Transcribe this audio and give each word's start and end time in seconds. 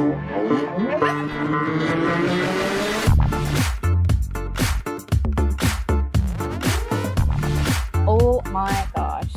Oh 0.00 0.04
my 8.52 8.86
gosh. 8.94 9.34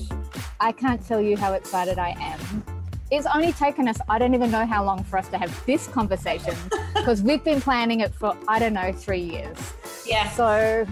I 0.60 0.72
can't 0.72 1.04
tell 1.04 1.20
you 1.20 1.36
how 1.36 1.54
excited 1.54 1.98
I 1.98 2.10
am. 2.20 2.64
It's 3.10 3.26
only 3.34 3.54
taken 3.54 3.88
us, 3.88 3.98
I 4.08 4.20
don't 4.20 4.36
even 4.36 4.52
know 4.52 4.68
how 4.68 4.84
long 4.84 5.04
for 5.04 5.18
us 5.18 5.28
to 5.30 5.40
have 5.40 5.66
this 5.66 5.88
conversation 5.88 6.54
because 6.94 7.24
we've 7.24 7.44
been 7.44 7.60
planning 7.60 8.02
it 8.02 8.14
for, 8.14 8.38
I 8.48 8.60
don't 8.60 8.74
know, 8.74 8.94
three 8.94 9.22
years. 9.22 9.58
Yeah. 10.06 10.30
So 10.30 10.86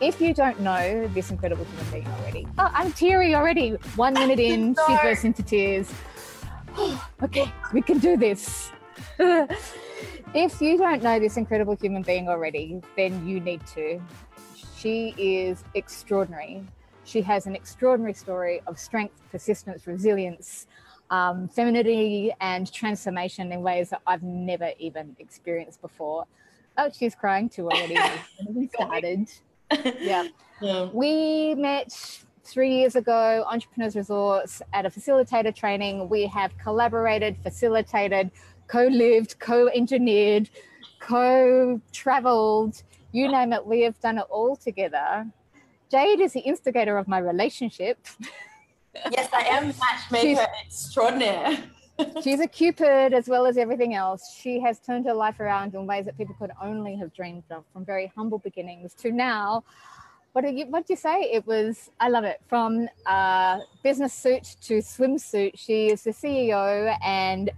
if 0.00 0.18
you 0.18 0.32
don't 0.32 0.58
know 0.60 1.06
this 1.08 1.30
incredible 1.30 1.66
human 1.66 1.90
being 1.92 2.06
already, 2.18 2.48
oh, 2.56 2.70
I'm 2.72 2.90
teary 2.92 3.34
already. 3.34 3.72
One 3.96 4.14
minute 4.14 4.40
in, 4.50 4.74
she 4.86 4.96
bursts 5.02 5.24
into 5.24 5.42
tears. 5.42 5.92
okay, 7.22 7.52
we 7.72 7.82
can 7.82 7.98
do 7.98 8.16
this. 8.16 8.70
if 9.18 10.60
you 10.60 10.78
don't 10.78 11.02
know 11.02 11.18
this 11.18 11.36
incredible 11.36 11.76
human 11.76 12.02
being 12.02 12.28
already, 12.28 12.80
then 12.96 13.26
you 13.26 13.40
need 13.40 13.64
to. 13.68 14.00
She 14.76 15.14
is 15.16 15.64
extraordinary. 15.74 16.64
She 17.04 17.22
has 17.22 17.46
an 17.46 17.54
extraordinary 17.54 18.14
story 18.14 18.62
of 18.66 18.78
strength, 18.78 19.20
persistence, 19.30 19.86
resilience, 19.86 20.66
um, 21.10 21.48
femininity, 21.48 22.32
and 22.40 22.72
transformation 22.72 23.52
in 23.52 23.62
ways 23.62 23.90
that 23.90 24.00
I've 24.06 24.22
never 24.22 24.70
even 24.78 25.14
experienced 25.18 25.80
before. 25.80 26.26
Oh, 26.78 26.90
she's 26.90 27.14
crying 27.14 27.48
too 27.48 27.70
already. 27.70 27.98
we 28.48 28.68
started. 28.68 29.28
Yeah. 30.00 30.28
Yeah. 30.60 30.88
We 30.92 31.54
met 31.54 32.21
three 32.44 32.76
years 32.76 32.96
ago, 32.96 33.44
Entrepreneurs 33.48 33.96
Resorts, 33.96 34.62
at 34.72 34.86
a 34.86 34.90
facilitator 34.90 35.54
training. 35.54 36.08
We 36.08 36.26
have 36.26 36.56
collaborated, 36.58 37.36
facilitated, 37.42 38.30
co 38.66 38.84
lived, 38.84 39.38
co 39.38 39.68
engineered, 39.68 40.50
co 41.00 41.80
traveled, 41.92 42.82
you 43.12 43.30
name 43.30 43.52
it, 43.52 43.66
we 43.66 43.82
have 43.82 43.98
done 44.00 44.18
it 44.18 44.26
all 44.30 44.56
together. 44.56 45.26
Jade 45.90 46.20
is 46.20 46.32
the 46.32 46.40
instigator 46.40 46.96
of 46.96 47.06
my 47.06 47.18
relationship. 47.18 48.06
Yes, 49.10 49.28
I 49.32 49.42
am 49.42 49.68
matchmaker 49.68 50.46
extraordinaire. 50.64 51.58
She's 52.22 52.40
a 52.40 52.46
cupid 52.46 53.12
as 53.12 53.28
well 53.28 53.46
as 53.46 53.58
everything 53.58 53.94
else. 53.94 54.34
She 54.40 54.58
has 54.60 54.80
turned 54.80 55.04
her 55.06 55.12
life 55.14 55.40
around 55.40 55.74
in 55.74 55.86
ways 55.86 56.06
that 56.06 56.16
people 56.16 56.34
could 56.38 56.50
only 56.60 56.96
have 56.96 57.12
dreamed 57.12 57.44
of, 57.50 57.64
from 57.72 57.84
very 57.84 58.10
humble 58.16 58.38
beginnings 58.38 58.94
to 58.94 59.12
now. 59.12 59.64
What 60.32 60.44
did 60.44 60.58
you 60.58 60.66
what 60.66 60.88
you 60.88 60.96
say? 60.96 61.30
It 61.30 61.46
was 61.46 61.90
I 62.00 62.08
love 62.08 62.24
it. 62.24 62.40
From 62.48 62.88
uh, 63.04 63.58
business 63.82 64.14
suit 64.14 64.56
to 64.62 64.78
swimsuit. 64.78 65.58
She 65.58 65.88
is 65.88 66.04
the 66.04 66.10
CEO 66.10 66.96
and 67.04 67.50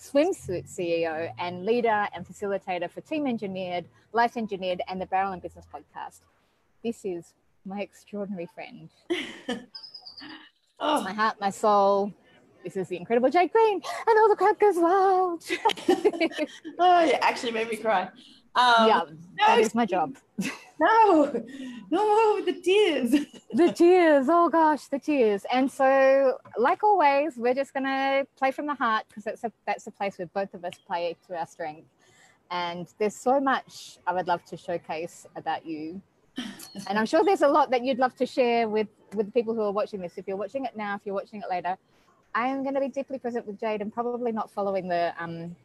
swimsuit 0.00 0.74
CEO 0.74 1.30
and 1.38 1.66
leader 1.66 2.08
and 2.14 2.26
facilitator 2.26 2.90
for 2.90 3.02
Team 3.02 3.26
Engineered, 3.26 3.84
Life 4.12 4.36
Engineered, 4.38 4.80
and 4.88 5.00
the 5.00 5.06
Barrel 5.06 5.32
and 5.32 5.42
Business 5.42 5.66
podcast. 5.72 6.20
This 6.82 7.04
is 7.04 7.34
my 7.66 7.80
extraordinary 7.80 8.48
friend, 8.54 8.88
oh. 10.80 11.02
my 11.02 11.12
heart, 11.12 11.36
my 11.40 11.50
soul. 11.50 12.12
This 12.64 12.76
is 12.76 12.88
the 12.88 12.96
incredible 12.96 13.28
Jade 13.28 13.52
Green, 13.52 13.82
and 14.06 14.18
all 14.18 14.28
the 14.28 14.36
crowd 14.36 14.58
goes 14.58 14.76
wild. 14.76 15.44
oh, 16.78 17.04
you 17.04 17.12
actually 17.20 17.52
made 17.52 17.68
me 17.68 17.76
cry. 17.76 18.08
Um, 18.54 18.88
yeah, 18.88 19.02
that 19.46 19.58
is 19.58 19.74
my 19.74 19.84
job. 19.84 20.16
No, 20.78 21.32
no, 21.90 22.44
the 22.44 22.52
tears. 22.52 23.10
the 23.52 23.72
tears. 23.72 24.26
Oh 24.28 24.48
gosh 24.48 24.86
the 24.88 24.98
tears. 24.98 25.44
And 25.52 25.70
so 25.70 26.38
like 26.58 26.82
always 26.82 27.36
we're 27.36 27.54
just 27.54 27.72
gonna 27.72 28.26
play 28.36 28.50
from 28.50 28.66
the 28.66 28.74
heart 28.74 29.04
because 29.08 29.24
that's 29.24 29.44
a 29.44 29.52
that's 29.66 29.86
a 29.86 29.90
place 29.90 30.18
where 30.18 30.28
both 30.28 30.52
of 30.54 30.64
us 30.64 30.74
play 30.86 31.16
to 31.26 31.38
our 31.38 31.46
strength. 31.46 31.88
And 32.50 32.86
there's 32.98 33.16
so 33.16 33.40
much 33.40 33.98
i 34.06 34.12
would 34.12 34.28
love 34.28 34.44
to 34.46 34.56
showcase 34.56 35.26
about 35.34 35.64
you. 35.64 36.00
And 36.88 36.98
i'm 36.98 37.06
sure 37.06 37.24
there's 37.24 37.42
a 37.42 37.48
lot 37.48 37.70
that 37.70 37.82
you'd 37.82 37.98
love 37.98 38.14
to 38.16 38.26
share 38.26 38.68
with 38.68 38.88
with 39.14 39.26
the 39.26 39.32
people 39.32 39.54
who 39.54 39.62
are 39.62 39.72
watching 39.72 40.00
this. 40.00 40.18
If 40.18 40.28
you're 40.28 40.36
watching 40.36 40.64
it 40.66 40.76
now 40.76 40.96
if 40.96 41.02
you're 41.04 41.14
watching 41.14 41.40
it 41.40 41.48
later 41.48 41.78
i 42.34 42.46
am 42.48 42.62
going 42.62 42.74
to 42.74 42.80
be 42.80 42.88
deeply 42.88 43.18
present 43.18 43.46
with 43.46 43.58
jade 43.58 43.80
and 43.80 43.92
probably 43.92 44.30
not 44.30 44.50
following 44.50 44.88
the 44.88 45.14
um 45.18 45.56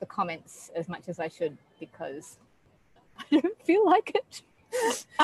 the 0.00 0.06
comments 0.06 0.70
as 0.76 0.88
much 0.88 1.08
as 1.08 1.18
i 1.18 1.26
should 1.26 1.56
because 1.80 2.36
i 3.18 3.40
don't 3.40 3.62
feel 3.64 3.84
like 3.86 4.12
it. 4.14 4.42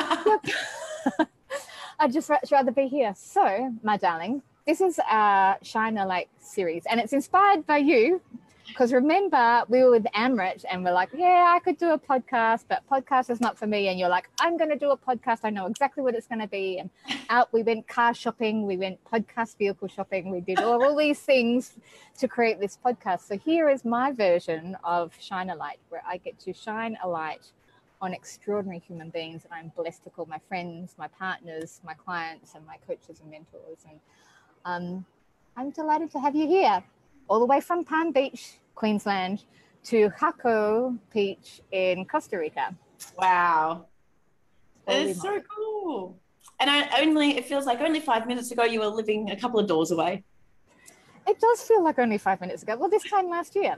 I'd 1.98 2.12
just 2.12 2.28
ra- 2.28 2.38
rather 2.50 2.72
be 2.72 2.88
here. 2.88 3.14
So, 3.16 3.72
my 3.82 3.96
darling, 3.96 4.42
this 4.66 4.80
is 4.80 5.00
our 5.08 5.58
Shine 5.62 5.98
a 5.98 6.06
Light 6.06 6.28
series, 6.38 6.84
and 6.86 7.00
it's 7.00 7.12
inspired 7.12 7.66
by 7.66 7.78
you. 7.78 8.20
Because 8.66 8.92
remember, 8.92 9.62
we 9.68 9.82
were 9.82 9.90
with 9.90 10.04
Amrit 10.16 10.64
and 10.70 10.82
we're 10.82 10.92
like, 10.92 11.10
yeah, 11.14 11.52
I 11.54 11.60
could 11.60 11.76
do 11.76 11.90
a 11.90 11.98
podcast, 11.98 12.64
but 12.66 12.82
podcast 12.90 13.28
is 13.28 13.40
not 13.40 13.58
for 13.58 13.66
me. 13.66 13.88
And 13.88 13.98
you're 13.98 14.08
like, 14.08 14.28
I'm 14.40 14.56
going 14.56 14.70
to 14.70 14.78
do 14.78 14.90
a 14.90 14.96
podcast. 14.96 15.40
I 15.44 15.50
know 15.50 15.66
exactly 15.66 16.02
what 16.02 16.14
it's 16.14 16.26
going 16.26 16.40
to 16.40 16.48
be. 16.48 16.78
And 16.78 16.88
out 17.28 17.52
we 17.52 17.62
went 17.62 17.86
car 17.86 18.14
shopping, 18.14 18.66
we 18.66 18.78
went 18.78 18.98
podcast 19.04 19.58
vehicle 19.58 19.88
shopping, 19.88 20.30
we 20.30 20.40
did 20.40 20.60
all, 20.60 20.82
all 20.82 20.96
these 20.96 21.20
things 21.20 21.74
to 22.18 22.26
create 22.26 22.58
this 22.58 22.78
podcast. 22.84 23.28
So 23.28 23.36
here 23.36 23.68
is 23.68 23.84
my 23.84 24.12
version 24.12 24.76
of 24.82 25.12
Shine 25.20 25.50
a 25.50 25.54
Light, 25.54 25.78
where 25.90 26.02
I 26.08 26.16
get 26.16 26.38
to 26.40 26.54
shine 26.54 26.96
a 27.02 27.08
light 27.08 27.52
on 28.04 28.12
extraordinary 28.12 28.78
human 28.86 29.08
beings 29.08 29.42
that 29.42 29.52
I'm 29.52 29.72
blessed 29.74 30.04
to 30.04 30.10
call 30.10 30.26
my 30.26 30.38
friends, 30.46 30.94
my 30.98 31.08
partners, 31.08 31.80
my 31.82 31.94
clients, 31.94 32.54
and 32.54 32.64
my 32.66 32.76
coaches 32.86 33.20
and 33.20 33.30
mentors. 33.30 33.78
And 33.88 33.98
um, 34.66 35.06
I'm 35.56 35.70
delighted 35.70 36.10
to 36.12 36.20
have 36.20 36.36
you 36.36 36.46
here, 36.46 36.84
all 37.28 37.38
the 37.38 37.46
way 37.46 37.60
from 37.60 37.82
Palm 37.82 38.12
Beach, 38.12 38.58
Queensland, 38.74 39.44
to 39.84 40.10
Jaco 40.20 40.98
Beach 41.14 41.62
in 41.72 42.04
Costa 42.04 42.36
Rica. 42.36 42.74
Wow. 43.18 43.86
That 44.86 44.96
is 44.96 45.20
so 45.22 45.40
cool. 45.56 46.18
And 46.60 46.68
I 46.68 47.00
only, 47.00 47.38
it 47.38 47.46
feels 47.46 47.64
like 47.64 47.80
only 47.80 48.00
five 48.00 48.26
minutes 48.26 48.50
ago 48.50 48.64
you 48.64 48.80
were 48.80 48.86
living 48.86 49.30
a 49.30 49.36
couple 49.36 49.58
of 49.58 49.66
doors 49.66 49.90
away. 49.92 50.24
It 51.26 51.40
does 51.40 51.62
feel 51.62 51.82
like 51.82 51.98
only 51.98 52.18
five 52.18 52.42
minutes 52.42 52.62
ago. 52.62 52.76
Well, 52.76 52.90
this 52.90 53.04
time 53.04 53.30
last 53.30 53.56
year. 53.56 53.76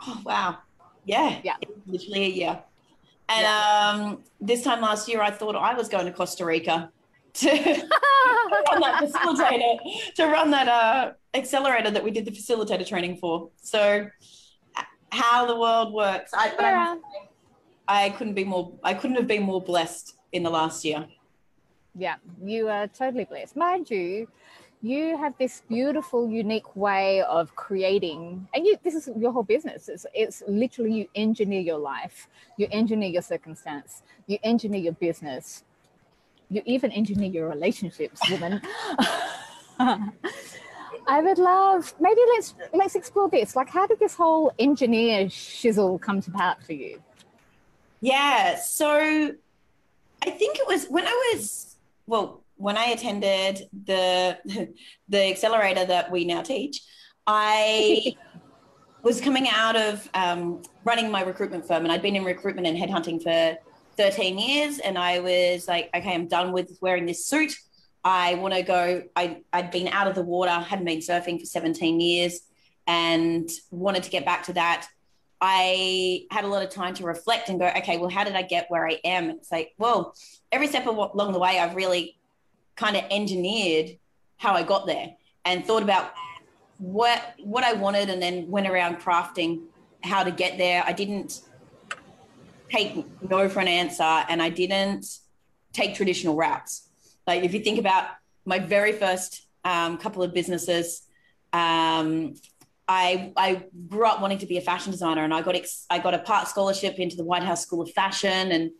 Oh, 0.00 0.22
wow. 0.24 0.58
Yeah. 1.04 1.40
Yeah. 1.44 1.56
Literally 1.86 2.24
a 2.24 2.28
year. 2.28 2.62
And 3.28 3.46
um, 3.46 4.22
this 4.40 4.62
time 4.62 4.80
last 4.80 5.08
year, 5.08 5.22
I 5.22 5.30
thought 5.30 5.56
I 5.56 5.74
was 5.74 5.88
going 5.88 6.06
to 6.06 6.12
Costa 6.12 6.44
Rica 6.44 6.90
to 7.34 7.48
run 7.48 8.80
that 8.80 9.02
facilitator, 9.02 9.78
to 10.16 10.26
run 10.26 10.50
that 10.50 10.68
uh, 10.68 11.12
accelerator 11.34 11.90
that 11.90 12.04
we 12.04 12.10
did 12.10 12.24
the 12.24 12.30
facilitator 12.30 12.86
training 12.86 13.16
for. 13.16 13.48
So, 13.62 14.08
how 15.10 15.46
the 15.46 15.58
world 15.58 15.92
works. 15.92 16.32
I, 16.34 16.52
Yeah. 16.58 16.96
I 17.88 18.10
couldn't 18.10 18.34
be 18.34 18.44
more. 18.44 18.72
I 18.84 18.94
couldn't 18.94 19.16
have 19.16 19.26
been 19.26 19.42
more 19.42 19.60
blessed 19.60 20.16
in 20.32 20.42
the 20.42 20.50
last 20.50 20.84
year. 20.84 21.06
Yeah, 21.94 22.16
you 22.42 22.68
are 22.68 22.86
totally 22.86 23.24
blessed. 23.24 23.56
Mind 23.56 23.90
you, 23.90 24.28
you 24.82 25.16
have 25.16 25.34
this 25.38 25.62
beautiful, 25.68 26.28
unique 26.28 26.74
way 26.74 27.22
of 27.22 27.54
creating, 27.54 28.48
and 28.52 28.66
you, 28.66 28.76
this 28.82 28.94
is 28.94 29.08
your 29.16 29.32
whole 29.32 29.44
business. 29.44 29.88
It's, 29.88 30.04
it's 30.12 30.42
literally 30.48 30.92
you 30.92 31.08
engineer 31.14 31.60
your 31.60 31.78
life, 31.78 32.28
you 32.56 32.66
engineer 32.72 33.08
your 33.08 33.22
circumstance, 33.22 34.02
you 34.26 34.38
engineer 34.42 34.80
your 34.80 34.94
business, 34.94 35.62
you 36.50 36.62
even 36.66 36.90
engineer 36.90 37.30
your 37.30 37.48
relationships, 37.48 38.20
woman. 38.28 38.60
I 41.08 41.20
would 41.20 41.38
love 41.38 41.94
maybe 41.98 42.20
let's 42.34 42.54
let's 42.72 42.94
explore 42.94 43.28
this. 43.28 43.56
Like, 43.56 43.68
how 43.68 43.86
did 43.86 43.98
this 43.98 44.14
whole 44.14 44.52
engineer 44.58 45.26
shizzle 45.26 46.00
come 46.00 46.20
to 46.22 46.30
part 46.30 46.62
for 46.62 46.72
you? 46.72 47.02
Yeah. 48.00 48.56
So 48.56 49.34
I 50.22 50.30
think 50.30 50.58
it 50.58 50.66
was 50.66 50.86
when 50.86 51.06
I 51.06 51.32
was 51.34 51.76
well, 52.06 52.41
when 52.62 52.76
I 52.78 52.86
attended 52.86 53.68
the 53.84 54.38
the 55.08 55.30
accelerator 55.30 55.84
that 55.84 56.10
we 56.10 56.24
now 56.24 56.42
teach, 56.42 56.80
I 57.26 58.14
was 59.02 59.20
coming 59.20 59.48
out 59.48 59.74
of 59.74 60.08
um, 60.14 60.62
running 60.84 61.10
my 61.10 61.22
recruitment 61.22 61.66
firm, 61.66 61.82
and 61.82 61.92
I'd 61.92 62.02
been 62.02 62.14
in 62.14 62.24
recruitment 62.24 62.68
and 62.68 62.78
headhunting 62.78 63.20
for 63.22 63.58
13 63.96 64.38
years, 64.38 64.78
and 64.78 64.96
I 64.96 65.18
was 65.18 65.66
like, 65.66 65.90
okay, 65.94 66.14
I'm 66.14 66.28
done 66.28 66.52
with 66.52 66.78
wearing 66.80 67.04
this 67.04 67.26
suit. 67.26 67.52
I 68.04 68.34
want 68.34 68.54
to 68.54 68.62
go. 68.62 69.02
I, 69.16 69.42
I'd 69.52 69.72
been 69.72 69.88
out 69.88 70.06
of 70.06 70.14
the 70.14 70.22
water, 70.22 70.52
hadn't 70.52 70.84
been 70.84 71.00
surfing 71.00 71.40
for 71.40 71.46
17 71.46 72.00
years, 72.00 72.42
and 72.86 73.50
wanted 73.72 74.04
to 74.04 74.10
get 74.10 74.24
back 74.24 74.44
to 74.44 74.52
that. 74.52 74.86
I 75.40 76.26
had 76.30 76.44
a 76.44 76.46
lot 76.46 76.62
of 76.62 76.70
time 76.70 76.94
to 76.94 77.04
reflect 77.04 77.48
and 77.48 77.58
go, 77.58 77.66
okay, 77.78 77.98
well, 77.98 78.08
how 78.08 78.22
did 78.22 78.34
I 78.34 78.42
get 78.42 78.66
where 78.68 78.86
I 78.86 79.00
am? 79.04 79.30
It's 79.30 79.50
like, 79.50 79.72
well, 79.76 80.14
every 80.52 80.68
step 80.68 80.86
along 80.86 81.32
the 81.32 81.40
way, 81.40 81.58
I've 81.58 81.74
really 81.74 82.16
kind 82.76 82.96
of 82.96 83.04
engineered 83.10 83.98
how 84.36 84.54
I 84.54 84.62
got 84.62 84.86
there 84.86 85.14
and 85.44 85.64
thought 85.64 85.82
about 85.82 86.12
what 86.78 87.34
what 87.42 87.64
I 87.64 87.74
wanted, 87.74 88.10
and 88.10 88.20
then 88.20 88.48
went 88.48 88.66
around 88.66 89.00
crafting 89.00 89.62
how 90.02 90.24
to 90.24 90.30
get 90.30 90.58
there. 90.58 90.82
I 90.84 90.92
didn't 90.92 91.42
take 92.70 93.04
no 93.28 93.48
for 93.48 93.60
an 93.60 93.68
answer, 93.68 94.02
and 94.02 94.42
I 94.42 94.48
didn't 94.48 95.06
take 95.72 95.94
traditional 95.94 96.36
routes. 96.36 96.88
Like 97.26 97.44
if 97.44 97.54
you 97.54 97.60
think 97.60 97.78
about 97.78 98.08
my 98.44 98.58
very 98.58 98.92
first 98.92 99.46
um, 99.64 99.96
couple 99.98 100.22
of 100.22 100.34
businesses, 100.34 101.02
um, 101.52 102.34
I, 102.88 103.32
I 103.36 103.64
grew 103.88 104.06
up 104.06 104.20
wanting 104.20 104.38
to 104.38 104.46
be 104.46 104.58
a 104.58 104.60
fashion 104.60 104.90
designer 104.90 105.22
and 105.22 105.32
I 105.32 105.42
got 105.42 105.54
ex- 105.54 105.86
I 105.88 105.98
got 105.98 106.14
a 106.14 106.18
part 106.18 106.48
scholarship 106.48 106.98
into 106.98 107.16
the 107.16 107.24
White 107.24 107.42
House 107.42 107.62
School 107.62 107.80
of 107.80 107.90
Fashion 107.92 108.52
and 108.52 108.70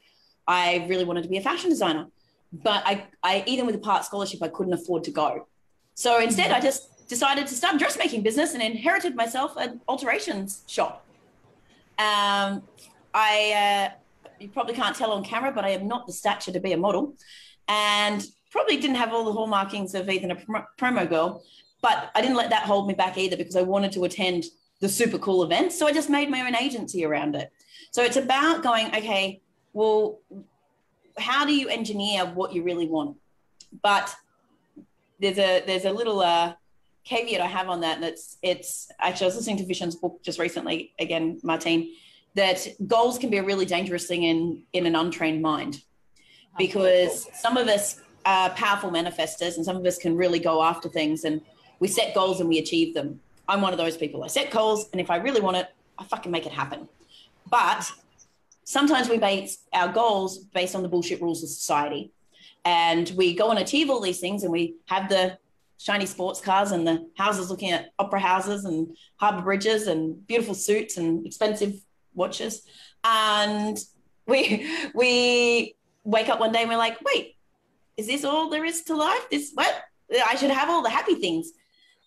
I 0.46 0.84
really 0.88 1.04
wanted 1.04 1.22
to 1.22 1.28
be 1.28 1.36
a 1.36 1.40
fashion 1.40 1.70
designer. 1.70 2.06
But 2.52 2.82
I, 2.84 3.06
I 3.22 3.44
even 3.46 3.66
with 3.66 3.75
a 3.75 3.78
part 3.78 4.04
scholarship, 4.04 4.43
I 4.43 4.49
couldn't 4.49 4.72
afford 4.72 5.04
to 5.04 5.10
go. 5.10 5.49
So 5.94 6.20
instead, 6.20 6.50
I 6.50 6.60
just 6.60 7.08
decided 7.08 7.46
to 7.46 7.54
start 7.54 7.78
dressmaking 7.78 8.22
business 8.22 8.54
and 8.54 8.62
inherited 8.62 9.14
myself 9.14 9.56
an 9.56 9.81
alterations 9.88 10.62
shop. 10.66 11.04
Um, 11.99 12.62
I 13.14 13.90
uh, 13.93 14.31
you 14.38 14.49
probably 14.49 14.75
can't 14.75 14.96
tell 14.96 15.12
on 15.12 15.25
camera, 15.25 15.52
but 15.52 15.64
I 15.64 15.70
am 15.70 15.87
not 15.87 16.06
the 16.06 16.12
stature 16.12 16.52
to 16.52 16.60
be 16.60 16.72
a 16.72 16.76
model, 16.76 17.14
and 17.69 18.25
probably 18.50 18.76
didn't 18.76 18.96
have 18.96 19.12
all 19.12 19.25
the 19.25 19.32
hallmarkings 19.32 19.94
of 19.94 20.10
even 20.10 20.31
a 20.31 20.37
promo 20.78 21.08
girl. 21.08 21.43
But 21.81 22.10
I 22.14 22.20
didn't 22.20 22.37
let 22.37 22.50
that 22.50 22.64
hold 22.64 22.87
me 22.87 22.94
back 22.94 23.19
either 23.19 23.37
because 23.37 23.56
I 23.56 23.62
wanted 23.62 23.93
to 23.93 24.04
attend 24.04 24.44
the 24.81 24.88
super 24.88 25.19
cool 25.19 25.43
events. 25.43 25.78
So 25.78 25.87
I 25.87 25.93
just 25.93 26.10
made 26.10 26.31
my 26.31 26.43
own 26.46 26.54
agency 26.54 27.04
around 27.04 27.34
it. 27.34 27.50
So 27.90 28.02
it's 28.02 28.16
about 28.16 28.62
going, 28.62 28.88
okay, 28.88 29.40
well, 29.72 30.20
how 31.19 31.44
do 31.44 31.55
you 31.55 31.69
engineer 31.69 32.25
what 32.26 32.53
you 32.53 32.62
really 32.62 32.87
want? 32.87 33.17
But 33.82 34.14
there's 35.20 35.38
a 35.38 35.62
there's 35.67 35.85
a 35.85 35.93
little 35.93 36.20
uh, 36.20 36.55
caveat 37.05 37.41
I 37.41 37.47
have 37.47 37.69
on 37.69 37.81
that. 37.81 37.97
And 37.97 38.05
it's 38.05 38.38
it's 38.43 38.91
actually 39.00 39.25
I 39.25 39.29
was 39.29 39.37
listening 39.37 39.59
to 39.59 39.64
Vishen's 39.64 39.97
book 39.97 40.20
just 40.23 40.38
recently 40.38 40.93
again, 40.99 41.41
Martine, 41.43 41.94
that 42.35 42.67
goals 42.87 43.19
can 43.19 43.31
be 43.31 43.38
a 43.38 43.43
really 43.43 43.67
dangerous 43.67 44.06
thing 44.06 44.23
in 44.25 44.62
in 44.73 44.87
an 44.87 44.94
untrained 44.97 45.43
mind, 45.43 45.82
because 46.59 47.29
some 47.35 47.56
of 47.56 47.69
us 47.69 48.00
are 48.25 48.50
powerful 48.50 48.91
manifestors 48.91 49.56
and 49.56 49.64
some 49.64 49.76
of 49.76 49.85
us 49.85 49.99
can 49.99 50.17
really 50.17 50.38
go 50.38 50.62
after 50.62 50.88
things 50.88 51.25
and 51.25 51.41
we 51.81 51.88
set 51.88 52.14
goals 52.14 52.38
and 52.38 52.49
we 52.49 52.59
achieve 52.59 52.94
them. 52.94 53.20
I'm 53.49 53.61
one 53.61 53.73
of 53.73 53.79
those 53.79 53.97
people. 53.97 54.23
I 54.23 54.29
set 54.29 54.53
goals, 54.53 54.88
and 54.93 55.00
if 55.00 55.11
I 55.11 55.17
really 55.17 55.41
want 55.41 55.56
it, 55.56 55.67
I 55.99 56.05
fucking 56.05 56.31
make 56.31 56.47
it 56.47 56.53
happen. 56.53 56.88
But 57.50 57.91
sometimes 58.64 59.09
we 59.09 59.19
base 59.19 59.59
our 59.73 59.93
goals 59.93 60.38
based 60.38 60.75
on 60.75 60.82
the 60.82 60.88
bullshit 60.88 61.20
rules 61.20 61.43
of 61.43 61.49
society. 61.49 62.12
And 62.64 63.11
we 63.17 63.35
go 63.35 63.50
and 63.50 63.59
achieve 63.59 63.91
all 63.91 64.00
these 64.00 64.20
things, 64.20 64.44
and 64.44 64.53
we 64.53 64.76
have 64.87 65.09
the 65.09 65.38
shiny 65.79 66.06
sports 66.06 66.41
cars 66.41 66.70
and 66.70 66.87
the 66.87 67.09
houses 67.17 67.50
looking 67.50 67.73
at 67.73 67.91
opera 67.99 68.20
houses 68.20 68.64
and 68.64 68.97
harbor 69.17 69.43
bridges 69.43 69.88
and 69.88 70.25
beautiful 70.29 70.55
suits 70.55 70.97
and 70.97 71.26
expensive 71.26 71.75
watches. 72.14 72.62
And 73.03 73.76
we 74.26 74.70
we 74.94 75.75
wake 76.05 76.29
up 76.29 76.41
one 76.41 76.53
day 76.53 76.61
and 76.61 76.70
we're 76.70 76.76
like, 76.76 76.99
wait, 77.03 77.37
is 77.97 78.06
this 78.06 78.25
all 78.25 78.49
there 78.49 78.64
is 78.64 78.82
to 78.85 78.97
life? 78.97 79.29
This 79.31 79.50
what? 79.55 79.75
I 80.26 80.37
should 80.37 80.50
have 80.50 80.70
all 80.70 80.82
the 80.82 80.91
happy 80.91 81.17
things. 81.17 81.50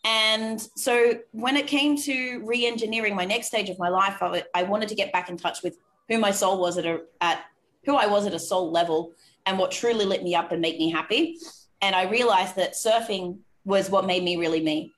And 0.06 0.62
so 0.75 1.16
when 1.31 1.57
it 1.57 1.66
came 1.66 1.98
to 1.98 2.42
re-engineering 2.46 3.16
my 3.16 3.25
next 3.25 3.48
stage 3.48 3.69
of 3.69 3.80
my 3.80 3.90
life, 3.90 4.22
I, 4.22 4.44
I 4.54 4.62
wanted 4.63 4.90
to 4.90 4.96
get 4.96 5.12
back 5.12 5.30
in 5.30 5.38
touch 5.38 5.63
with 5.63 5.78
who 6.10 6.19
my 6.19 6.31
soul 6.31 6.60
was 6.60 6.78
at 6.78 6.86
a 6.86 7.02
at 7.22 7.46
who 7.86 7.96
I 7.96 8.07
was 8.07 8.25
at 8.25 8.34
a 8.34 8.40
soul 8.40 8.72
level 8.72 9.13
and 9.46 9.60
what 9.60 9.72
truly 9.72 10.06
lit 10.06 10.24
me 10.24 10.36
up 10.36 10.52
and 10.52 10.62
made 10.62 10.78
me 10.78 10.90
happy. 10.90 11.38
And 11.81 11.96
I 11.96 12.10
realized 12.10 12.56
that 12.56 12.74
surfing 12.74 13.40
was 13.63 13.90
what 13.90 14.06
made 14.06 14.24
me 14.24 14.38
really 14.38 14.62
me. 14.62 14.92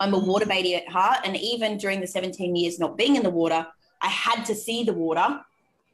I'm 0.00 0.12
a 0.12 0.18
water 0.18 0.46
baby 0.46 0.74
at 0.74 0.88
heart. 0.88 1.20
And 1.24 1.36
even 1.36 1.78
during 1.78 2.00
the 2.00 2.06
17 2.06 2.54
years 2.56 2.78
not 2.78 2.98
being 2.98 3.16
in 3.16 3.22
the 3.22 3.30
water, 3.30 3.66
I 4.02 4.08
had 4.08 4.44
to 4.44 4.54
see 4.54 4.84
the 4.84 4.92
water 4.92 5.40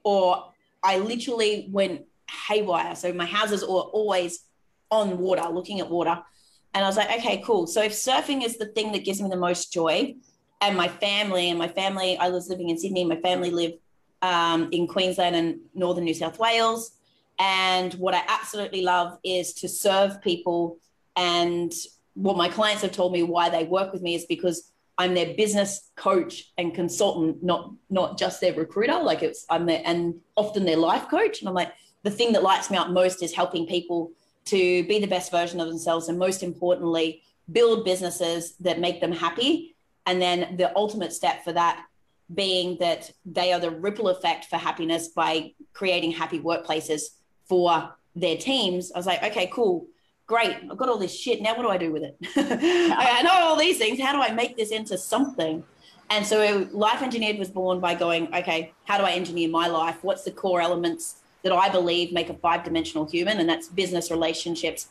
or 0.02 0.52
I 0.82 0.98
literally 0.98 1.68
went 1.70 2.06
haywire. 2.48 2.96
So 2.96 3.12
my 3.12 3.26
houses 3.26 3.62
were 3.62 3.68
always 3.68 4.40
on 4.90 5.18
water, 5.18 5.48
looking 5.48 5.78
at 5.78 5.88
water. 5.88 6.20
And 6.74 6.84
I 6.84 6.88
was 6.88 6.96
like, 6.96 7.10
okay, 7.18 7.42
cool. 7.44 7.66
So 7.66 7.82
if 7.82 7.92
surfing 7.92 8.44
is 8.44 8.56
the 8.56 8.66
thing 8.66 8.92
that 8.92 9.04
gives 9.04 9.20
me 9.20 9.28
the 9.28 9.36
most 9.36 9.72
joy, 9.72 10.14
and 10.60 10.76
my 10.76 10.88
family, 10.88 11.48
and 11.48 11.58
my 11.58 11.68
family, 11.68 12.18
I 12.18 12.28
was 12.28 12.48
living 12.48 12.68
in 12.68 12.78
Sydney, 12.78 13.04
my 13.04 13.16
family 13.16 13.50
lived 13.50 13.74
um, 14.22 14.68
in 14.72 14.86
Queensland 14.86 15.36
and 15.36 15.60
northern 15.74 16.04
New 16.04 16.14
South 16.14 16.38
Wales. 16.38 16.92
And 17.38 17.94
what 17.94 18.14
I 18.14 18.22
absolutely 18.28 18.82
love 18.82 19.18
is 19.24 19.54
to 19.54 19.68
serve 19.68 20.20
people. 20.20 20.78
And 21.16 21.72
what 22.14 22.36
my 22.36 22.48
clients 22.48 22.82
have 22.82 22.92
told 22.92 23.12
me 23.12 23.22
why 23.22 23.48
they 23.48 23.64
work 23.64 23.92
with 23.92 24.02
me 24.02 24.14
is 24.14 24.26
because 24.26 24.72
I'm 24.98 25.14
their 25.14 25.34
business 25.34 25.90
coach 25.96 26.52
and 26.58 26.74
consultant, 26.74 27.42
not 27.42 27.72
not 27.88 28.18
just 28.18 28.40
their 28.40 28.52
recruiter. 28.52 28.98
Like 28.98 29.22
it's 29.22 29.46
I'm 29.48 29.64
their 29.64 29.82
and 29.86 30.16
often 30.36 30.66
their 30.66 30.76
life 30.76 31.08
coach. 31.08 31.40
And 31.40 31.48
I'm 31.48 31.54
like, 31.54 31.72
the 32.02 32.10
thing 32.10 32.32
that 32.32 32.42
lights 32.42 32.70
me 32.70 32.76
up 32.76 32.90
most 32.90 33.22
is 33.22 33.34
helping 33.34 33.66
people 33.66 34.12
to 34.46 34.84
be 34.84 34.98
the 34.98 35.06
best 35.06 35.30
version 35.30 35.60
of 35.60 35.68
themselves 35.68 36.08
and 36.08 36.18
most 36.18 36.42
importantly 36.42 37.22
build 37.50 37.84
businesses 37.84 38.54
that 38.60 38.80
make 38.80 39.00
them 39.00 39.12
happy 39.12 39.74
and 40.06 40.20
then 40.20 40.56
the 40.56 40.74
ultimate 40.76 41.12
step 41.12 41.44
for 41.44 41.52
that 41.52 41.84
being 42.34 42.76
that 42.78 43.10
they 43.24 43.52
are 43.52 43.60
the 43.60 43.70
ripple 43.70 44.08
effect 44.08 44.46
for 44.46 44.56
happiness 44.56 45.08
by 45.08 45.52
creating 45.72 46.12
happy 46.12 46.38
workplaces 46.38 47.02
for 47.48 47.92
their 48.14 48.36
teams. 48.36 48.92
I 48.92 48.98
was 48.98 49.06
like 49.06 49.22
okay 49.22 49.50
cool. 49.52 49.86
Great. 50.26 50.56
I've 50.70 50.76
got 50.76 50.88
all 50.88 50.98
this 50.98 51.16
shit. 51.18 51.42
Now 51.42 51.56
what 51.56 51.62
do 51.62 51.68
i 51.70 51.76
do 51.76 51.92
with 51.92 52.04
it? 52.04 52.16
I 52.36 53.22
know 53.22 53.32
all 53.32 53.56
these 53.56 53.78
things. 53.78 54.00
How 54.00 54.12
do 54.12 54.20
i 54.20 54.32
make 54.32 54.56
this 54.56 54.70
into 54.70 54.96
something? 54.96 55.64
And 56.08 56.26
so 56.26 56.68
life 56.72 57.02
engineered 57.02 57.38
was 57.38 57.50
born 57.50 57.80
by 57.80 57.94
going 57.94 58.32
okay 58.34 58.72
how 58.84 58.98
do 58.98 59.04
i 59.04 59.12
engineer 59.12 59.48
my 59.48 59.66
life? 59.66 59.98
What's 60.02 60.24
the 60.24 60.30
core 60.30 60.60
elements 60.60 61.20
that 61.42 61.52
I 61.52 61.68
believe 61.68 62.12
make 62.12 62.28
a 62.28 62.34
five 62.34 62.64
dimensional 62.64 63.08
human, 63.08 63.38
and 63.38 63.48
that's 63.48 63.68
business, 63.68 64.10
relationships, 64.10 64.88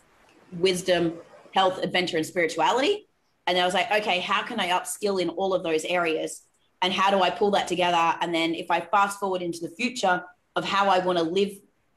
wisdom, 0.54 1.14
health, 1.54 1.80
adventure, 1.84 2.18
and 2.18 2.26
spirituality. 2.26 3.08
And 3.48 3.58
I 3.58 3.66
was 3.66 3.74
like, 3.74 3.92
okay, 3.92 4.20
how 4.20 4.44
can 4.44 4.60
I 4.60 4.70
upskill 4.70 5.22
in 5.22 5.30
all 5.30 5.54
of 5.54 5.64
those 5.64 5.86
areas? 5.86 6.44
And 6.82 6.94
how 6.94 7.12
do 7.12 7.22
I 7.22 7.30
pull 7.30 7.52
that 7.52 7.68
together? 7.68 8.16
And 8.22 8.34
then 8.34 8.56
if 8.56 8.72
I 8.72 8.80
fast 8.80 9.20
forward 9.20 9.42
into 9.42 9.60
the 9.60 9.70
future 9.70 10.24
of 10.56 10.66
how 10.66 10.90
I 10.90 11.00
want 11.00 11.18
to 11.18 11.24
live 11.24 11.52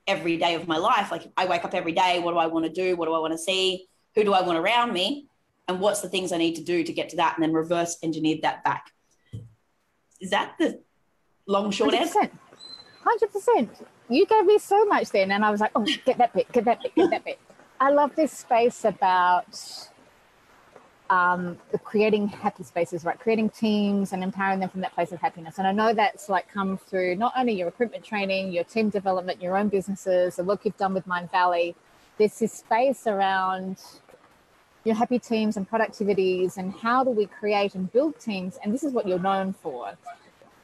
every 0.06 0.36
day 0.36 0.54
of 0.54 0.66
my 0.66 0.76
life, 0.76 1.10
like 1.10 1.30
I 1.36 1.46
wake 1.46 1.64
up 1.64 1.74
every 1.74 1.92
day, 1.92 2.20
what 2.20 2.32
do 2.32 2.38
I 2.38 2.46
want 2.46 2.64
to 2.66 2.72
do? 2.72 2.96
What 2.96 3.06
do 3.06 3.14
I 3.14 3.18
want 3.18 3.32
to 3.32 3.38
see? 3.38 3.86
Who 4.14 4.24
do 4.24 4.32
I 4.32 4.42
want 4.42 4.58
around 4.58 4.92
me? 4.92 5.28
And 5.68 5.80
what's 5.80 6.00
the 6.00 6.08
things 6.08 6.32
I 6.32 6.38
need 6.38 6.56
to 6.56 6.64
do 6.64 6.82
to 6.82 6.92
get 6.92 7.08
to 7.10 7.16
that? 7.16 7.36
And 7.36 7.42
then 7.42 7.52
reverse 7.52 7.96
engineered 8.02 8.42
that 8.42 8.64
back. 8.64 8.90
Is 10.20 10.30
that 10.30 10.54
the 10.58 10.80
long, 11.46 11.70
short 11.70 11.94
100%. 11.94 12.00
answer? 12.00 12.30
100% 13.04 13.68
you 14.12 14.26
gave 14.26 14.44
me 14.44 14.58
so 14.58 14.84
much 14.84 15.10
then, 15.10 15.30
and 15.30 15.44
I 15.44 15.50
was 15.50 15.60
like, 15.60 15.72
oh, 15.74 15.86
get 16.04 16.18
that 16.18 16.32
bit, 16.34 16.50
get 16.52 16.64
that 16.64 16.82
bit, 16.82 16.94
get 16.94 17.10
that 17.10 17.24
bit. 17.24 17.38
I 17.80 17.90
love 17.90 18.14
this 18.14 18.32
space 18.32 18.84
about 18.84 19.46
um, 21.12 21.58
creating 21.84 22.26
happy 22.26 22.62
spaces, 22.62 23.04
right? 23.04 23.18
Creating 23.18 23.50
teams 23.50 24.14
and 24.14 24.24
empowering 24.24 24.60
them 24.60 24.70
from 24.70 24.80
that 24.80 24.94
place 24.94 25.12
of 25.12 25.20
happiness. 25.20 25.58
And 25.58 25.66
I 25.66 25.72
know 25.72 25.92
that's 25.92 26.30
like 26.30 26.48
come 26.48 26.78
through 26.78 27.16
not 27.16 27.34
only 27.36 27.52
your 27.52 27.66
recruitment 27.66 28.02
training, 28.02 28.50
your 28.50 28.64
team 28.64 28.88
development, 28.88 29.42
your 29.42 29.58
own 29.58 29.68
businesses, 29.68 30.36
the 30.36 30.44
work 30.44 30.60
you've 30.64 30.78
done 30.78 30.94
with 30.94 31.06
Mindvalley. 31.06 31.74
There's 32.16 32.38
this 32.38 32.52
is 32.52 32.58
space 32.58 33.06
around 33.06 33.76
your 34.84 34.94
happy 34.94 35.18
teams 35.18 35.58
and 35.58 35.68
productivities 35.68 36.56
and 36.56 36.72
how 36.72 37.04
do 37.04 37.10
we 37.10 37.26
create 37.26 37.74
and 37.74 37.92
build 37.92 38.18
teams. 38.18 38.58
And 38.64 38.72
this 38.72 38.82
is 38.82 38.92
what 38.94 39.06
you're 39.06 39.18
known 39.18 39.52
for 39.52 39.92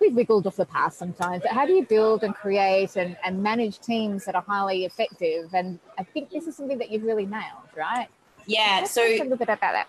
we've 0.00 0.14
wiggled 0.14 0.46
off 0.46 0.54
the 0.54 0.64
past 0.64 0.96
sometimes. 0.96 1.42
But 1.42 1.50
how 1.50 1.66
do 1.66 1.72
you 1.72 1.84
build 1.84 2.22
and 2.22 2.32
create 2.32 2.94
and, 2.94 3.16
and 3.24 3.42
manage 3.42 3.80
teams 3.80 4.24
that 4.26 4.36
are 4.36 4.42
highly 4.46 4.84
effective? 4.84 5.52
And 5.52 5.80
I 5.98 6.04
think 6.04 6.30
this 6.30 6.46
is 6.46 6.56
something 6.56 6.78
that 6.78 6.88
you've 6.90 7.02
really 7.02 7.26
nailed, 7.26 7.68
right? 7.76 8.06
Yeah. 8.46 8.78
Let's 8.82 8.92
so 8.92 9.02
a 9.02 9.18
little 9.18 9.36
bit 9.36 9.48
about 9.48 9.72
that. 9.72 9.88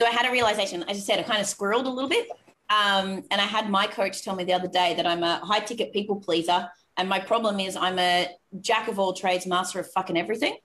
So 0.00 0.06
I 0.06 0.10
had 0.10 0.26
a 0.26 0.32
realization. 0.32 0.82
As 0.84 0.96
I 0.96 1.00
said, 1.00 1.18
I 1.18 1.22
kind 1.22 1.40
of 1.40 1.46
squirreled 1.46 1.86
a 1.86 1.90
little 1.90 2.08
bit. 2.08 2.28
Um, 2.70 3.24
and 3.30 3.40
I 3.40 3.46
had 3.46 3.70
my 3.70 3.86
coach 3.86 4.22
tell 4.22 4.36
me 4.36 4.44
the 4.44 4.52
other 4.52 4.68
day 4.68 4.94
that 4.94 5.06
I'm 5.06 5.22
a 5.22 5.38
high 5.38 5.60
ticket 5.60 5.92
people 5.92 6.16
pleaser. 6.16 6.68
And 6.96 7.08
my 7.08 7.18
problem 7.18 7.60
is 7.60 7.76
I'm 7.76 7.98
a 7.98 8.28
jack 8.60 8.88
of 8.88 8.98
all 8.98 9.12
trades, 9.12 9.46
master 9.46 9.80
of 9.80 9.90
fucking 9.92 10.18
everything. 10.18 10.56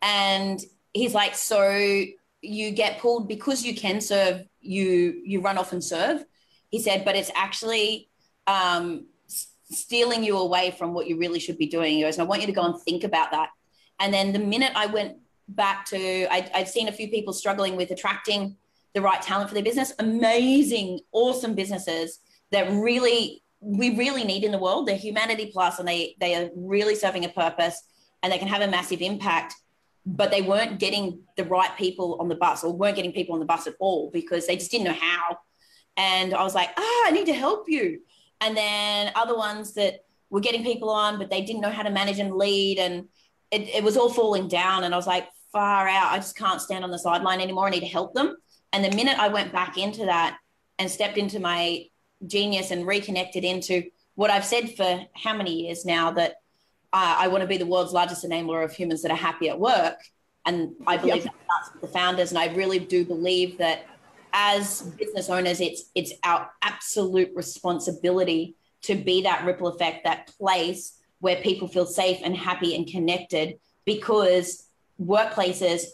And 0.00 0.60
he's 0.92 1.14
like, 1.14 1.34
so 1.34 2.04
you 2.40 2.70
get 2.72 2.98
pulled 2.98 3.28
because 3.28 3.64
you 3.64 3.74
can 3.74 4.00
serve, 4.00 4.42
you 4.60 5.20
you 5.24 5.40
run 5.40 5.58
off 5.58 5.72
and 5.72 5.82
serve. 5.82 6.24
He 6.70 6.80
said, 6.80 7.04
but 7.04 7.16
it's 7.16 7.30
actually 7.34 8.08
um, 8.46 9.06
stealing 9.70 10.24
you 10.24 10.38
away 10.38 10.70
from 10.70 10.94
what 10.94 11.06
you 11.06 11.18
really 11.18 11.40
should 11.40 11.58
be 11.58 11.66
doing. 11.66 11.94
He 11.94 12.02
goes, 12.02 12.18
I 12.18 12.24
want 12.24 12.40
you 12.40 12.46
to 12.46 12.52
go 12.52 12.64
and 12.64 12.80
think 12.80 13.04
about 13.04 13.30
that. 13.32 13.50
And 14.00 14.12
then 14.12 14.32
the 14.32 14.38
minute 14.38 14.72
I 14.74 14.86
went 14.86 15.18
back 15.48 15.86
to, 15.86 16.26
I, 16.32 16.50
I'd 16.54 16.68
seen 16.68 16.88
a 16.88 16.92
few 16.92 17.08
people 17.08 17.32
struggling 17.32 17.76
with 17.76 17.90
attracting 17.90 18.56
the 18.94 19.02
right 19.02 19.20
talent 19.20 19.48
for 19.48 19.54
their 19.54 19.64
business, 19.64 19.92
amazing, 19.98 21.00
awesome 21.12 21.54
businesses 21.54 22.20
that 22.52 22.70
really 22.70 23.42
we 23.60 23.96
really 23.96 24.24
need 24.24 24.44
in 24.44 24.52
the 24.52 24.58
world. 24.58 24.86
They're 24.86 24.96
humanity 24.96 25.50
plus, 25.52 25.78
and 25.78 25.88
they 25.88 26.16
they 26.20 26.34
are 26.34 26.50
really 26.54 26.94
serving 26.94 27.24
a 27.24 27.28
purpose, 27.28 27.82
and 28.22 28.32
they 28.32 28.38
can 28.38 28.48
have 28.48 28.62
a 28.62 28.68
massive 28.68 29.00
impact. 29.02 29.54
But 30.06 30.30
they 30.30 30.42
weren't 30.42 30.78
getting 30.78 31.22
the 31.36 31.44
right 31.44 31.74
people 31.78 32.18
on 32.20 32.28
the 32.28 32.34
bus, 32.34 32.62
or 32.62 32.72
weren't 32.72 32.96
getting 32.96 33.12
people 33.12 33.34
on 33.34 33.40
the 33.40 33.46
bus 33.46 33.66
at 33.66 33.74
all 33.80 34.10
because 34.12 34.46
they 34.46 34.56
just 34.56 34.70
didn't 34.70 34.84
know 34.84 34.98
how. 35.00 35.38
And 35.96 36.34
I 36.34 36.42
was 36.42 36.54
like, 36.54 36.70
ah, 36.76 37.06
I 37.06 37.10
need 37.12 37.26
to 37.26 37.32
help 37.32 37.68
you 37.68 38.00
and 38.44 38.56
then 38.56 39.10
other 39.14 39.36
ones 39.36 39.74
that 39.74 40.04
were 40.30 40.40
getting 40.40 40.62
people 40.62 40.90
on, 40.90 41.18
but 41.18 41.30
they 41.30 41.42
didn't 41.42 41.62
know 41.62 41.70
how 41.70 41.82
to 41.82 41.90
manage 41.90 42.18
and 42.18 42.34
lead, 42.34 42.78
and 42.78 43.08
it, 43.50 43.62
it 43.68 43.84
was 43.84 43.96
all 43.96 44.10
falling 44.10 44.48
down. 44.48 44.84
And 44.84 44.92
I 44.92 44.96
was 44.96 45.06
like, 45.06 45.28
far 45.52 45.88
out, 45.88 46.12
I 46.12 46.16
just 46.16 46.36
can't 46.36 46.60
stand 46.60 46.84
on 46.84 46.90
the 46.90 46.98
sideline 46.98 47.40
anymore. 47.40 47.66
I 47.66 47.70
need 47.70 47.80
to 47.80 47.86
help 47.86 48.12
them. 48.14 48.36
And 48.74 48.84
the 48.84 48.94
minute 48.94 49.18
I 49.18 49.28
went 49.28 49.52
back 49.52 49.78
into 49.78 50.04
that, 50.04 50.38
and 50.78 50.90
stepped 50.90 51.18
into 51.18 51.40
my 51.40 51.86
genius 52.26 52.70
and 52.70 52.86
reconnected 52.86 53.44
into 53.44 53.84
what 54.14 54.30
I've 54.30 54.44
said 54.44 54.74
for 54.76 55.04
how 55.14 55.36
many 55.36 55.66
years 55.66 55.84
now 55.84 56.10
that 56.12 56.32
uh, 56.92 57.16
I 57.18 57.28
want 57.28 57.42
to 57.42 57.48
be 57.48 57.56
the 57.56 57.66
world's 57.66 57.92
largest 57.92 58.24
enabler 58.24 58.64
of 58.64 58.72
humans 58.72 59.02
that 59.02 59.10
are 59.10 59.16
happy 59.16 59.48
at 59.48 59.58
work. 59.58 59.98
And 60.46 60.72
I 60.86 60.96
believe 60.96 61.24
yep. 61.24 61.24
that 61.24 61.44
starts 61.44 61.72
with 61.72 61.82
the 61.82 61.88
founders. 61.88 62.30
And 62.30 62.38
I 62.38 62.54
really 62.54 62.78
do 62.78 63.04
believe 63.04 63.58
that 63.58 63.86
as 64.32 64.82
business 64.82 65.30
owners, 65.30 65.60
it's 65.60 65.90
it's 65.94 66.12
our 66.24 66.50
absolute 66.62 67.30
responsibility 67.34 68.56
to 68.82 68.94
be 68.94 69.22
that 69.22 69.44
ripple 69.44 69.68
effect, 69.68 70.04
that 70.04 70.26
place 70.38 70.98
where 71.20 71.36
people 71.36 71.68
feel 71.68 71.86
safe 71.86 72.18
and 72.22 72.36
happy 72.36 72.76
and 72.76 72.86
connected 72.86 73.58
because 73.84 74.68
workplaces 75.00 75.84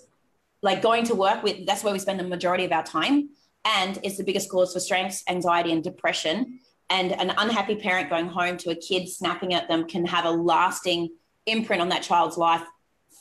like 0.62 0.82
going 0.82 1.04
to 1.04 1.14
work 1.14 1.42
with 1.42 1.66
that's 1.66 1.82
where 1.82 1.92
we 1.92 1.98
spend 1.98 2.20
the 2.20 2.24
majority 2.24 2.64
of 2.64 2.72
our 2.72 2.82
time. 2.82 3.30
And 3.64 3.98
it's 4.02 4.16
the 4.16 4.24
biggest 4.24 4.50
cause 4.50 4.72
for 4.72 4.80
stress 4.80 5.22
anxiety 5.28 5.72
and 5.72 5.82
depression. 5.82 6.60
And 6.88 7.12
an 7.12 7.32
unhappy 7.36 7.76
parent 7.76 8.10
going 8.10 8.26
home 8.26 8.56
to 8.58 8.70
a 8.70 8.74
kid 8.74 9.08
snapping 9.08 9.54
at 9.54 9.68
them 9.68 9.86
can 9.86 10.04
have 10.06 10.24
a 10.24 10.30
lasting 10.30 11.10
imprint 11.46 11.80
on 11.80 11.90
that 11.90 12.02
child's 12.02 12.36
life 12.36 12.64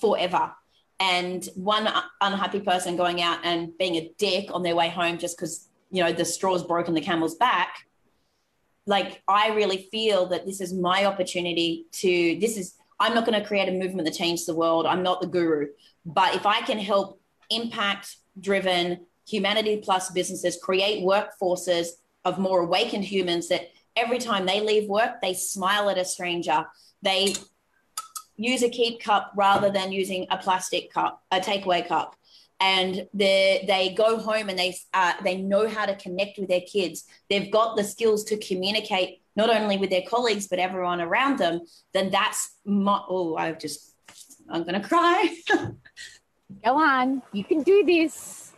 forever. 0.01 0.51
And 0.99 1.47
one 1.55 1.87
unhappy 2.19 2.59
person 2.59 2.97
going 2.97 3.21
out 3.21 3.39
and 3.43 3.77
being 3.77 3.95
a 3.95 4.11
dick 4.17 4.49
on 4.51 4.63
their 4.63 4.75
way 4.75 4.89
home 4.89 5.17
just 5.17 5.37
because 5.37 5.67
you 5.91 6.03
know 6.03 6.11
the 6.11 6.25
straw's 6.25 6.63
broken 6.63 6.93
the 6.93 7.01
camel's 7.01 7.35
back. 7.35 7.85
Like 8.85 9.21
i 9.27 9.49
really 9.49 9.87
feel 9.91 10.25
that 10.27 10.45
this 10.45 10.61
is 10.61 10.73
my 10.73 11.05
opportunity 11.05 11.85
to 11.91 12.37
this 12.41 12.57
is 12.57 12.75
i'm 12.99 13.13
not 13.13 13.25
going 13.25 13.39
to 13.39 13.47
create 13.47 13.69
a 13.69 13.71
movement 13.71 14.05
that 14.05 14.15
changes 14.15 14.45
the 14.45 14.55
world. 14.55 14.85
I'm 14.85 15.03
not 15.03 15.21
the 15.21 15.27
guru. 15.27 15.67
But 16.05 16.35
if 16.35 16.45
i 16.45 16.61
can 16.61 16.79
help 16.79 17.18
impact 17.49 18.17
driven 18.39 19.05
humanity 19.27 19.77
plus 19.83 20.09
businesses 20.11 20.57
create 20.61 21.03
workforces 21.03 21.87
of 22.25 22.39
more 22.39 22.61
awakened 22.61 23.05
humans 23.05 23.47
that 23.47 23.69
every 23.95 24.17
time 24.17 24.45
they 24.45 24.61
leave 24.61 24.89
work 24.89 25.21
they 25.21 25.33
smile 25.33 25.89
at 25.89 25.97
a 25.97 26.05
stranger 26.05 26.65
they 27.01 27.33
use 28.39 28.63
a 28.63 28.69
keep 28.69 29.01
cup 29.01 29.33
rather 29.35 29.69
than 29.69 29.91
using 29.91 30.25
a 30.31 30.37
plastic 30.37 30.91
cup, 30.91 31.21
a 31.29 31.39
takeaway 31.39 31.85
cup. 31.85 32.15
And 32.61 33.07
they 33.13 33.63
they 33.67 33.93
go 33.93 34.17
home 34.17 34.49
and 34.49 34.59
they 34.59 34.75
uh, 34.93 35.13
they 35.23 35.37
know 35.37 35.67
how 35.69 35.85
to 35.85 35.95
connect 35.95 36.39
with 36.39 36.49
their 36.49 36.61
kids. 36.61 37.05
They've 37.29 37.51
got 37.51 37.77
the 37.77 37.83
skills 37.83 38.23
to 38.25 38.37
communicate 38.37 39.21
not 39.35 39.49
only 39.49 39.77
with 39.77 39.89
their 39.89 40.03
colleagues 40.09 40.47
but 40.47 40.59
everyone 40.59 40.99
around 40.99 41.37
them. 41.37 41.61
Then 41.93 42.09
that's 42.09 42.57
my, 42.65 43.01
oh 43.07 43.35
I've 43.37 43.59
just 43.59 43.95
I'm 44.49 44.63
gonna 44.63 44.83
cry. 44.83 45.35
go 46.63 46.77
on, 46.77 47.21
you 47.31 47.43
can 47.43 47.63
do 47.63 47.83
this. 47.85 48.53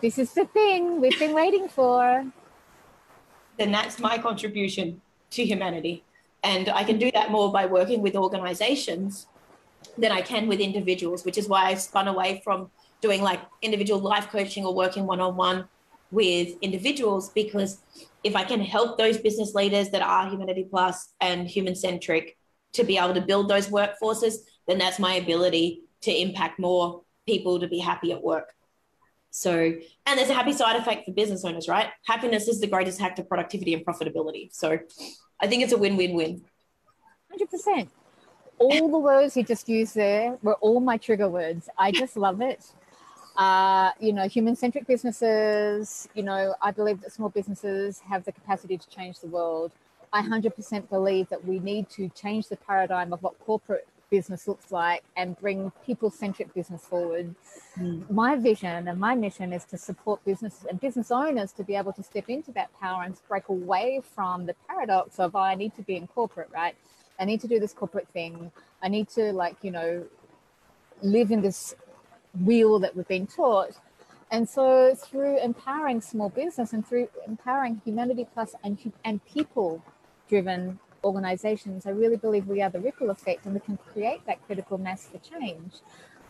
This 0.00 0.18
is 0.18 0.32
the 0.32 0.46
thing 0.46 1.00
we've 1.00 1.18
been 1.18 1.34
waiting 1.34 1.68
for. 1.68 2.24
Then 3.58 3.70
that's 3.70 3.98
my 3.98 4.18
contribution 4.18 5.00
to 5.30 5.44
humanity. 5.44 6.04
And 6.42 6.70
I 6.70 6.84
can 6.84 6.98
do 6.98 7.10
that 7.12 7.30
more 7.30 7.52
by 7.52 7.66
working 7.66 8.00
with 8.00 8.16
organizations 8.16 9.26
than 9.98 10.10
I 10.10 10.22
can 10.22 10.48
with 10.48 10.60
individuals, 10.60 11.24
which 11.24 11.36
is 11.36 11.48
why 11.48 11.66
I 11.66 11.74
spun 11.74 12.08
away 12.08 12.40
from 12.42 12.70
doing 13.02 13.22
like 13.22 13.40
individual 13.62 14.00
life 14.00 14.28
coaching 14.28 14.64
or 14.64 14.74
working 14.74 15.06
one 15.06 15.20
on 15.20 15.36
one 15.36 15.68
with 16.10 16.56
individuals 16.60 17.28
because 17.30 17.78
if 18.24 18.34
I 18.34 18.44
can 18.44 18.60
help 18.60 18.98
those 18.98 19.18
business 19.18 19.54
leaders 19.54 19.90
that 19.90 20.02
are 20.02 20.28
humanity 20.28 20.66
plus 20.68 21.14
and 21.20 21.46
human 21.46 21.74
centric 21.74 22.36
to 22.72 22.84
be 22.84 22.98
able 22.98 23.14
to 23.14 23.20
build 23.20 23.48
those 23.48 23.68
workforces, 23.68 24.36
then 24.66 24.78
that's 24.78 24.98
my 24.98 25.14
ability 25.14 25.82
to 26.02 26.10
impact 26.10 26.58
more 26.58 27.02
people 27.26 27.60
to 27.60 27.68
be 27.68 27.78
happy 27.78 28.12
at 28.12 28.22
work. 28.22 28.52
So, 29.30 29.52
and 30.06 30.18
there's 30.18 30.30
a 30.30 30.34
happy 30.34 30.52
side 30.52 30.76
effect 30.76 31.06
for 31.06 31.12
business 31.12 31.44
owners, 31.44 31.68
right? 31.68 31.88
Happiness 32.06 32.48
is 32.48 32.60
the 32.60 32.66
greatest 32.66 33.00
hack 33.00 33.14
to 33.16 33.22
productivity 33.22 33.74
and 33.74 33.86
profitability. 33.86 34.52
So, 34.52 34.78
I 35.40 35.46
think 35.46 35.62
it's 35.62 35.72
a 35.72 35.78
win 35.78 35.96
win 35.96 36.14
win. 36.14 36.42
100%. 37.38 37.88
All 38.58 38.90
the 38.90 38.98
words 38.98 39.36
you 39.36 39.42
just 39.42 39.68
used 39.68 39.94
there 39.94 40.36
were 40.42 40.54
all 40.54 40.80
my 40.80 40.96
trigger 40.96 41.28
words. 41.28 41.68
I 41.78 41.92
just 41.92 42.16
love 42.16 42.40
it. 42.40 42.72
Uh, 43.36 43.92
you 44.00 44.12
know, 44.12 44.28
human 44.28 44.54
centric 44.54 44.86
businesses, 44.86 46.08
you 46.14 46.22
know, 46.22 46.54
I 46.60 46.72
believe 46.72 47.00
that 47.00 47.12
small 47.12 47.30
businesses 47.30 48.00
have 48.00 48.24
the 48.24 48.32
capacity 48.32 48.76
to 48.76 48.88
change 48.88 49.20
the 49.20 49.28
world. 49.28 49.72
I 50.12 50.20
100% 50.22 50.90
believe 50.90 51.28
that 51.28 51.42
we 51.44 51.58
need 51.60 51.88
to 51.90 52.08
change 52.10 52.48
the 52.48 52.56
paradigm 52.56 53.12
of 53.12 53.22
what 53.22 53.38
corporate 53.38 53.86
business 54.10 54.46
looks 54.48 54.70
like 54.70 55.02
and 55.16 55.38
bring 55.38 55.72
people 55.86 56.10
centric 56.10 56.52
business 56.52 56.84
forward. 56.84 57.34
Mm. 57.78 58.10
My 58.10 58.36
vision 58.36 58.88
and 58.88 58.98
my 58.98 59.14
mission 59.14 59.52
is 59.52 59.64
to 59.66 59.78
support 59.78 60.24
businesses 60.24 60.66
and 60.68 60.80
business 60.80 61.10
owners 61.10 61.52
to 61.52 61.64
be 61.64 61.76
able 61.76 61.92
to 61.94 62.02
step 62.02 62.28
into 62.28 62.52
that 62.52 62.68
power 62.80 63.04
and 63.04 63.14
break 63.28 63.48
away 63.48 64.00
from 64.14 64.46
the 64.46 64.54
paradox 64.68 65.18
of, 65.18 65.34
oh, 65.34 65.38
I 65.38 65.54
need 65.54 65.74
to 65.76 65.82
be 65.82 65.96
in 65.96 66.06
corporate, 66.08 66.50
right? 66.52 66.74
I 67.18 67.24
need 67.24 67.40
to 67.42 67.48
do 67.48 67.60
this 67.60 67.72
corporate 67.72 68.08
thing. 68.08 68.50
I 68.82 68.88
need 68.88 69.08
to, 69.10 69.32
like, 69.32 69.56
you 69.62 69.70
know, 69.70 70.04
live 71.02 71.30
in 71.30 71.42
this 71.42 71.74
wheel 72.44 72.78
that 72.80 72.96
we've 72.96 73.08
been 73.08 73.26
taught. 73.26 73.72
And 74.30 74.48
so, 74.48 74.94
through 74.94 75.38
empowering 75.40 76.00
small 76.00 76.28
business 76.28 76.72
and 76.72 76.86
through 76.86 77.08
empowering 77.26 77.82
humanity 77.84 78.26
plus 78.32 78.54
and, 78.62 78.78
and 79.04 79.24
people 79.24 79.82
driven 80.28 80.78
organizations, 81.04 81.86
I 81.86 81.90
really 81.90 82.16
believe 82.16 82.46
we 82.46 82.62
are 82.62 82.70
the 82.70 82.80
ripple 82.80 83.10
effect 83.10 83.44
and 83.44 83.54
we 83.54 83.60
can 83.60 83.78
create 83.92 84.24
that 84.26 84.44
critical 84.46 84.78
mass 84.78 85.06
for 85.06 85.18
change 85.18 85.74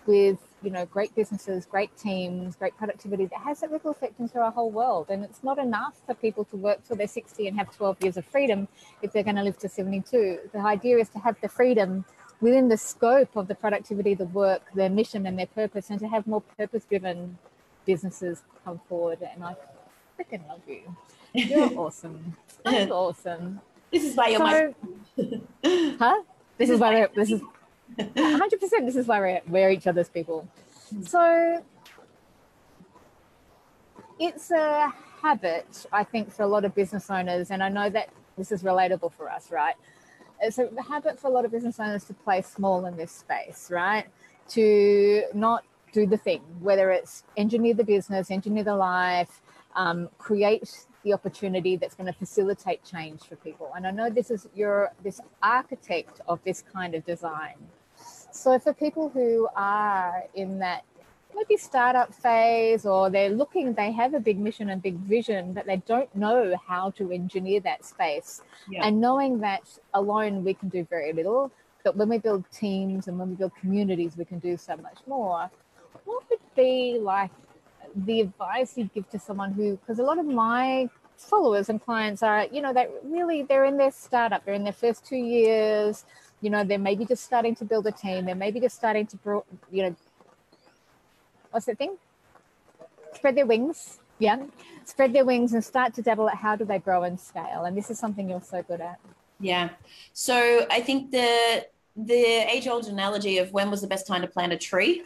with 0.06 0.38
you 0.62 0.70
know 0.70 0.86
great 0.86 1.14
businesses 1.14 1.66
great 1.66 1.94
teams 1.96 2.56
great 2.56 2.74
productivity 2.78 3.26
that 3.26 3.38
has 3.40 3.60
that 3.60 3.70
ripple 3.70 3.90
effect 3.90 4.18
into 4.18 4.38
our 4.38 4.50
whole 4.50 4.70
world. 4.70 5.06
And 5.08 5.24
it's 5.24 5.42
not 5.42 5.58
enough 5.58 6.00
for 6.06 6.14
people 6.14 6.44
to 6.46 6.56
work 6.56 6.86
till 6.86 6.96
they're 6.96 7.06
60 7.06 7.46
and 7.46 7.56
have 7.58 7.74
12 7.74 7.98
years 8.02 8.16
of 8.16 8.24
freedom 8.24 8.68
if 9.02 9.12
they're 9.12 9.22
going 9.22 9.36
to 9.36 9.42
live 9.42 9.58
to 9.58 9.68
72 9.68 10.38
the 10.52 10.58
idea 10.58 10.98
is 10.98 11.08
to 11.10 11.18
have 11.18 11.36
the 11.40 11.48
freedom 11.48 12.04
within 12.40 12.68
the 12.68 12.76
scope 12.76 13.36
of 13.36 13.48
the 13.48 13.54
productivity 13.54 14.14
the 14.14 14.26
work 14.26 14.62
their 14.74 14.90
mission 14.90 15.26
and 15.26 15.38
their 15.38 15.46
purpose 15.46 15.90
and 15.90 16.00
to 16.00 16.08
have 16.08 16.26
more 16.26 16.40
purpose 16.40 16.84
driven 16.84 17.38
businesses 17.86 18.42
come 18.64 18.80
forward. 18.88 19.18
And 19.22 19.44
i 19.44 19.56
freaking 20.18 20.46
love 20.48 20.60
you. 20.66 20.96
You're 21.32 21.72
awesome. 21.78 22.36
That's 22.64 22.90
awesome 23.02 23.60
this 23.90 24.04
is 24.04 24.16
why 24.16 24.28
you're 24.28 24.38
so, 24.38 24.74
my. 25.64 25.94
huh? 25.98 26.22
This 26.58 26.70
is 26.70 26.78
why 26.78 26.94
we're, 26.94 27.10
this 27.14 27.30
is 27.30 27.42
100. 27.96 28.60
percent 28.60 28.86
This 28.86 28.96
is 28.96 29.06
why 29.06 29.20
we're, 29.20 29.40
we're 29.46 29.70
each 29.70 29.86
other's 29.86 30.08
people. 30.08 30.48
So 31.04 31.62
it's 34.18 34.50
a 34.50 34.92
habit, 35.22 35.86
I 35.92 36.04
think, 36.04 36.32
for 36.32 36.42
a 36.42 36.46
lot 36.46 36.64
of 36.64 36.74
business 36.74 37.10
owners, 37.10 37.50
and 37.50 37.62
I 37.62 37.68
know 37.68 37.88
that 37.90 38.10
this 38.36 38.52
is 38.52 38.62
relatable 38.62 39.12
for 39.12 39.30
us, 39.30 39.50
right? 39.50 39.74
It's 40.40 40.58
a 40.58 40.68
habit 40.88 41.18
for 41.20 41.28
a 41.28 41.30
lot 41.30 41.44
of 41.44 41.50
business 41.50 41.78
owners 41.78 42.04
to 42.04 42.14
play 42.14 42.42
small 42.42 42.86
in 42.86 42.96
this 42.96 43.12
space, 43.12 43.70
right? 43.70 44.06
To 44.50 45.24
not 45.34 45.64
do 45.92 46.06
the 46.06 46.16
thing, 46.16 46.40
whether 46.60 46.90
it's 46.90 47.24
engineer 47.36 47.74
the 47.74 47.84
business, 47.84 48.30
engineer 48.30 48.64
the 48.64 48.76
life, 48.76 49.40
um, 49.76 50.08
create 50.18 50.86
the 51.02 51.12
opportunity 51.12 51.76
that's 51.76 51.94
going 51.94 52.12
to 52.12 52.18
facilitate 52.18 52.84
change 52.84 53.22
for 53.22 53.36
people. 53.36 53.72
And 53.74 53.86
I 53.86 53.90
know 53.90 54.10
this 54.10 54.30
is 54.30 54.48
you're 54.54 54.92
this 55.02 55.20
architect 55.42 56.20
of 56.28 56.40
this 56.44 56.62
kind 56.72 56.94
of 56.94 57.04
design. 57.04 57.56
So 58.32 58.58
for 58.58 58.72
people 58.72 59.08
who 59.08 59.48
are 59.56 60.24
in 60.34 60.58
that 60.60 60.84
maybe 61.34 61.56
startup 61.56 62.12
phase 62.14 62.86
or 62.86 63.10
they're 63.10 63.30
looking, 63.30 63.72
they 63.74 63.92
have 63.92 64.14
a 64.14 64.20
big 64.20 64.38
mission 64.38 64.70
and 64.70 64.82
big 64.82 64.96
vision, 64.96 65.52
but 65.52 65.66
they 65.66 65.76
don't 65.86 66.14
know 66.14 66.54
how 66.66 66.90
to 66.90 67.12
engineer 67.12 67.60
that 67.60 67.84
space. 67.84 68.42
Yeah. 68.68 68.86
And 68.86 69.00
knowing 69.00 69.40
that 69.40 69.62
alone 69.94 70.44
we 70.44 70.54
can 70.54 70.68
do 70.68 70.84
very 70.84 71.12
little, 71.12 71.50
but 71.84 71.96
when 71.96 72.08
we 72.08 72.18
build 72.18 72.44
teams 72.52 73.08
and 73.08 73.18
when 73.18 73.30
we 73.30 73.36
build 73.36 73.52
communities, 73.56 74.16
we 74.16 74.24
can 74.24 74.38
do 74.38 74.56
so 74.56 74.76
much 74.76 74.98
more. 75.06 75.50
What 76.04 76.24
would 76.30 76.40
be 76.54 76.98
like 77.00 77.30
the 77.94 78.20
advice 78.20 78.76
you'd 78.76 78.92
give 78.92 79.08
to 79.10 79.18
someone 79.18 79.52
who, 79.52 79.76
because 79.76 79.98
a 79.98 80.02
lot 80.02 80.18
of 80.18 80.26
my 80.26 80.88
followers 81.16 81.68
and 81.68 81.80
clients 81.82 82.22
are, 82.22 82.46
you 82.50 82.62
know, 82.62 82.72
they 82.72 82.88
really 83.04 83.42
they're 83.42 83.64
in 83.64 83.76
their 83.76 83.90
startup, 83.90 84.44
they're 84.44 84.54
in 84.54 84.64
their 84.64 84.72
first 84.72 85.04
two 85.04 85.16
years, 85.16 86.04
you 86.40 86.50
know, 86.50 86.64
they're 86.64 86.78
maybe 86.78 87.04
just 87.04 87.24
starting 87.24 87.54
to 87.56 87.64
build 87.64 87.86
a 87.86 87.92
team, 87.92 88.24
they're 88.24 88.34
maybe 88.34 88.60
just 88.60 88.76
starting 88.76 89.06
to, 89.06 89.16
bro- 89.18 89.44
you 89.70 89.82
know, 89.82 89.96
what's 91.50 91.66
that 91.66 91.78
thing? 91.78 91.96
Spread 93.14 93.36
their 93.36 93.46
wings, 93.46 93.98
yeah, 94.18 94.42
spread 94.84 95.12
their 95.12 95.24
wings 95.24 95.52
and 95.52 95.64
start 95.64 95.94
to 95.94 96.02
dabble 96.02 96.28
at 96.28 96.36
how 96.36 96.56
do 96.56 96.64
they 96.64 96.78
grow 96.78 97.02
and 97.02 97.18
scale, 97.20 97.64
and 97.64 97.76
this 97.76 97.90
is 97.90 97.98
something 97.98 98.30
you're 98.30 98.40
so 98.40 98.62
good 98.62 98.80
at. 98.80 98.98
Yeah, 99.40 99.70
so 100.12 100.66
I 100.70 100.80
think 100.80 101.10
the 101.10 101.66
the 101.96 102.14
age 102.14 102.66
old 102.68 102.86
analogy 102.86 103.38
of 103.38 103.52
when 103.52 103.70
was 103.70 103.80
the 103.80 103.86
best 103.86 104.06
time 104.06 104.22
to 104.22 104.28
plant 104.28 104.52
a 104.52 104.56
tree 104.56 105.02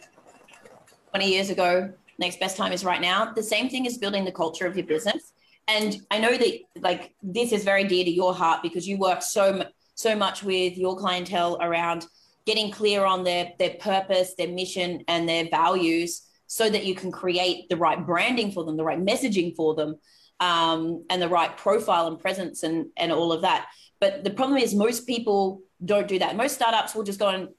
20 1.09 1.29
years 1.29 1.49
ago 1.49 1.91
next 2.19 2.39
best 2.39 2.57
time 2.57 2.71
is 2.71 2.85
right 2.85 3.01
now. 3.01 3.33
The 3.33 3.43
same 3.43 3.69
thing 3.69 3.85
is 3.85 3.97
building 3.97 4.25
the 4.25 4.31
culture 4.31 4.65
of 4.65 4.75
your 4.75 4.85
business. 4.85 5.33
And 5.67 5.97
I 6.11 6.19
know 6.19 6.37
that 6.37 6.59
like 6.79 7.15
this 7.23 7.51
is 7.51 7.63
very 7.63 7.83
dear 7.85 8.05
to 8.05 8.11
your 8.11 8.33
heart 8.33 8.61
because 8.61 8.87
you 8.87 8.97
work 8.97 9.21
so 9.21 9.65
so 9.95 10.15
much 10.15 10.43
with 10.43 10.77
your 10.77 10.97
clientele 10.97 11.57
around 11.61 12.05
getting 12.45 12.69
clear 12.71 13.05
on 13.05 13.23
their 13.23 13.51
their 13.57 13.75
purpose, 13.79 14.35
their 14.37 14.49
mission, 14.49 15.03
and 15.07 15.27
their 15.27 15.49
values 15.49 16.21
so 16.47 16.69
that 16.69 16.85
you 16.85 16.93
can 16.93 17.11
create 17.11 17.67
the 17.69 17.77
right 17.77 18.05
branding 18.05 18.51
for 18.51 18.63
them, 18.63 18.77
the 18.77 18.83
right 18.83 18.99
messaging 18.99 19.55
for 19.55 19.73
them, 19.73 19.95
um, 20.39 21.03
and 21.09 21.21
the 21.21 21.29
right 21.29 21.57
profile 21.57 22.07
and 22.07 22.19
presence 22.19 22.63
and, 22.63 22.87
and 22.97 23.11
all 23.11 23.31
of 23.31 23.41
that. 23.41 23.67
But 23.99 24.23
the 24.23 24.29
problem 24.29 24.59
is, 24.59 24.75
most 24.75 25.07
people 25.07 25.61
don't 25.83 26.07
do 26.07 26.19
that. 26.19 26.35
Most 26.35 26.55
startups 26.55 26.93
will 26.93 27.03
just 27.03 27.19
go 27.19 27.29
and 27.29 27.49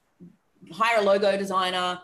hire 0.71 0.99
a 0.99 1.01
logo 1.01 1.37
designer, 1.37 1.99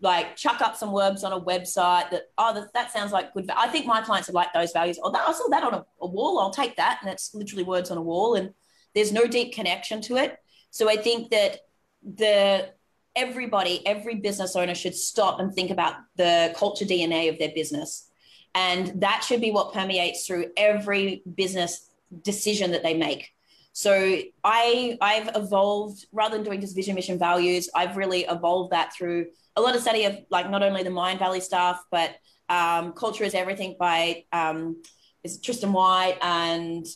like 0.00 0.36
chuck 0.36 0.60
up 0.60 0.76
some 0.76 0.92
words 0.92 1.24
on 1.24 1.32
a 1.32 1.40
website 1.40 2.10
that, 2.10 2.24
oh, 2.36 2.52
that, 2.54 2.72
that 2.74 2.92
sounds 2.92 3.12
like 3.12 3.32
good. 3.32 3.50
I 3.56 3.68
think 3.68 3.86
my 3.86 4.02
clients 4.02 4.28
would 4.28 4.34
like 4.34 4.52
those 4.52 4.72
values. 4.72 4.98
Oh, 5.02 5.10
that, 5.10 5.26
I 5.26 5.32
saw 5.32 5.48
that 5.48 5.64
on 5.64 5.74
a, 5.74 5.86
a 6.00 6.06
wall. 6.06 6.38
I'll 6.38 6.50
take 6.50 6.76
that. 6.76 6.98
And 7.00 7.10
it's 7.10 7.34
literally 7.34 7.64
words 7.64 7.90
on 7.90 7.96
a 7.96 8.02
wall. 8.02 8.34
And 8.34 8.52
there's 8.94 9.12
no 9.12 9.26
deep 9.26 9.54
connection 9.54 10.00
to 10.02 10.16
it. 10.16 10.36
So 10.70 10.90
I 10.90 10.96
think 10.96 11.30
that 11.30 11.60
the 12.02 12.70
everybody, 13.14 13.84
every 13.86 14.16
business 14.16 14.54
owner 14.54 14.74
should 14.74 14.94
stop 14.94 15.40
and 15.40 15.54
think 15.54 15.70
about 15.70 15.94
the 16.16 16.54
culture 16.56 16.84
DNA 16.84 17.30
of 17.30 17.38
their 17.38 17.52
business. 17.54 18.10
And 18.54 19.00
that 19.00 19.24
should 19.24 19.40
be 19.40 19.50
what 19.50 19.72
permeates 19.72 20.26
through 20.26 20.46
every 20.56 21.22
business 21.34 21.90
decision 22.22 22.72
that 22.72 22.82
they 22.82 22.94
make. 22.94 23.32
So 23.76 24.22
I 24.42 24.96
I've 25.02 25.36
evolved 25.36 26.06
rather 26.10 26.34
than 26.34 26.46
doing 26.46 26.62
just 26.62 26.74
vision, 26.74 26.94
mission, 26.94 27.18
values, 27.18 27.68
I've 27.74 27.98
really 27.98 28.22
evolved 28.22 28.72
that 28.72 28.94
through 28.94 29.26
a 29.54 29.60
lot 29.60 29.76
of 29.76 29.82
study 29.82 30.06
of 30.06 30.16
like 30.30 30.48
not 30.48 30.62
only 30.62 30.82
the 30.82 30.88
Mindvalley 30.88 31.42
stuff, 31.42 31.84
but 31.90 32.14
um, 32.48 32.94
culture 32.94 33.22
is 33.22 33.34
everything 33.34 33.76
by 33.78 34.24
um, 34.32 34.82
is 35.24 35.42
Tristan 35.42 35.74
White 35.74 36.16
and, 36.22 36.86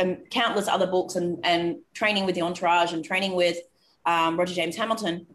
and 0.00 0.28
countless 0.30 0.66
other 0.66 0.88
books 0.88 1.14
and, 1.14 1.38
and 1.44 1.76
training 1.94 2.26
with 2.26 2.34
the 2.34 2.42
entourage 2.42 2.92
and 2.92 3.04
training 3.04 3.36
with 3.36 3.58
um, 4.04 4.36
Roger 4.36 4.54
James 4.54 4.74
Hamilton 4.74 5.28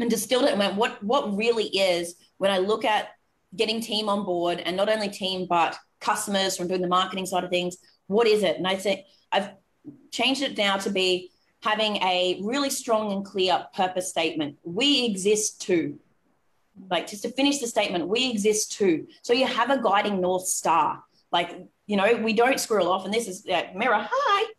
and 0.00 0.08
distilled 0.08 0.44
it 0.44 0.52
and 0.52 0.58
went, 0.58 0.74
what, 0.74 1.04
what 1.04 1.36
really 1.36 1.66
is 1.66 2.14
when 2.38 2.50
I 2.50 2.56
look 2.56 2.86
at 2.86 3.08
getting 3.54 3.82
team 3.82 4.08
on 4.08 4.24
board 4.24 4.58
and 4.60 4.74
not 4.74 4.88
only 4.88 5.10
team, 5.10 5.46
but 5.46 5.76
customers 6.00 6.56
from 6.56 6.68
doing 6.68 6.80
the 6.80 6.88
marketing 6.88 7.26
side 7.26 7.44
of 7.44 7.50
things, 7.50 7.76
what 8.06 8.26
is 8.26 8.42
it? 8.42 8.56
And 8.56 8.66
I 8.66 8.76
think 8.76 9.00
I've 9.30 9.50
changed 10.10 10.42
it 10.42 10.56
now 10.56 10.76
to 10.78 10.90
be 10.90 11.30
having 11.62 11.96
a 11.96 12.40
really 12.42 12.70
strong 12.70 13.12
and 13.12 13.24
clear 13.24 13.66
purpose 13.74 14.08
statement. 14.08 14.58
We 14.64 15.06
exist 15.06 15.60
too. 15.60 15.98
Like 16.90 17.06
just 17.06 17.22
to 17.22 17.30
finish 17.30 17.58
the 17.58 17.66
statement, 17.66 18.08
we 18.08 18.30
exist 18.30 18.72
too. 18.72 19.06
So 19.22 19.32
you 19.32 19.46
have 19.46 19.70
a 19.70 19.80
guiding 19.80 20.20
North 20.20 20.46
Star. 20.46 21.02
Like, 21.30 21.56
you 21.86 21.96
know, 21.96 22.16
we 22.16 22.32
don't 22.32 22.58
squirrel 22.58 22.90
off. 22.90 23.04
And 23.04 23.14
this 23.14 23.28
is 23.28 23.44
like, 23.46 23.74
mirror, 23.76 24.06
hi. 24.10 24.52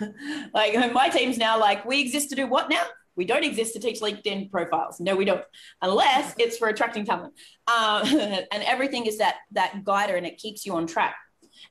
like 0.54 0.92
my 0.92 1.08
team's 1.08 1.38
now 1.38 1.58
like, 1.58 1.84
we 1.84 2.00
exist 2.00 2.30
to 2.30 2.36
do 2.36 2.46
what 2.46 2.70
now? 2.70 2.84
We 3.18 3.24
don't 3.24 3.44
exist 3.44 3.74
to 3.74 3.80
teach 3.80 4.00
LinkedIn 4.00 4.50
profiles. 4.50 5.00
No, 5.00 5.16
we 5.16 5.24
don't, 5.24 5.42
unless 5.82 6.34
it's 6.38 6.56
for 6.56 6.68
attracting 6.68 7.04
talent. 7.04 7.34
Um, 7.66 8.06
and 8.52 8.62
everything 8.64 9.06
is 9.06 9.18
that 9.18 9.38
that 9.52 9.82
guider, 9.84 10.14
and 10.14 10.24
it 10.24 10.38
keeps 10.38 10.64
you 10.64 10.74
on 10.76 10.86
track. 10.86 11.16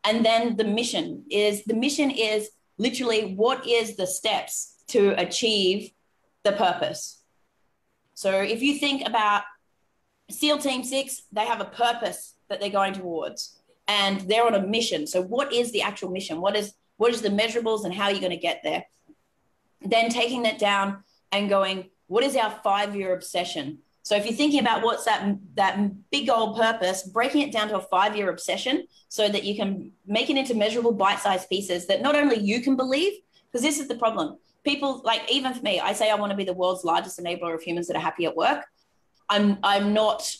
And 0.03 0.25
then 0.25 0.57
the 0.57 0.65
mission 0.65 1.23
is 1.31 1.63
the 1.63 1.73
mission 1.73 2.11
is 2.11 2.49
literally 2.77 3.33
what 3.35 3.67
is 3.67 3.95
the 3.95 4.07
steps 4.07 4.75
to 4.87 5.09
achieve 5.19 5.91
the 6.43 6.53
purpose. 6.53 7.21
So 8.13 8.41
if 8.41 8.61
you 8.61 8.75
think 8.75 9.07
about 9.07 9.43
SEAL 10.29 10.59
Team 10.59 10.83
Six, 10.83 11.23
they 11.31 11.45
have 11.45 11.61
a 11.61 11.65
purpose 11.65 12.35
that 12.49 12.59
they're 12.59 12.69
going 12.69 12.93
towards, 12.93 13.59
and 13.87 14.21
they're 14.21 14.45
on 14.45 14.55
a 14.55 14.65
mission. 14.65 15.07
So 15.07 15.21
what 15.21 15.53
is 15.53 15.71
the 15.71 15.81
actual 15.81 16.09
mission? 16.09 16.41
What 16.41 16.55
is 16.55 16.73
what 16.97 17.13
is 17.13 17.21
the 17.21 17.29
measurables, 17.29 17.85
and 17.85 17.93
how 17.93 18.05
are 18.05 18.11
you 18.11 18.19
going 18.19 18.31
to 18.31 18.37
get 18.37 18.61
there? 18.63 18.85
Then 19.81 20.09
taking 20.09 20.43
that 20.43 20.57
down 20.57 21.03
and 21.31 21.49
going, 21.49 21.89
what 22.07 22.23
is 22.23 22.35
our 22.35 22.49
five-year 22.63 23.13
obsession? 23.13 23.79
So 24.07 24.15
if 24.15 24.23
you're 24.23 24.33
thinking 24.33 24.61
about 24.61 24.83
what's 24.83 25.03
that 25.03 25.37
that 25.55 25.77
big 26.11 26.29
old 26.29 26.55
purpose, 26.55 27.03
breaking 27.03 27.41
it 27.41 27.51
down 27.51 27.67
to 27.67 27.75
a 27.75 27.81
five-year 27.81 28.29
obsession 28.29 28.87
so 29.09 29.27
that 29.27 29.43
you 29.43 29.53
can 29.53 29.91
make 30.05 30.29
it 30.29 30.37
into 30.37 30.55
measurable 30.55 30.93
bite-sized 30.93 31.49
pieces 31.49 31.87
that 31.87 32.01
not 32.01 32.15
only 32.15 32.37
you 32.37 32.61
can 32.61 32.77
believe, 32.77 33.11
because 33.51 33.61
this 33.61 33.79
is 33.79 33.89
the 33.89 33.95
problem. 33.95 34.37
People 34.63 35.01
like 35.03 35.29
even 35.29 35.53
for 35.53 35.61
me, 35.61 35.81
I 35.81 35.91
say 35.91 36.09
I 36.09 36.15
want 36.15 36.29
to 36.29 36.37
be 36.37 36.45
the 36.45 36.53
world's 36.53 36.85
largest 36.85 37.19
enabler 37.19 37.53
of 37.53 37.61
humans 37.61 37.87
that 37.87 37.97
are 37.97 38.05
happy 38.09 38.23
at 38.23 38.33
work. 38.33 38.63
I'm 39.27 39.57
I'm 39.61 39.93
not 39.93 40.33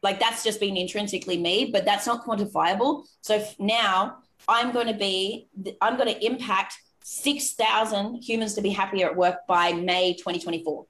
like 0.00 0.20
that's 0.20 0.44
just 0.44 0.60
been 0.60 0.76
intrinsically 0.76 1.38
me, 1.38 1.70
but 1.72 1.84
that's 1.84 2.06
not 2.06 2.24
quantifiable. 2.24 3.04
So 3.22 3.44
now 3.58 4.18
I'm 4.46 4.70
going 4.70 4.86
to 4.86 4.94
be 4.94 5.48
I'm 5.80 5.96
going 5.96 6.14
to 6.14 6.24
impact 6.24 6.78
6,000 7.02 8.22
humans 8.22 8.54
to 8.54 8.60
be 8.60 8.70
happier 8.70 9.06
at 9.10 9.16
work 9.16 9.44
by 9.48 9.72
May 9.72 10.12
2024. 10.12 10.86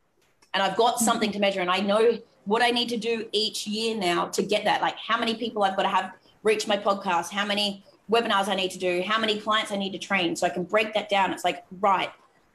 And 0.55 0.63
I've 0.63 0.77
got 0.77 0.97
mm-hmm. 0.97 1.05
something 1.05 1.33
to 1.33 1.39
measure 1.39 1.61
and 1.61 1.71
I 1.71 1.81
know 1.81 2.19
what 2.45 2.63
I 2.63 2.71
need 2.71 2.89
to 2.89 2.97
do 2.97 3.29
each 3.33 3.67
year 3.67 3.97
now 3.97 4.27
to 4.29 4.43
get 4.43 4.65
that. 4.65 4.81
Like 4.81 4.97
how 4.97 5.19
many 5.19 5.35
people 5.35 5.63
I've 5.63 5.77
got 5.77 5.83
to 5.83 5.89
have 5.89 6.13
reach 6.43 6.67
my 6.67 6.77
podcast, 6.77 7.31
how 7.31 7.45
many 7.45 7.85
webinars 8.11 8.49
I 8.49 8.55
need 8.55 8.71
to 8.71 8.79
do, 8.79 9.03
how 9.03 9.19
many 9.19 9.39
clients 9.39 9.71
I 9.71 9.77
need 9.77 9.93
to 9.93 9.99
train. 9.99 10.35
So 10.35 10.47
I 10.47 10.51
can 10.51 10.65
break 10.65 10.95
that 10.95 11.09
down. 11.09 11.33
It's 11.33 11.45
like, 11.45 11.65
right, 11.81 12.11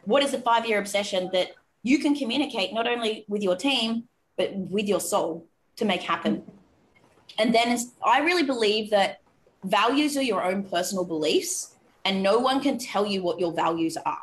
what 0.05 0.23
is 0.23 0.31
the 0.31 0.39
five 0.39 0.65
year 0.65 0.79
obsession 0.79 1.29
that 1.33 1.51
you 1.83 1.99
can 1.99 2.15
communicate 2.15 2.73
not 2.73 2.87
only 2.87 3.25
with 3.27 3.41
your 3.41 3.55
team, 3.55 4.05
but 4.37 4.55
with 4.55 4.87
your 4.87 4.99
soul 4.99 5.45
to 5.75 5.85
make 5.85 6.01
happen? 6.01 6.43
And 7.37 7.53
then 7.53 7.77
I 8.03 8.19
really 8.19 8.43
believe 8.43 8.89
that 8.91 9.21
values 9.63 10.17
are 10.17 10.23
your 10.23 10.43
own 10.43 10.63
personal 10.63 11.05
beliefs 11.05 11.75
and 12.05 12.21
no 12.21 12.39
one 12.39 12.61
can 12.61 12.77
tell 12.77 13.05
you 13.05 13.23
what 13.23 13.39
your 13.39 13.53
values 13.53 13.97
are. 14.05 14.19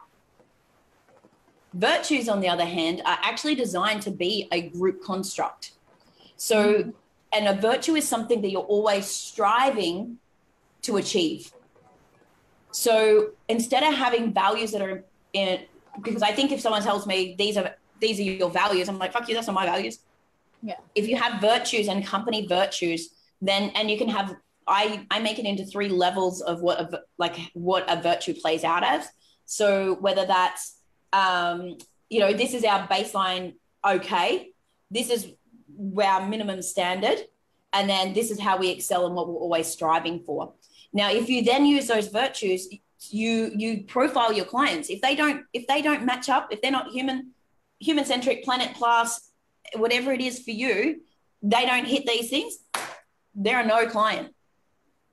Virtues, 1.72 2.28
on 2.28 2.40
the 2.40 2.48
other 2.48 2.64
hand, 2.64 3.00
are 3.04 3.18
actually 3.22 3.54
designed 3.54 4.02
to 4.02 4.10
be 4.10 4.48
a 4.50 4.68
group 4.70 5.02
construct. 5.04 5.72
So, 6.36 6.74
mm-hmm. 6.74 6.90
and 7.32 7.48
a 7.48 7.60
virtue 7.60 7.94
is 7.94 8.08
something 8.08 8.40
that 8.42 8.50
you're 8.50 8.62
always 8.62 9.06
striving 9.06 10.18
to 10.82 10.96
achieve. 10.96 11.52
So 12.72 13.30
instead 13.48 13.82
of 13.82 13.94
having 13.94 14.32
values 14.32 14.72
that 14.72 14.82
are 14.82 15.04
in, 15.32 15.60
because 16.02 16.22
I 16.22 16.32
think 16.32 16.52
if 16.52 16.60
someone 16.60 16.82
tells 16.82 17.06
me 17.06 17.34
these 17.36 17.56
are 17.56 17.74
these 18.00 18.18
are 18.18 18.22
your 18.22 18.50
values, 18.50 18.88
I'm 18.88 18.98
like, 18.98 19.12
fuck 19.12 19.28
you, 19.28 19.34
that's 19.34 19.46
not 19.46 19.54
my 19.54 19.66
values. 19.66 19.98
Yeah. 20.62 20.76
If 20.94 21.08
you 21.08 21.16
have 21.16 21.40
virtues 21.40 21.88
and 21.88 22.04
company 22.04 22.46
virtues, 22.46 23.10
then 23.40 23.70
and 23.74 23.90
you 23.90 23.98
can 23.98 24.08
have 24.08 24.36
I 24.66 25.06
I 25.10 25.20
make 25.20 25.38
it 25.38 25.44
into 25.44 25.64
three 25.64 25.88
levels 25.88 26.40
of 26.42 26.60
what 26.62 26.80
a, 26.80 27.02
like 27.18 27.36
what 27.54 27.84
a 27.88 28.00
virtue 28.00 28.34
plays 28.34 28.64
out 28.64 28.84
as. 28.84 29.08
So 29.46 29.96
whether 29.96 30.26
that's 30.26 30.76
um, 31.12 31.76
you 32.08 32.20
know 32.20 32.32
this 32.32 32.54
is 32.54 32.64
our 32.64 32.86
baseline, 32.88 33.54
okay, 33.86 34.50
this 34.90 35.10
is 35.10 35.28
our 36.02 36.26
minimum 36.26 36.62
standard, 36.62 37.18
and 37.72 37.88
then 37.88 38.12
this 38.12 38.30
is 38.30 38.40
how 38.40 38.56
we 38.58 38.70
excel 38.70 39.06
and 39.06 39.14
what 39.14 39.28
we're 39.28 39.34
always 39.34 39.66
striving 39.66 40.22
for. 40.24 40.52
Now, 40.92 41.10
if 41.10 41.28
you 41.28 41.42
then 41.42 41.64
use 41.66 41.86
those 41.86 42.08
virtues, 42.08 42.68
you 43.10 43.52
you 43.56 43.84
profile 43.84 44.32
your 44.32 44.46
clients. 44.46 44.90
If 44.90 45.00
they 45.00 45.14
don't 45.14 45.44
if 45.52 45.66
they 45.66 45.82
don't 45.82 46.04
match 46.04 46.28
up, 46.28 46.48
if 46.52 46.60
they're 46.60 46.70
not 46.70 46.90
human 46.90 47.32
human 47.78 48.04
centric, 48.04 48.44
planet 48.44 48.74
class, 48.74 49.30
whatever 49.74 50.12
it 50.12 50.20
is 50.20 50.40
for 50.40 50.50
you, 50.50 51.00
they 51.42 51.64
don't 51.64 51.86
hit 51.86 52.06
these 52.06 52.28
things. 52.28 52.58
They're 53.34 53.60
a 53.60 53.66
no 53.66 53.86
client 53.86 54.34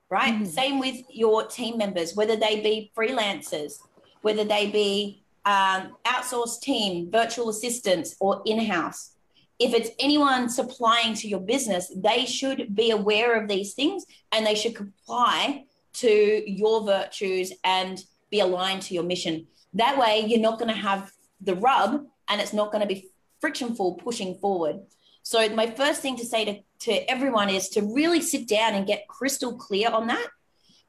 right? 0.10 0.34
Mm-hmm. 0.34 0.46
Same 0.46 0.80
with 0.80 1.04
your 1.10 1.46
team 1.46 1.78
members, 1.78 2.16
whether 2.16 2.36
they 2.36 2.62
be 2.62 2.92
freelancers, 2.98 3.80
whether 4.22 4.44
they 4.44 4.70
be 4.70 5.24
um, 5.48 5.96
outsourced 6.06 6.60
team, 6.60 7.10
virtual 7.10 7.48
assistants, 7.48 8.18
or 8.20 8.42
in 8.46 8.60
house. 8.66 9.12
If 9.60 9.74
it's 9.74 9.90
anyone 9.98 10.50
supplying 10.50 11.14
to 11.16 11.28
your 11.28 11.40
business, 11.40 11.92
they 11.96 12.26
should 12.26 12.76
be 12.76 12.92
aware 12.92 13.42
of 13.42 13.48
these 13.48 13.74
things 13.74 14.06
and 14.34 14.46
they 14.46 14.56
should 14.56 14.76
comply 14.76 15.64
to 15.94 16.44
your 16.46 16.84
virtues 16.86 17.54
and 17.64 18.04
be 18.30 18.42
aligned 18.42 18.82
to 18.84 18.94
your 18.94 19.04
mission. 19.04 19.48
That 19.74 19.98
way, 19.98 20.26
you're 20.28 20.42
not 20.42 20.60
going 20.60 20.74
to 20.74 20.80
have 20.80 21.12
the 21.40 21.56
rub 21.56 22.06
and 22.28 22.42
it's 22.42 22.54
not 22.54 22.74
going 22.74 22.86
to 22.86 22.94
be 22.94 23.08
frictionful 23.40 23.96
pushing 23.96 24.36
forward. 24.36 24.82
So, 25.24 25.48
my 25.50 25.68
first 25.68 26.02
thing 26.02 26.18
to 26.18 26.26
say 26.26 26.46
to 26.46 26.60
to 26.80 27.10
everyone 27.10 27.50
is 27.50 27.70
to 27.70 27.82
really 27.82 28.22
sit 28.22 28.48
down 28.48 28.76
and 28.76 28.86
get 28.86 29.08
crystal 29.08 29.58
clear 29.58 29.90
on 29.90 30.08
that. 30.08 30.28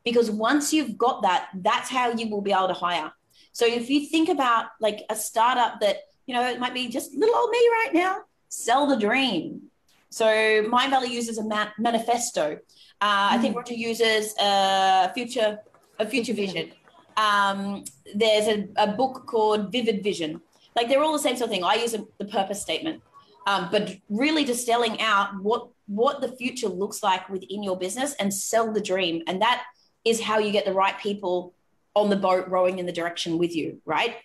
Because 0.05 0.31
once 0.31 0.73
you've 0.73 0.99
got 0.99 1.23
that, 1.23 1.49
that's 1.55 1.89
how 1.89 2.13
you 2.13 2.29
will 2.29 2.43
be 2.43 2.53
able 2.53 2.69
to 2.69 2.75
hire. 2.75 3.13
So 3.59 3.67
if 3.67 3.91
you 3.91 4.07
think 4.07 4.29
about 4.29 4.67
like 4.81 5.01
a 5.11 5.17
startup 5.17 5.81
that, 5.81 5.97
you 6.27 6.35
know, 6.35 6.47
it 6.47 6.61
might 6.61 6.75
be 6.75 6.87
just 6.87 7.13
little 7.13 7.35
old 7.35 7.51
me 7.51 7.59
right 7.59 7.91
now, 7.93 8.19
sell 8.49 8.87
the 8.87 8.97
dream. 8.97 9.63
So 10.11 10.27
Mindvalley 10.27 11.11
uses 11.11 11.39
a 11.39 11.73
manifesto. 11.77 12.53
Uh, 13.01 13.29
I 13.33 13.39
think 13.39 13.55
mm. 13.55 13.59
Roger 13.59 13.75
uses 13.75 14.33
a 14.41 15.13
future, 15.13 15.59
a 15.99 16.07
future 16.07 16.35
vision. 16.35 16.71
Um, 17.17 17.83
there's 18.15 18.47
a, 18.47 18.69
a, 18.77 18.93
book 18.93 19.27
called 19.27 19.73
Vivid 19.73 20.05
Vision. 20.05 20.41
Like 20.77 20.89
they're 20.89 21.03
all 21.03 21.13
the 21.13 21.19
same 21.19 21.37
sort 21.37 21.51
of 21.51 21.55
thing. 21.55 21.65
I 21.65 21.75
use 21.75 21.95
a, 21.95 22.05
the 22.19 22.27
purpose 22.27 22.63
statement, 22.63 23.03
um, 23.49 23.71
but 23.73 23.97
really 24.09 24.45
distilling 24.45 25.01
out 25.01 25.31
what 25.43 25.67
what 25.87 26.21
the 26.21 26.29
future 26.29 26.69
looks 26.69 27.03
like 27.03 27.29
within 27.29 27.65
your 27.65 27.77
business 27.77 28.15
and 28.21 28.33
sell 28.33 28.73
the 28.73 28.81
dream. 28.81 29.25
And 29.27 29.43
that 29.43 29.65
is 30.05 30.21
how 30.21 30.39
you 30.39 30.53
get 30.53 30.65
the 30.65 30.73
right 30.73 30.97
people 31.01 31.55
on 32.01 32.11
the 32.11 32.17
boat 32.17 32.49
rowing 32.49 32.79
in 32.79 32.87
the 32.87 32.93
direction 32.93 33.39
with 33.39 33.55
you, 33.55 33.81
right? 33.85 34.17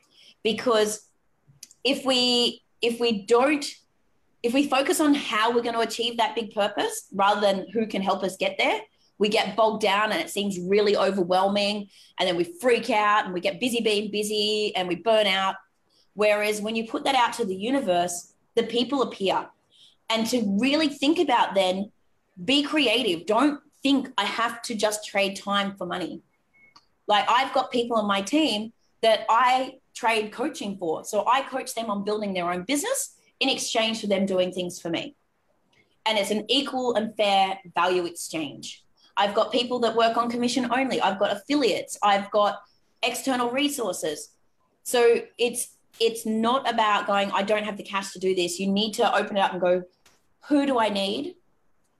Because 0.44 1.08
if 1.84 2.06
we 2.06 2.64
if 2.82 3.00
we 3.00 3.26
don't 3.26 3.66
if 4.44 4.54
we 4.54 4.68
focus 4.68 5.00
on 5.00 5.14
how 5.14 5.54
we're 5.54 5.62
going 5.62 5.76
to 5.76 5.82
achieve 5.82 6.18
that 6.18 6.36
big 6.36 6.54
purpose 6.54 7.08
rather 7.14 7.40
than 7.40 7.66
who 7.72 7.88
can 7.88 8.02
help 8.02 8.24
us 8.24 8.36
get 8.36 8.58
there, 8.58 8.82
we 9.18 9.30
get 9.30 9.56
bogged 9.56 9.82
down 9.82 10.12
and 10.12 10.20
it 10.20 10.30
seems 10.30 10.60
really 10.60 10.98
overwhelming. 10.98 11.88
And 12.20 12.28
then 12.28 12.36
we 12.36 12.44
freak 12.44 12.90
out 12.90 13.24
and 13.24 13.34
we 13.34 13.40
get 13.40 13.62
busy 13.62 13.82
being 13.82 14.12
busy 14.12 14.76
and 14.76 14.90
we 14.90 14.96
burn 14.96 15.28
out. 15.28 15.56
Whereas 16.14 16.62
when 16.62 16.76
you 16.76 16.86
put 16.86 17.06
that 17.06 17.16
out 17.16 17.32
to 17.34 17.46
the 17.46 17.56
universe, 17.56 18.34
the 18.56 18.64
people 18.64 19.02
appear. 19.02 19.48
And 20.10 20.28
to 20.28 20.58
really 20.60 20.90
think 20.90 21.20
about 21.20 21.56
then, 21.56 21.92
be 22.44 22.64
creative. 22.64 23.26
Don't 23.26 23.62
think 23.82 24.10
I 24.18 24.26
have 24.26 24.62
to 24.64 24.76
just 24.76 25.08
trade 25.08 25.38
time 25.38 25.76
for 25.78 25.86
money. 25.86 26.22
Like 27.08 27.26
I've 27.30 27.54
got 27.54 27.72
people 27.72 27.98
on 27.98 28.08
my 28.08 28.22
team 28.22 28.74
that 29.02 29.26
I 29.30 29.80
trade 29.94 30.32
coaching 30.32 30.78
for. 30.78 31.04
So 31.04 31.26
I 31.28 31.42
coach 31.42 31.76
them 31.76 31.90
on 31.90 32.04
building 32.04 32.34
their 32.34 32.52
own 32.52 32.64
business 32.64 33.16
in 33.40 33.50
exchange 33.50 34.02
for 34.02 34.08
them 34.08 34.26
doing 34.26 34.52
things 34.52 34.80
for 34.80 34.90
me. 34.90 35.16
And 36.06 36.18
it's 36.18 36.32
an 36.32 36.46
equal 36.50 36.96
and 36.96 37.16
fair 37.16 37.60
value 37.76 38.06
exchange. 38.06 38.84
I've 39.16 39.34
got 39.34 39.52
people 39.52 39.80
that 39.80 39.96
work 39.96 40.18
on 40.18 40.30
commission 40.30 40.72
only. 40.72 41.00
I've 41.00 41.20
got 41.20 41.32
affiliates. 41.32 41.98
I've 42.02 42.32
got 42.32 42.62
external 43.04 43.52
resources. 43.52 44.30
So 44.84 45.22
it's 45.38 45.78
it's 46.00 46.26
not 46.26 46.68
about 46.68 47.06
going, 47.06 47.32
I 47.32 47.44
don't 47.44 47.66
have 47.66 47.78
the 47.78 47.84
cash 47.84 48.14
to 48.14 48.20
do 48.20 48.34
this. 48.34 48.60
You 48.60 48.68
need 48.68 48.94
to 48.96 49.16
open 49.16 49.38
it 49.38 49.42
up 49.42 49.52
and 49.52 49.62
go, 49.62 49.84
who 50.48 50.66
do 50.66 50.80
I 50.80 50.90
need? 50.90 51.36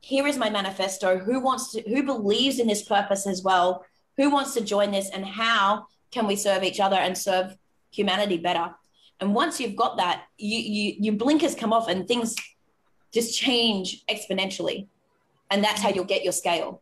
Here 0.02 0.26
is 0.26 0.36
my 0.36 0.50
manifesto. 0.50 1.20
Who 1.20 1.40
wants 1.40 1.72
to 1.74 1.82
who 1.88 2.04
believes 2.04 2.60
in 2.60 2.68
this 2.68 2.84
purpose 2.84 3.28
as 3.28 3.44
well? 3.44 3.86
Who 4.18 4.30
wants 4.30 4.54
to 4.54 4.62
join 4.62 4.92
this 4.92 5.10
and 5.10 5.26
how 5.26 5.88
can 6.12 6.28
we 6.28 6.36
serve 6.36 6.64
each 6.64 6.80
other 6.80 6.96
and 6.96 7.18
serve 7.18 7.58
humanity 7.92 8.38
better? 8.38 8.76
And 9.20 9.34
once 9.34 9.60
you've 9.60 9.76
got 9.76 9.98
that, 9.98 10.26
you, 10.38 10.60
you 10.60 10.96
your 11.00 11.16
blinkers 11.16 11.56
come 11.56 11.74
off 11.74 11.88
and 11.88 12.08
things 12.08 12.36
just 13.14 13.38
change 13.38 14.04
exponentially. 14.08 14.88
And 15.50 15.64
that's 15.64 15.82
how 15.82 15.90
you'll 15.90 16.06
get 16.06 16.24
your 16.24 16.34
scale. 16.34 16.82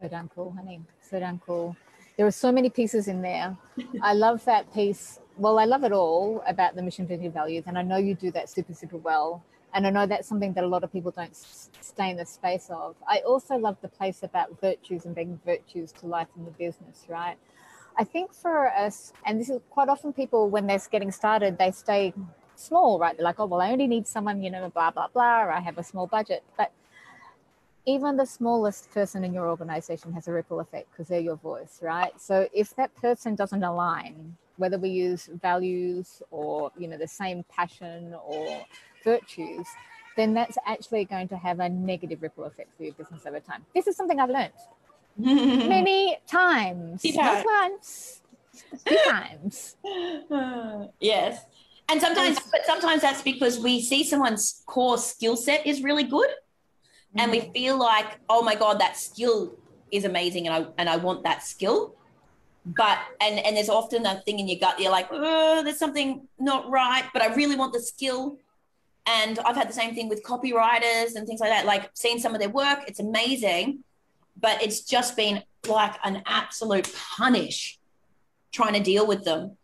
So 0.00 0.08
damn 0.08 0.28
cool, 0.28 0.52
honey. 0.56 0.80
So 1.02 1.18
damn 1.20 1.38
cool. 1.38 1.76
There 2.16 2.26
are 2.26 2.30
so 2.32 2.52
many 2.52 2.70
pieces 2.70 3.08
in 3.08 3.22
there. 3.22 3.56
I 4.02 4.14
love 4.14 4.44
that 4.44 4.72
piece. 4.74 5.20
Well, 5.36 5.58
I 5.58 5.64
love 5.64 5.84
it 5.84 5.92
all 5.92 6.42
about 6.46 6.74
the 6.74 6.82
mission, 6.82 7.06
vision, 7.06 7.32
values, 7.32 7.64
and 7.66 7.78
I 7.78 7.82
know 7.82 7.96
you 7.96 8.14
do 8.14 8.30
that 8.32 8.50
super, 8.50 8.74
super 8.74 8.98
well. 8.98 9.42
And 9.72 9.86
I 9.86 9.90
know 9.90 10.06
that's 10.06 10.28
something 10.28 10.52
that 10.54 10.64
a 10.64 10.66
lot 10.66 10.82
of 10.82 10.92
people 10.92 11.12
don't 11.12 11.34
stay 11.34 12.10
in 12.10 12.16
the 12.16 12.26
space 12.26 12.68
of. 12.70 12.96
I 13.08 13.18
also 13.20 13.56
love 13.56 13.76
the 13.82 13.88
place 13.88 14.22
about 14.22 14.60
virtues 14.60 15.04
and 15.04 15.14
bringing 15.14 15.40
virtues 15.44 15.92
to 16.00 16.06
life 16.06 16.28
in 16.36 16.44
the 16.44 16.50
business, 16.50 17.06
right? 17.08 17.36
I 17.96 18.04
think 18.04 18.32
for 18.32 18.68
us, 18.68 19.12
and 19.24 19.40
this 19.40 19.48
is 19.48 19.60
quite 19.70 19.88
often 19.88 20.12
people 20.12 20.48
when 20.48 20.66
they're 20.66 20.80
getting 20.90 21.12
started, 21.12 21.58
they 21.58 21.70
stay 21.70 22.12
small, 22.56 22.98
right? 22.98 23.16
They're 23.16 23.24
like, 23.24 23.38
oh, 23.38 23.46
well, 23.46 23.60
I 23.60 23.70
only 23.70 23.86
need 23.86 24.06
someone, 24.06 24.42
you 24.42 24.50
know, 24.50 24.68
blah, 24.70 24.90
blah, 24.90 25.08
blah, 25.08 25.42
or 25.42 25.52
I 25.52 25.60
have 25.60 25.78
a 25.78 25.84
small 25.84 26.06
budget. 26.06 26.42
But 26.56 26.72
even 27.86 28.16
the 28.16 28.26
smallest 28.26 28.90
person 28.90 29.24
in 29.24 29.32
your 29.32 29.48
organization 29.48 30.12
has 30.12 30.28
a 30.28 30.32
ripple 30.32 30.60
effect 30.60 30.90
because 30.90 31.08
they're 31.08 31.20
your 31.20 31.36
voice, 31.36 31.80
right? 31.82 32.12
So 32.20 32.48
if 32.52 32.74
that 32.76 32.94
person 32.96 33.34
doesn't 33.34 33.62
align, 33.62 34.36
whether 34.56 34.78
we 34.78 34.90
use 34.90 35.30
values 35.40 36.22
or, 36.30 36.70
you 36.76 36.86
know, 36.86 36.98
the 36.98 37.08
same 37.08 37.44
passion 37.44 38.14
or 38.24 38.64
virtues, 39.04 39.66
then 40.16 40.34
that's 40.34 40.58
actually 40.66 41.04
going 41.04 41.28
to 41.28 41.36
have 41.36 41.60
a 41.60 41.68
negative 41.68 42.22
ripple 42.22 42.44
effect 42.44 42.76
for 42.76 42.84
your 42.84 42.92
business 42.94 43.22
over 43.26 43.40
time. 43.40 43.64
This 43.74 43.86
is 43.86 43.96
something 43.96 44.18
I've 44.20 44.30
learned 44.30 44.52
many 45.16 46.18
times, 46.26 47.04
not 47.14 47.44
once, 47.44 48.20
two 48.84 48.96
times. 49.08 49.76
yes. 51.00 51.44
And 51.90 52.00
sometimes, 52.00 52.38
but 52.52 52.64
sometimes 52.64 53.02
that's 53.02 53.22
because 53.22 53.58
we 53.58 53.82
see 53.82 54.04
someone's 54.04 54.62
core 54.66 54.96
skill 54.96 55.36
set 55.36 55.66
is 55.66 55.82
really 55.82 56.04
good, 56.04 56.28
mm. 56.28 57.20
and 57.20 57.32
we 57.32 57.40
mm. 57.40 57.52
feel 57.52 57.76
like, 57.78 58.20
oh 58.28 58.42
my 58.42 58.54
god, 58.54 58.80
that 58.80 58.96
skill 58.96 59.56
is 59.90 60.04
amazing, 60.04 60.46
and 60.46 60.54
I 60.54 60.68
and 60.78 60.88
I 60.88 60.96
want 60.96 61.24
that 61.24 61.42
skill. 61.42 61.96
But 62.64 62.98
and 63.20 63.40
and 63.40 63.56
there's 63.56 63.68
often 63.68 64.06
a 64.06 64.20
thing 64.20 64.38
in 64.38 64.46
your 64.46 64.60
gut. 64.60 64.78
You're 64.78 64.92
like, 64.92 65.08
oh, 65.10 65.64
there's 65.64 65.78
something 65.78 66.28
not 66.38 66.70
right, 66.70 67.04
but 67.12 67.22
I 67.22 67.34
really 67.34 67.56
want 67.56 67.72
the 67.72 67.80
skill. 67.80 68.38
And 69.06 69.38
I've 69.40 69.56
had 69.56 69.68
the 69.68 69.74
same 69.74 69.94
thing 69.94 70.08
with 70.08 70.22
copywriters 70.22 71.14
and 71.14 71.26
things 71.26 71.40
like 71.40 71.50
that. 71.50 71.66
Like 71.66 71.90
seeing 71.94 72.18
some 72.18 72.34
of 72.34 72.40
their 72.40 72.50
work, 72.50 72.80
it's 72.86 73.00
amazing, 73.00 73.82
but 74.40 74.62
it's 74.62 74.82
just 74.82 75.16
been 75.16 75.42
like 75.68 75.94
an 76.04 76.22
absolute 76.26 76.92
punish 77.16 77.78
trying 78.52 78.74
to 78.74 78.80
deal 78.80 79.06
with 79.06 79.24
them 79.24 79.56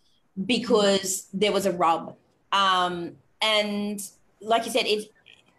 because 0.44 1.28
there 1.32 1.52
was 1.52 1.66
a 1.66 1.72
rub. 1.72 2.16
Um, 2.52 3.12
and 3.40 4.00
like 4.40 4.64
you 4.64 4.72
said, 4.72 4.86
it's 4.86 5.06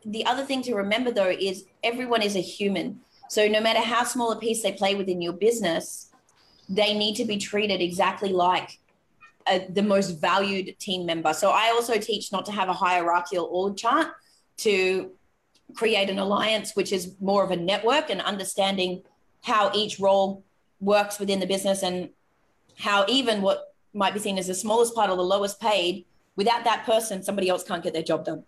the 0.06 0.26
other 0.26 0.44
thing 0.44 0.62
to 0.63 0.76
remember 0.76 1.12
though 1.12 1.30
is 1.30 1.66
everyone 1.84 2.22
is 2.22 2.36
a 2.36 2.42
human. 2.42 3.02
So 3.30 3.48
no 3.48 3.60
matter 3.60 3.82
how 3.82 4.04
small 4.04 4.32
a 4.32 4.40
piece 4.40 4.63
they 4.63 4.72
play 4.72 4.96
within 4.96 5.22
your 5.22 5.34
business, 5.34 6.12
they 6.70 6.94
need 6.94 7.16
to 7.16 7.26
be 7.26 7.38
treated 7.38 7.82
exactly 7.82 8.30
like 8.30 8.80
a, 9.50 9.68
the 9.70 9.84
most 9.84 10.22
valued 10.22 10.78
team 10.80 11.06
member. 11.06 11.34
So 11.34 11.52
I 11.52 11.70
also 11.70 11.98
teach 11.98 12.32
not 12.32 12.46
to 12.46 12.52
have 12.52 12.70
a 12.70 12.74
hierarchical 12.74 13.46
org 13.46 13.78
chart, 13.78 14.08
to 14.58 15.12
create 15.76 16.10
an 16.10 16.20
alliance, 16.20 16.76
which 16.76 16.92
is 16.92 17.16
more 17.20 17.44
of 17.44 17.52
a 17.52 17.56
network 17.56 18.10
and 18.10 18.22
understanding 18.22 19.04
how 19.44 19.72
each 19.74 20.00
role 20.00 20.44
works 20.80 21.20
within 21.20 21.40
the 21.40 21.48
business 21.48 21.84
and 21.84 22.10
how 22.78 23.06
even 23.08 23.42
what 23.42 23.74
might 23.94 24.14
be 24.14 24.20
seen 24.20 24.38
as 24.38 24.48
the 24.48 24.54
smallest 24.54 24.94
part 24.94 25.10
or 25.10 25.16
the 25.16 25.24
lowest 25.24 25.60
paid, 25.60 26.06
without 26.36 26.64
that 26.64 26.86
person, 26.86 27.24
somebody 27.24 27.50
else 27.50 27.64
can't 27.64 27.84
get 27.84 27.94
their 27.94 28.04
job 28.04 28.26
done. 28.26 28.44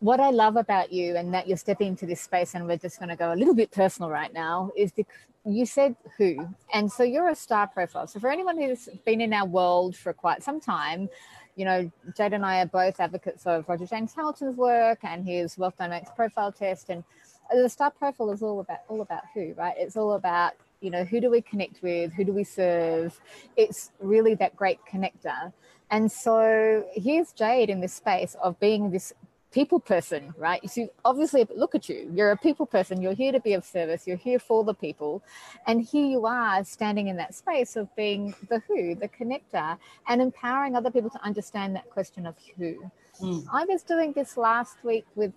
What 0.00 0.18
I 0.18 0.30
love 0.30 0.56
about 0.56 0.92
you 0.92 1.14
and 1.14 1.32
that 1.32 1.46
you're 1.46 1.56
stepping 1.56 1.88
into 1.88 2.06
this 2.06 2.20
space, 2.20 2.54
and 2.54 2.66
we're 2.66 2.76
just 2.76 2.98
going 2.98 3.10
to 3.10 3.16
go 3.16 3.32
a 3.32 3.36
little 3.36 3.54
bit 3.54 3.70
personal 3.70 4.10
right 4.10 4.32
now, 4.32 4.72
is 4.76 4.90
the, 4.92 5.06
you 5.44 5.66
said 5.66 5.96
who. 6.18 6.48
And 6.72 6.90
so 6.90 7.02
you're 7.02 7.28
a 7.28 7.34
star 7.34 7.66
profile. 7.66 8.06
So 8.06 8.20
for 8.20 8.30
anyone 8.30 8.58
who's 8.58 8.88
been 9.04 9.20
in 9.20 9.32
our 9.32 9.46
world 9.46 9.96
for 9.96 10.12
quite 10.12 10.42
some 10.42 10.60
time, 10.60 11.08
you 11.56 11.64
know, 11.64 11.90
Jade 12.16 12.32
and 12.32 12.46
I 12.46 12.62
are 12.62 12.66
both 12.66 13.00
advocates 13.00 13.46
of 13.46 13.68
Roger 13.68 13.86
James 13.86 14.14
Hamilton's 14.14 14.56
work 14.56 15.00
and 15.02 15.26
his 15.26 15.58
Wealth 15.58 15.76
Dynamics 15.78 16.10
profile 16.14 16.52
test. 16.52 16.88
And 16.88 17.04
the 17.52 17.68
star 17.68 17.90
profile 17.90 18.30
is 18.30 18.42
all 18.42 18.60
about 18.60 18.80
all 18.88 19.02
about 19.02 19.22
who, 19.34 19.52
right? 19.54 19.74
It's 19.76 19.96
all 19.96 20.12
about 20.12 20.54
you 20.80 20.90
know 20.90 21.04
who 21.04 21.20
do 21.20 21.30
we 21.30 21.42
connect 21.42 21.82
with, 21.82 22.12
who 22.12 22.24
do 22.24 22.32
we 22.32 22.44
serve. 22.44 23.20
It's 23.56 23.92
really 24.00 24.34
that 24.36 24.56
great 24.56 24.78
connector. 24.90 25.52
And 25.90 26.10
so 26.10 26.86
here's 26.94 27.32
Jade 27.32 27.68
in 27.68 27.80
this 27.80 27.92
space 27.92 28.34
of 28.42 28.58
being 28.58 28.90
this 28.90 29.12
people 29.52 29.78
person, 29.78 30.34
right? 30.36 30.60
You 30.62 30.68
see, 30.68 30.88
obviously, 31.04 31.46
look 31.54 31.74
at 31.74 31.88
you. 31.88 32.10
You're 32.14 32.32
a 32.32 32.36
people 32.36 32.66
person. 32.66 33.00
You're 33.00 33.14
here 33.14 33.32
to 33.32 33.40
be 33.40 33.52
of 33.52 33.64
service. 33.64 34.06
You're 34.06 34.16
here 34.16 34.38
for 34.38 34.64
the 34.64 34.74
people. 34.74 35.22
And 35.66 35.82
here 35.82 36.06
you 36.06 36.26
are 36.26 36.64
standing 36.64 37.08
in 37.08 37.16
that 37.16 37.34
space 37.34 37.76
of 37.76 37.94
being 37.94 38.34
the 38.48 38.62
who, 38.66 38.94
the 38.94 39.08
connector, 39.08 39.78
and 40.08 40.20
empowering 40.20 40.74
other 40.74 40.90
people 40.90 41.10
to 41.10 41.22
understand 41.22 41.76
that 41.76 41.88
question 41.90 42.26
of 42.26 42.34
who. 42.56 42.90
Mm. 43.20 43.46
I 43.52 43.64
was 43.66 43.82
doing 43.82 44.12
this 44.12 44.36
last 44.36 44.82
week 44.82 45.04
with, 45.14 45.32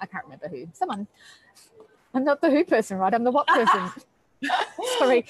I 0.00 0.06
can't 0.06 0.24
remember 0.24 0.48
who, 0.48 0.68
someone. 0.72 1.06
I'm 2.14 2.24
not 2.24 2.40
the 2.40 2.50
who 2.50 2.64
person, 2.64 2.96
right? 2.96 3.14
I'm 3.14 3.24
the 3.24 3.30
what 3.30 3.46
person. 3.46 3.90
Sorry. 4.98 5.26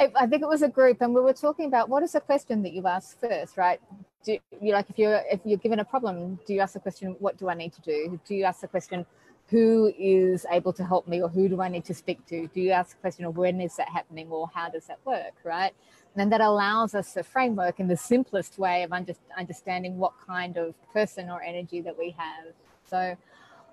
I, 0.00 0.10
I 0.16 0.26
think 0.26 0.42
it 0.42 0.48
was 0.48 0.62
a 0.62 0.68
group, 0.68 1.00
and 1.00 1.14
we 1.14 1.20
were 1.20 1.32
talking 1.32 1.66
about 1.66 1.88
what 1.88 2.02
is 2.02 2.12
the 2.12 2.20
question 2.20 2.62
that 2.62 2.72
you 2.72 2.86
ask 2.86 3.20
first, 3.20 3.56
right? 3.56 3.80
Do 4.24 4.38
you 4.60 4.72
like 4.72 4.90
if 4.90 4.98
you're 4.98 5.22
if 5.30 5.40
you're 5.44 5.58
given 5.58 5.78
a 5.78 5.84
problem, 5.84 6.38
do 6.46 6.52
you 6.54 6.60
ask 6.60 6.74
the 6.74 6.80
question, 6.80 7.16
what 7.18 7.36
do 7.38 7.48
I 7.48 7.54
need 7.54 7.72
to 7.74 7.80
do? 7.80 8.20
Do 8.26 8.34
you 8.34 8.44
ask 8.44 8.60
the 8.60 8.68
question, 8.68 9.06
who 9.48 9.92
is 9.98 10.44
able 10.50 10.72
to 10.74 10.84
help 10.84 11.08
me, 11.08 11.22
or 11.22 11.28
who 11.28 11.48
do 11.48 11.62
I 11.62 11.68
need 11.68 11.84
to 11.86 11.94
speak 11.94 12.26
to? 12.26 12.48
Do 12.48 12.60
you 12.60 12.70
ask 12.70 12.96
the 12.96 13.00
question 13.00 13.24
of 13.24 13.36
when 13.36 13.60
is 13.60 13.76
that 13.76 13.88
happening, 13.88 14.28
or 14.30 14.50
how 14.52 14.68
does 14.68 14.86
that 14.86 14.98
work, 15.04 15.34
right? 15.44 15.72
And 16.16 16.32
that 16.32 16.40
allows 16.40 16.94
us 16.94 17.16
a 17.16 17.22
framework 17.22 17.78
in 17.78 17.86
the 17.86 17.96
simplest 17.96 18.58
way 18.58 18.82
of 18.82 18.92
under, 18.92 19.14
understanding 19.36 19.98
what 19.98 20.14
kind 20.26 20.56
of 20.56 20.74
person 20.92 21.30
or 21.30 21.40
energy 21.42 21.80
that 21.82 21.96
we 21.96 22.14
have. 22.18 22.52
So 22.90 23.16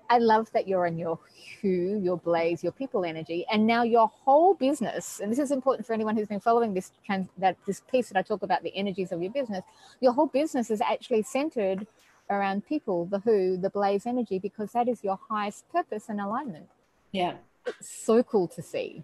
I 0.08 0.18
love 0.18 0.50
that 0.52 0.66
you're 0.68 0.86
in 0.86 0.98
your 0.98 1.18
who, 1.60 2.00
your 2.02 2.18
blaze, 2.18 2.62
your 2.62 2.72
people 2.72 3.04
energy, 3.04 3.44
and 3.50 3.66
now 3.66 3.82
your 3.82 4.08
whole 4.08 4.54
business. 4.54 5.20
And 5.20 5.30
this 5.30 5.38
is 5.38 5.50
important 5.50 5.86
for 5.86 5.92
anyone 5.92 6.16
who's 6.16 6.28
been 6.28 6.40
following 6.40 6.74
this 6.74 6.92
trans, 7.04 7.28
that 7.38 7.56
this 7.66 7.80
piece 7.80 8.08
that 8.08 8.18
I 8.18 8.22
talk 8.22 8.42
about 8.42 8.62
the 8.62 8.74
energies 8.76 9.12
of 9.12 9.22
your 9.22 9.32
business. 9.32 9.64
Your 10.00 10.12
whole 10.12 10.26
business 10.26 10.70
is 10.70 10.80
actually 10.80 11.22
centered 11.22 11.86
around 12.30 12.66
people, 12.66 13.06
the 13.06 13.20
who, 13.20 13.56
the 13.56 13.70
blaze 13.70 14.06
energy, 14.06 14.38
because 14.38 14.72
that 14.72 14.88
is 14.88 15.02
your 15.02 15.18
highest 15.28 15.68
purpose 15.70 16.08
and 16.08 16.20
alignment. 16.20 16.68
Yeah, 17.12 17.34
it's 17.66 17.90
so 17.90 18.22
cool 18.22 18.48
to 18.48 18.62
see. 18.62 19.02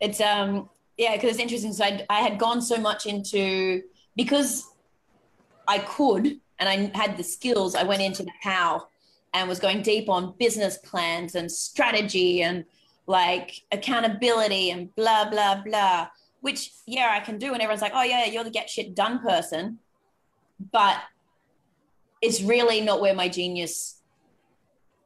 It's 0.00 0.20
um 0.20 0.68
yeah, 0.96 1.14
because 1.14 1.30
it's 1.30 1.38
interesting. 1.38 1.72
So 1.72 1.84
I, 1.84 2.04
I 2.10 2.20
had 2.20 2.38
gone 2.38 2.60
so 2.60 2.76
much 2.76 3.06
into 3.06 3.82
because 4.16 4.66
I 5.66 5.78
could 5.78 6.40
and 6.58 6.68
I 6.68 6.90
had 6.98 7.16
the 7.16 7.22
skills. 7.22 7.74
I 7.74 7.84
went 7.84 8.02
into 8.02 8.24
the 8.24 8.32
how 8.42 8.88
and 9.34 9.48
was 9.48 9.58
going 9.58 9.82
deep 9.82 10.08
on 10.08 10.34
business 10.38 10.78
plans 10.78 11.34
and 11.34 11.50
strategy 11.50 12.42
and 12.42 12.64
like 13.06 13.62
accountability 13.72 14.70
and 14.70 14.94
blah 14.94 15.28
blah 15.28 15.62
blah 15.62 16.08
which 16.40 16.72
yeah 16.86 17.10
i 17.12 17.20
can 17.20 17.38
do. 17.38 17.52
And 17.52 17.62
everyone's 17.62 17.82
like 17.82 17.92
oh 17.94 18.02
yeah 18.02 18.26
you're 18.26 18.44
the 18.44 18.50
get 18.50 18.70
shit 18.70 18.94
done 18.94 19.20
person. 19.20 19.78
But 20.72 20.98
it's 22.20 22.42
really 22.42 22.80
not 22.80 23.00
where 23.00 23.14
my 23.14 23.28
genius 23.28 24.00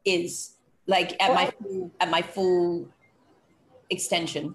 is 0.04 0.52
like 0.86 1.12
at 1.22 1.30
Well, 1.30 1.34
my 1.34 1.50
full, 1.50 1.90
at 2.00 2.10
my 2.10 2.22
full 2.22 2.88
extension. 3.90 4.54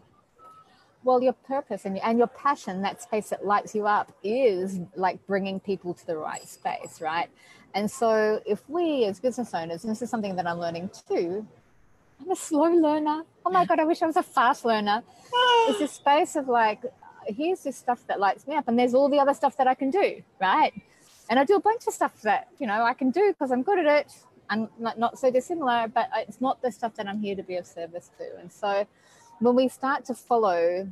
Well 1.04 1.22
your 1.22 1.34
purpose 1.34 1.86
and, 1.86 1.98
and 2.00 2.18
your 2.18 2.28
passion 2.28 2.82
that 2.82 3.02
space 3.02 3.30
that 3.30 3.46
lights 3.46 3.74
you 3.74 3.88
up 3.88 4.12
is 4.24 4.80
like 4.96 5.26
bringing 5.26 5.60
people 5.60 5.94
to 5.94 6.06
the 6.06 6.18
right 6.18 6.48
space 6.48 7.00
right 7.00 7.30
and 7.78 7.92
so 7.92 8.42
if 8.46 8.68
we 8.68 9.06
as 9.06 9.20
business 9.20 9.54
owners 9.54 9.84
and 9.84 9.92
this 9.92 10.02
is 10.02 10.10
something 10.10 10.36
that 10.36 10.48
i'm 10.48 10.60
learning 10.60 10.90
too 11.08 11.46
i'm 12.20 12.32
a 12.32 12.36
slow 12.36 12.72
learner. 12.88 13.24
Oh 13.46 13.52
my 13.52 13.66
god 13.66 13.80
i 13.80 13.86
wish 13.86 14.02
i 14.02 14.08
was 14.08 14.18
a 14.18 14.24
fast 14.24 14.66
learner. 14.66 15.04
It's 15.68 15.80
this 15.80 15.92
space 16.02 16.36
of 16.36 16.48
like 16.48 16.82
here's 17.28 17.62
this 17.62 17.78
stuff 17.78 18.02
that 18.08 18.20
lights 18.20 18.48
me 18.48 18.56
up 18.56 18.68
and 18.68 18.80
there's 18.80 18.96
all 18.96 19.10
the 19.10 19.20
other 19.20 19.36
stuff 19.36 19.56
that 19.58 19.68
i 19.68 19.76
can 19.76 19.92
do 19.92 20.24
right? 20.42 20.74
And 21.30 21.40
i 21.40 21.44
do 21.44 21.56
a 21.56 21.60
bunch 21.70 21.86
of 21.88 21.94
stuff 21.94 22.22
that 22.24 22.48
you 22.60 22.66
know 22.66 22.82
i 22.92 22.94
can 22.94 23.12
do 23.12 23.26
because 23.32 23.52
i'm 23.52 23.64
good 23.64 23.80
at 23.86 23.90
it. 24.00 24.12
And 24.50 24.70
not, 24.80 24.98
not 24.98 25.20
so 25.20 25.30
dissimilar 25.30 25.88
but 25.94 26.10
it's 26.16 26.42
not 26.42 26.62
the 26.64 26.72
stuff 26.72 26.96
that 26.96 27.08
i'm 27.08 27.22
here 27.22 27.36
to 27.36 27.44
be 27.44 27.58
of 27.58 27.68
service 27.68 28.10
to. 28.18 28.26
And 28.40 28.52
so 28.52 28.88
when 29.40 29.54
we 29.56 29.68
start 29.68 30.06
to 30.06 30.16
follow 30.16 30.90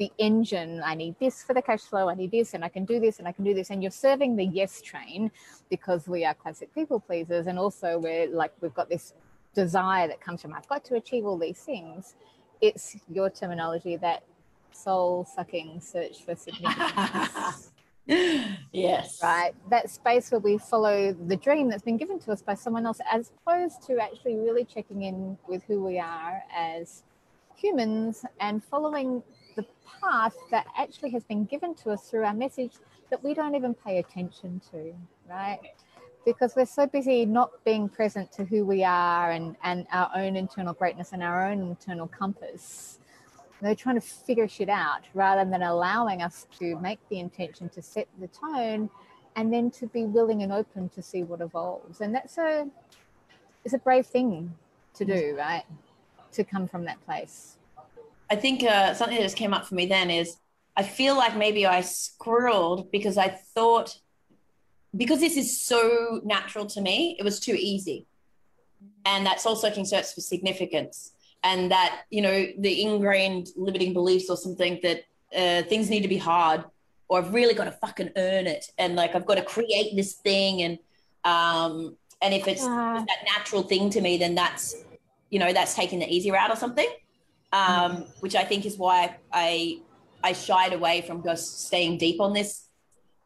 the 0.00 0.10
engine, 0.16 0.80
I 0.82 0.94
need 0.94 1.14
this 1.20 1.42
for 1.42 1.52
the 1.52 1.60
cash 1.60 1.82
flow, 1.82 2.08
I 2.08 2.14
need 2.14 2.30
this, 2.30 2.54
and 2.54 2.64
I 2.64 2.70
can 2.70 2.86
do 2.86 2.98
this, 2.98 3.18
and 3.18 3.28
I 3.28 3.32
can 3.32 3.44
do 3.44 3.52
this, 3.52 3.68
and 3.68 3.82
you're 3.82 3.90
serving 3.92 4.34
the 4.34 4.46
yes 4.46 4.80
train 4.80 5.30
because 5.68 6.08
we 6.08 6.24
are 6.24 6.32
classic 6.32 6.74
people 6.74 6.98
pleasers, 6.98 7.46
and 7.46 7.58
also 7.58 7.98
we're 7.98 8.26
like 8.28 8.52
we've 8.62 8.74
got 8.74 8.88
this 8.88 9.12
desire 9.54 10.08
that 10.08 10.18
comes 10.18 10.40
from 10.40 10.54
I've 10.54 10.68
got 10.68 10.84
to 10.86 10.94
achieve 10.94 11.26
all 11.26 11.36
these 11.36 11.58
things. 11.58 12.14
It's 12.62 12.96
your 13.12 13.28
terminology 13.28 13.96
that 13.96 14.24
soul 14.72 15.28
sucking 15.36 15.82
search 15.82 16.24
for 16.24 16.34
significance. 16.34 17.70
yes 18.72 19.20
right? 19.22 19.52
That 19.68 19.90
space 19.90 20.30
where 20.30 20.40
we 20.40 20.56
follow 20.56 21.12
the 21.12 21.36
dream 21.36 21.68
that's 21.68 21.82
been 21.82 21.98
given 21.98 22.18
to 22.20 22.32
us 22.32 22.40
by 22.40 22.54
someone 22.54 22.86
else, 22.86 23.00
as 23.12 23.32
opposed 23.36 23.82
to 23.88 23.98
actually 23.98 24.36
really 24.36 24.64
checking 24.64 25.02
in 25.02 25.36
with 25.46 25.62
who 25.64 25.84
we 25.84 25.98
are 25.98 26.42
as 26.56 27.02
humans 27.54 28.24
and 28.40 28.64
following 28.64 29.22
the 29.56 29.64
path 30.00 30.36
that 30.50 30.66
actually 30.76 31.10
has 31.10 31.24
been 31.24 31.44
given 31.44 31.74
to 31.76 31.90
us 31.90 32.08
through 32.08 32.24
our 32.24 32.34
message 32.34 32.72
that 33.10 33.22
we 33.22 33.34
don't 33.34 33.54
even 33.54 33.74
pay 33.74 33.98
attention 33.98 34.60
to, 34.70 34.94
right? 35.28 35.58
Because 36.24 36.54
we're 36.54 36.66
so 36.66 36.86
busy 36.86 37.26
not 37.26 37.50
being 37.64 37.88
present 37.88 38.30
to 38.32 38.44
who 38.44 38.64
we 38.64 38.84
are 38.84 39.30
and, 39.30 39.56
and 39.62 39.86
our 39.92 40.10
own 40.14 40.36
internal 40.36 40.74
greatness 40.74 41.12
and 41.12 41.22
our 41.22 41.50
own 41.50 41.60
internal 41.60 42.06
compass. 42.06 42.98
They're 43.60 43.74
trying 43.74 43.96
to 43.96 44.00
figure 44.00 44.48
shit 44.48 44.68
out 44.68 45.02
rather 45.12 45.48
than 45.48 45.62
allowing 45.62 46.22
us 46.22 46.46
to 46.58 46.78
make 46.80 46.98
the 47.10 47.18
intention 47.18 47.68
to 47.70 47.82
set 47.82 48.08
the 48.18 48.28
tone 48.28 48.88
and 49.36 49.52
then 49.52 49.70
to 49.72 49.86
be 49.86 50.04
willing 50.04 50.42
and 50.42 50.52
open 50.52 50.88
to 50.90 51.02
see 51.02 51.22
what 51.22 51.40
evolves. 51.40 52.00
And 52.00 52.14
that's 52.14 52.38
a 52.38 52.68
it's 53.64 53.74
a 53.74 53.78
brave 53.78 54.06
thing 54.06 54.54
to 54.94 55.04
do, 55.04 55.36
right? 55.38 55.64
To 56.32 56.44
come 56.44 56.66
from 56.66 56.84
that 56.86 57.04
place. 57.04 57.58
I 58.30 58.36
think 58.36 58.62
uh, 58.62 58.94
something 58.94 59.16
that 59.16 59.24
just 59.24 59.36
came 59.36 59.52
up 59.52 59.66
for 59.66 59.74
me 59.74 59.86
then 59.86 60.10
is 60.10 60.36
I 60.76 60.82
feel 60.82 61.16
like 61.16 61.36
maybe 61.36 61.66
I 61.66 61.80
squirreled 61.80 62.90
because 62.90 63.18
I 63.18 63.28
thought 63.28 63.98
because 64.96 65.20
this 65.20 65.36
is 65.36 65.60
so 65.60 66.20
natural 66.24 66.66
to 66.66 66.80
me, 66.80 67.16
it 67.18 67.22
was 67.22 67.38
too 67.38 67.56
easy. 67.56 68.06
And 69.04 69.24
that 69.26 69.40
soul 69.40 69.56
searching 69.56 69.84
search 69.84 70.14
for 70.14 70.20
significance 70.20 71.12
and 71.44 71.70
that, 71.70 72.02
you 72.10 72.22
know, 72.22 72.46
the 72.58 72.82
ingrained 72.82 73.50
limiting 73.56 73.92
beliefs 73.92 74.28
or 74.28 74.36
something 74.36 74.80
that 74.82 75.04
uh, 75.36 75.62
things 75.68 75.90
need 75.90 76.00
to 76.00 76.08
be 76.08 76.16
hard 76.16 76.64
or 77.08 77.18
I've 77.18 77.32
really 77.32 77.54
got 77.54 77.64
to 77.64 77.72
fucking 77.72 78.10
earn 78.16 78.46
it. 78.46 78.70
And 78.78 78.96
like, 78.96 79.14
I've 79.14 79.26
got 79.26 79.36
to 79.36 79.42
create 79.42 79.94
this 79.96 80.14
thing. 80.14 80.62
And, 80.62 80.78
um, 81.24 81.96
and 82.22 82.34
if 82.34 82.46
it's 82.48 82.64
Ah. 82.64 83.04
that 83.06 83.24
natural 83.36 83.62
thing 83.62 83.90
to 83.90 84.00
me, 84.00 84.16
then 84.18 84.34
that's, 84.34 84.76
you 85.30 85.38
know, 85.38 85.52
that's 85.52 85.74
taking 85.74 85.98
the 85.98 86.08
easy 86.08 86.30
route 86.30 86.50
or 86.50 86.56
something 86.56 86.88
um, 87.52 88.06
which 88.20 88.34
I 88.34 88.44
think 88.44 88.66
is 88.66 88.76
why 88.76 89.16
I 89.32 89.80
I 90.22 90.32
shied 90.32 90.72
away 90.72 91.02
from 91.02 91.22
just 91.22 91.66
staying 91.66 91.98
deep 91.98 92.20
on 92.20 92.32
this. 92.32 92.68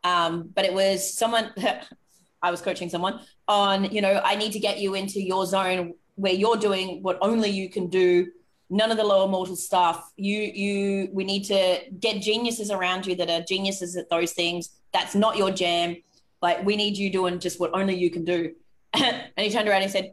Um, 0.03 0.51
but 0.55 0.65
it 0.65 0.73
was 0.73 1.17
someone 1.17 1.53
I 2.43 2.51
was 2.51 2.61
coaching 2.61 2.91
someone 2.91 3.21
on, 3.49 3.85
you 3.85 4.03
know, 4.03 4.21
I 4.23 4.35
need 4.37 4.53
to 4.53 4.59
get 4.59 4.79
you 4.79 4.95
into 4.95 5.21
your 5.21 5.47
zone 5.47 5.95
where 6.17 6.33
you're 6.33 6.57
doing 6.57 7.03
what 7.03 7.19
only 7.23 7.49
you 7.49 7.71
can 7.71 7.89
do. 7.89 8.29
None 8.71 8.91
of 8.91 8.97
the 8.97 9.05
lower 9.05 9.29
mortal 9.29 9.57
stuff. 9.57 10.13
You 10.17 10.41
you 10.41 11.09
we 11.13 11.25
need 11.25 11.45
to 11.45 11.81
get 11.99 12.23
geniuses 12.23 12.71
around 12.71 13.07
you 13.07 13.15
that 13.17 13.31
are 13.31 13.43
geniuses 13.43 13.97
at 13.97 14.11
those 14.11 14.33
things. 14.33 14.71
That's 14.93 15.15
not 15.15 15.37
your 15.37 15.51
jam. 15.51 15.97
Like 16.43 16.65
we 16.65 16.77
need 16.77 16.97
you 16.97 17.11
doing 17.11 17.41
just 17.41 17.61
what 17.61 17.71
only 17.75 17.95
you 17.95 18.11
can 18.11 18.25
do. 18.25 18.55
and 18.93 19.31
he 19.37 19.51
turned 19.51 19.69
around 19.69 19.83
and 19.83 19.91
said, 19.91 20.13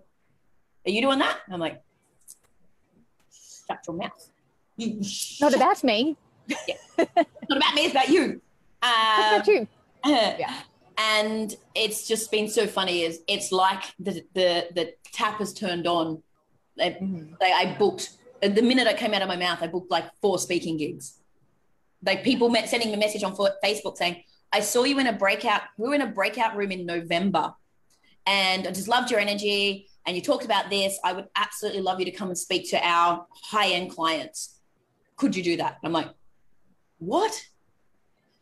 Are 0.85 0.91
you 0.91 1.01
doing 1.01 1.19
that? 1.19 1.37
I'm 1.51 1.59
like, 1.59 1.81
shut 3.71 3.87
your 3.87 3.95
mouth. 3.97 4.29
You 4.77 5.01
Not 5.39 5.55
about 5.55 5.83
me. 5.83 6.17
not 6.97 7.57
about 7.57 7.75
me, 7.75 7.81
it's 7.85 7.91
about 7.91 8.09
you. 8.09 8.41
Um, 8.81 9.35
about 9.35 9.47
you. 9.47 9.67
Yeah. 10.05 10.61
And 10.97 11.55
it's 11.75 12.07
just 12.07 12.31
been 12.31 12.49
so 12.49 12.67
funny. 12.67 13.01
Is 13.03 13.21
it's 13.27 13.51
like 13.51 13.83
the 13.99 14.23
the 14.33 14.67
the 14.73 14.93
tap 15.11 15.37
has 15.39 15.53
turned 15.53 15.87
on. 15.87 16.21
Like, 16.77 16.99
Mhm. 16.99 17.39
like 17.39 17.53
I 17.53 17.75
booked 17.77 18.11
the 18.41 18.61
minute 18.61 18.87
I 18.87 18.93
came 18.93 19.13
out 19.13 19.21
of 19.21 19.27
my 19.27 19.35
mouth, 19.35 19.59
I 19.61 19.67
booked 19.67 19.91
like 19.91 20.05
four 20.21 20.39
speaking 20.39 20.77
gigs. 20.77 21.19
Like 22.03 22.23
people 22.23 22.49
met 22.49 22.69
sending 22.69 22.89
me 22.89 22.95
a 22.95 22.97
message 22.97 23.23
on 23.23 23.35
Facebook 23.63 23.97
saying, 23.97 24.23
"I 24.51 24.61
saw 24.61 24.83
you 24.83 24.97
in 24.99 25.07
a 25.07 25.13
breakout. 25.13 25.61
We 25.77 25.89
were 25.89 25.95
in 25.95 26.01
a 26.01 26.07
breakout 26.07 26.55
room 26.55 26.71
in 26.71 26.85
November, 26.85 27.53
and 28.25 28.67
I 28.67 28.71
just 28.71 28.87
loved 28.87 29.11
your 29.11 29.19
energy. 29.19 29.87
And 30.05 30.15
you 30.15 30.21
talked 30.21 30.45
about 30.45 30.69
this. 30.69 30.99
I 31.03 31.13
would 31.13 31.27
absolutely 31.35 31.81
love 31.81 31.99
you 31.99 32.05
to 32.05 32.11
come 32.11 32.29
and 32.29 32.37
speak 32.37 32.69
to 32.71 32.79
our 32.85 33.25
high 33.29 33.69
end 33.71 33.91
clients. 33.91 34.59
Could 35.15 35.35
you 35.35 35.43
do 35.43 35.57
that?" 35.57 35.77
And 35.81 35.89
I'm 35.89 35.93
like, 35.93 36.09
"What?" 36.99 37.33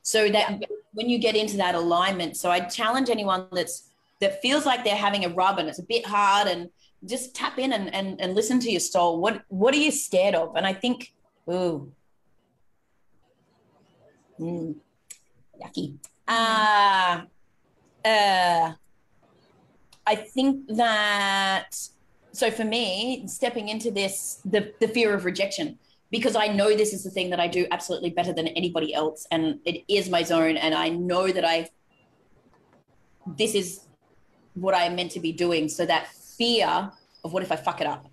So 0.02 0.30
that 0.30 0.62
when 0.94 1.10
you 1.10 1.20
get 1.20 1.36
into 1.36 1.58
that 1.58 1.76
alignment, 1.76 2.38
so 2.38 2.50
I 2.50 2.62
challenge 2.62 3.10
anyone 3.10 3.48
that's 3.52 3.90
that 4.20 4.42
feels 4.42 4.66
like 4.66 4.84
they're 4.84 4.96
having 4.96 5.26
a 5.26 5.30
rub 5.30 5.60
and 5.60 5.70
it's 5.70 5.80
a 5.80 5.84
bit 5.84 6.06
hard 6.06 6.48
and 6.48 6.70
just 7.06 7.34
tap 7.34 7.58
in 7.58 7.72
and, 7.72 7.94
and, 7.94 8.20
and 8.20 8.36
listen 8.36 8.60
to 8.60 8.70
your 8.70 8.80
soul. 8.80 9.20
What 9.20 9.44
what 9.48 9.74
are 9.74 9.78
you 9.78 9.92
scared 9.92 10.36
of? 10.36 10.56
And 10.56 10.66
I 10.66 10.74
think, 10.74 11.14
ooh, 11.50 11.92
mm, 14.40 14.76
yucky. 15.62 15.98
Uh, 16.28 17.22
uh, 18.06 18.74
I 20.10 20.16
think 20.16 20.68
that 20.70 21.76
so 22.32 22.50
for 22.50 22.64
me, 22.64 23.28
stepping 23.28 23.70
into 23.70 23.92
this, 23.92 24.42
the 24.44 24.74
the 24.80 24.88
fear 24.88 25.14
of 25.14 25.24
rejection, 25.24 25.78
because 26.10 26.36
I 26.36 26.48
know 26.48 26.76
this 26.76 26.94
is 26.94 27.04
the 27.04 27.12
thing 27.12 27.30
that 27.30 27.40
I 27.40 27.48
do 27.48 27.68
absolutely 27.70 28.10
better 28.10 28.34
than 28.34 28.48
anybody 28.48 28.92
else, 28.92 29.28
and 29.30 29.60
it 29.66 29.84
is 29.88 30.10
my 30.10 30.24
zone, 30.24 30.58
and 30.58 30.74
I 30.74 30.90
know 30.90 31.32
that 31.32 31.46
I 31.46 31.70
this 33.38 33.54
is 33.54 33.82
what 34.56 34.74
I'm 34.74 34.96
meant 34.96 35.12
to 35.12 35.20
be 35.20 35.32
doing. 35.32 35.70
So 35.70 35.86
that 35.86 36.08
fear 36.38 36.92
of 37.24 37.32
what 37.32 37.44
if 37.44 37.52
I 37.52 37.56
fuck 37.56 37.80
it 37.80 37.88
up. 37.88 38.09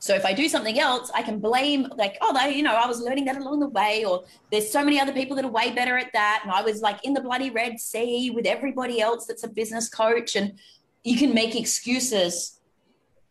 So 0.00 0.14
if 0.14 0.24
I 0.24 0.32
do 0.32 0.48
something 0.48 0.78
else, 0.78 1.10
I 1.14 1.22
can 1.22 1.40
blame 1.40 1.88
like, 1.96 2.18
oh, 2.20 2.46
you 2.46 2.62
know, 2.62 2.74
I 2.74 2.86
was 2.86 3.00
learning 3.00 3.24
that 3.24 3.36
along 3.36 3.60
the 3.60 3.68
way, 3.68 4.04
or 4.04 4.24
there's 4.50 4.70
so 4.70 4.84
many 4.84 5.00
other 5.00 5.12
people 5.12 5.34
that 5.36 5.44
are 5.44 5.50
way 5.50 5.72
better 5.72 5.98
at 5.98 6.12
that, 6.12 6.40
and 6.44 6.52
I 6.52 6.62
was 6.62 6.80
like 6.80 7.04
in 7.04 7.14
the 7.14 7.20
bloody 7.20 7.50
red 7.50 7.80
sea 7.80 8.30
with 8.30 8.46
everybody 8.46 9.00
else 9.00 9.26
that's 9.26 9.42
a 9.42 9.48
business 9.48 9.88
coach, 9.88 10.36
and 10.36 10.58
you 11.02 11.18
can 11.18 11.34
make 11.34 11.56
excuses 11.56 12.60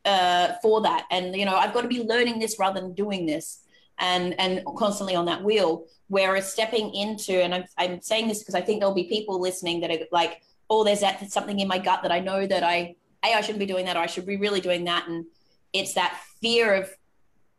uh, 0.03 0.53
for 0.61 0.81
that. 0.81 1.05
And 1.09 1.35
you 1.35 1.45
know, 1.45 1.55
I've 1.55 1.73
got 1.73 1.81
to 1.81 1.87
be 1.87 2.03
learning 2.03 2.39
this 2.39 2.57
rather 2.59 2.81
than 2.81 2.93
doing 2.93 3.25
this, 3.25 3.61
and 3.99 4.37
and 4.39 4.63
constantly 4.77 5.15
on 5.15 5.25
that 5.25 5.43
wheel. 5.43 5.85
Whereas 6.09 6.51
stepping 6.51 6.93
into, 6.93 7.33
and 7.33 7.53
I'm, 7.53 7.65
I'm 7.77 8.01
saying 8.01 8.29
this 8.29 8.39
because 8.39 8.55
I 8.55 8.61
think 8.61 8.79
there'll 8.79 8.95
be 8.95 9.09
people 9.09 9.41
listening 9.41 9.81
that 9.81 9.91
are 9.91 9.99
like, 10.11 10.41
oh, 10.69 10.85
there's 10.85 11.01
that 11.01 11.29
something 11.31 11.59
in 11.59 11.67
my 11.67 11.79
gut 11.79 12.01
that 12.03 12.13
I 12.13 12.19
know 12.19 12.47
that 12.47 12.63
I, 12.63 12.95
a, 13.25 13.33
I 13.33 13.41
shouldn't 13.41 13.59
be 13.59 13.65
doing 13.65 13.85
that, 13.85 13.97
or 13.97 13.99
I 13.99 14.05
should 14.05 14.25
be 14.25 14.37
really 14.37 14.61
doing 14.61 14.85
that, 14.85 15.07
and 15.07 15.25
it's 15.73 15.93
that 15.93 16.19
fear 16.41 16.73
of, 16.73 16.89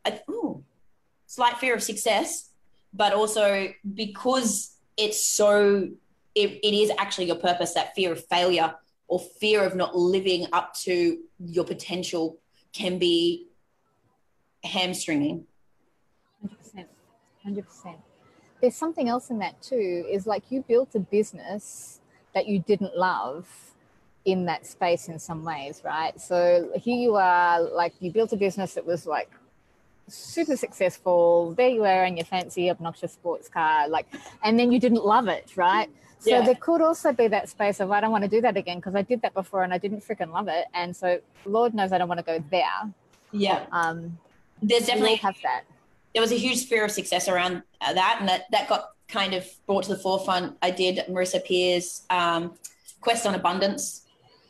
I- 0.05 0.21
ooh, 0.31 0.64
slight 1.27 1.59
fear 1.59 1.75
of 1.75 1.83
success, 1.83 2.51
but 2.92 3.12
also 3.12 3.68
because 3.94 4.77
it's 4.97 5.25
so, 5.25 5.88
it, 6.35 6.51
it 6.62 6.75
is 6.75 6.90
actually 6.99 7.27
your 7.27 7.37
purpose. 7.37 7.75
That 7.75 7.94
fear 7.94 8.12
of 8.12 8.25
failure 8.27 8.75
or 9.09 9.21
fear 9.40 9.64
of 9.64 9.75
not 9.75 9.97
living 9.97 10.47
up 10.53 10.75
to 10.75 11.18
your 11.38 11.64
potential 11.64 12.38
can 12.73 12.99
be 12.99 13.49
hamstringing. 14.64 15.47
100%. 16.44 16.87
100%. 17.47 17.97
There's 18.61 18.75
something 18.75 19.09
else 19.09 19.31
in 19.31 19.38
that 19.38 19.61
too, 19.62 20.05
is 20.11 20.27
like 20.27 20.51
you 20.51 20.64
built 20.66 20.94
a 20.94 21.01
business 21.01 22.01
that 22.35 22.47
you 22.47 22.59
didn't 22.59 22.97
love 22.97 23.49
in 24.29 24.45
that 24.45 24.67
space 24.67 25.09
in 25.09 25.19
some 25.19 25.43
ways, 25.45 25.81
right? 25.85 26.21
So 26.21 26.71
here 26.77 26.97
you 26.97 27.17
are, 27.17 27.61
like 27.61 27.95
you 28.01 28.12
built 28.12 28.33
a 28.33 28.37
business 28.37 28.75
that 28.75 28.85
was 28.87 29.07
like 29.07 29.31
super 30.09 30.57
successful. 30.57 31.55
There 31.57 31.69
you 31.69 31.85
are 31.85 32.05
in 32.05 32.17
your 32.19 32.27
fancy, 32.27 32.71
obnoxious 32.71 33.12
sports 33.12 33.49
car, 33.49 33.88
like, 33.88 34.07
and 34.45 34.59
then 34.59 34.71
you 34.71 34.79
didn't 34.79 35.05
love 35.05 35.29
it, 35.29 35.57
right? 35.57 35.88
So 36.19 36.31
Yeah. 36.31 36.43
there 36.43 36.57
could 36.57 36.83
also 36.83 37.12
be 37.12 37.27
that 37.29 37.49
space 37.49 37.81
of 37.81 37.91
I 37.91 38.01
don't 38.03 38.11
want 38.11 38.25
to 38.25 38.29
do 38.31 38.41
that 38.43 38.57
again 38.57 38.77
because 38.79 38.95
I 38.95 39.03
did 39.03 39.23
that 39.23 39.33
before 39.35 39.62
and 39.62 39.73
I 39.73 39.79
didn't 39.79 40.01
freaking 40.07 40.31
love 40.33 40.49
it. 40.49 40.67
And 40.75 40.95
so 40.95 41.21
Lord 41.47 41.73
knows 41.75 41.93
I 41.93 41.99
don't 41.99 42.09
want 42.09 42.19
to 42.19 42.27
go 42.27 42.45
there. 42.51 42.93
Yeah. 43.33 43.64
Um, 43.73 44.19
There's 44.61 44.87
definitely 44.87 45.17
have 45.17 45.37
that. 45.43 45.62
there 46.12 46.21
was 46.23 46.33
a 46.33 46.37
huge 46.47 46.67
fear 46.67 46.85
of 46.85 46.91
success 46.91 47.29
around 47.29 47.62
uh, 47.81 47.93
that, 47.95 48.17
and 48.21 48.29
that 48.29 48.43
that 48.51 48.69
got 48.69 48.91
kind 49.09 49.33
of 49.33 49.47
brought 49.67 49.85
to 49.85 49.91
the 49.95 49.99
forefront. 49.99 50.57
I 50.61 50.71
did 50.71 50.97
Marisa 51.09 51.43
Peer's 51.45 52.03
um, 52.11 52.55
Quest 53.01 53.25
on 53.27 53.35
Abundance 53.35 54.03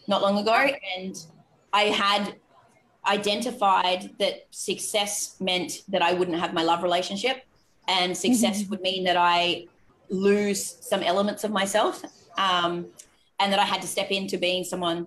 not 0.09 0.23
long 0.23 0.38
ago, 0.38 0.68
and 0.97 1.14
I 1.73 1.85
had 1.85 2.35
identified 3.07 4.11
that 4.18 4.47
success 4.51 5.37
meant 5.38 5.83
that 5.88 6.03
I 6.03 6.14
wouldn't 6.14 6.38
have 6.38 6.53
my 6.53 6.62
love 6.62 6.83
relationship, 6.83 7.44
and 7.87 8.16
success 8.16 8.64
would 8.68 8.81
mean 8.81 9.05
that 9.05 9.16
I 9.16 9.66
lose 10.11 10.79
some 10.81 11.03
elements 11.03 11.44
of 11.44 11.51
myself, 11.51 12.03
um, 12.37 12.87
and 13.38 13.53
that 13.53 13.61
I 13.61 13.64
had 13.64 13.81
to 13.83 13.87
step 13.87 14.11
into 14.11 14.38
being 14.38 14.64
someone 14.64 15.07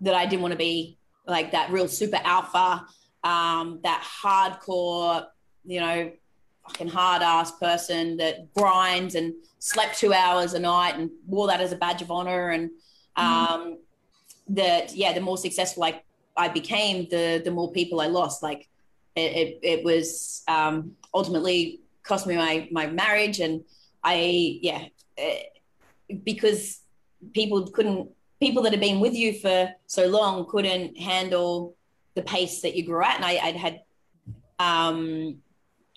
that 0.00 0.14
I 0.14 0.26
didn't 0.26 0.42
want 0.42 0.52
to 0.52 0.58
be, 0.58 0.98
like 1.26 1.52
that 1.52 1.70
real 1.70 1.88
super 1.88 2.20
alpha, 2.24 2.86
um, 3.24 3.80
that 3.84 4.02
hardcore, 4.02 5.26
you 5.64 5.80
know, 5.80 6.10
fucking 6.66 6.88
hard 6.88 7.22
ass 7.22 7.52
person 7.52 8.16
that 8.16 8.52
grinds 8.54 9.14
and 9.14 9.34
slept 9.58 9.98
two 9.98 10.12
hours 10.12 10.54
a 10.54 10.58
night 10.58 10.96
and 10.96 11.10
wore 11.26 11.46
that 11.46 11.60
as 11.60 11.72
a 11.72 11.76
badge 11.76 12.02
of 12.02 12.10
honor 12.10 12.50
and 12.50 12.70
um 13.16 13.78
that 14.50 14.94
yeah 14.94 15.12
the 15.12 15.20
more 15.20 15.38
successful 15.38 15.84
I, 15.84 16.02
I 16.36 16.48
became 16.48 17.08
the 17.08 17.40
the 17.44 17.50
more 17.50 17.70
people 17.72 18.00
I 18.00 18.06
lost. 18.06 18.42
Like 18.42 18.68
it, 19.16 19.20
it, 19.20 19.58
it 19.62 19.84
was 19.84 20.42
um 20.48 20.92
ultimately 21.14 21.80
cost 22.02 22.26
me 22.26 22.36
my 22.36 22.68
my 22.70 22.86
marriage 22.86 23.40
and 23.40 23.62
I 24.02 24.58
yeah 24.62 24.84
eh, 25.18 25.42
because 26.24 26.80
people 27.34 27.66
couldn't 27.68 28.10
people 28.40 28.62
that 28.62 28.72
had 28.72 28.80
been 28.80 29.00
with 29.00 29.14
you 29.14 29.34
for 29.34 29.70
so 29.86 30.06
long 30.06 30.46
couldn't 30.48 30.98
handle 30.98 31.76
the 32.14 32.22
pace 32.22 32.62
that 32.62 32.74
you 32.74 32.84
grew 32.84 33.02
at. 33.04 33.16
And 33.16 33.24
I, 33.24 33.38
I'd 33.42 33.56
had 33.56 33.82
um 34.58 35.40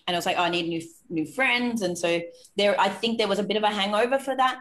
and 0.06 0.16
I 0.16 0.18
was 0.18 0.26
like, 0.26 0.38
oh, 0.38 0.44
I 0.44 0.50
need 0.50 0.68
new 0.68 0.82
new 1.10 1.26
friends, 1.26 1.82
and 1.82 1.98
so 1.98 2.22
there, 2.58 2.80
I 2.80 2.90
think 2.90 3.18
there 3.18 3.28
was 3.28 3.40
a 3.40 3.44
bit 3.44 3.58
of 3.58 3.64
a 3.64 3.70
hangover 3.70 4.20
for 4.20 4.36
that. 4.36 4.60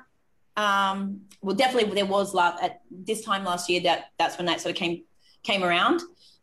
Um, 0.56 1.22
well, 1.40 1.56
definitely 1.56 1.94
there 1.94 2.06
was 2.06 2.34
last 2.34 2.62
at 2.62 2.82
this 2.90 3.24
time 3.24 3.44
last 3.44 3.68
year 3.70 3.80
that 3.82 4.06
that's 4.18 4.36
when 4.36 4.46
that 4.46 4.60
sort 4.60 4.72
of 4.72 4.76
came 4.76 5.02
came 5.42 5.64
around, 5.64 6.02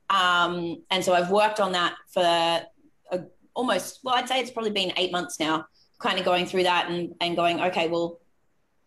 um, 0.09 0.81
and 0.89 1.03
so 1.03 1.13
I've 1.13 1.31
worked 1.31 1.59
on 1.59 1.73
that 1.73 1.95
for 2.11 2.21
a, 2.23 2.65
almost 3.53 3.99
well, 4.03 4.15
I'd 4.15 4.27
say 4.27 4.39
it's 4.39 4.51
probably 4.51 4.71
been 4.71 4.93
eight 4.97 5.11
months 5.11 5.39
now, 5.39 5.65
kind 5.99 6.17
of 6.17 6.25
going 6.25 6.45
through 6.45 6.63
that 6.63 6.89
and 6.89 7.13
and 7.21 7.35
going, 7.35 7.61
okay, 7.61 7.87
well, 7.87 8.19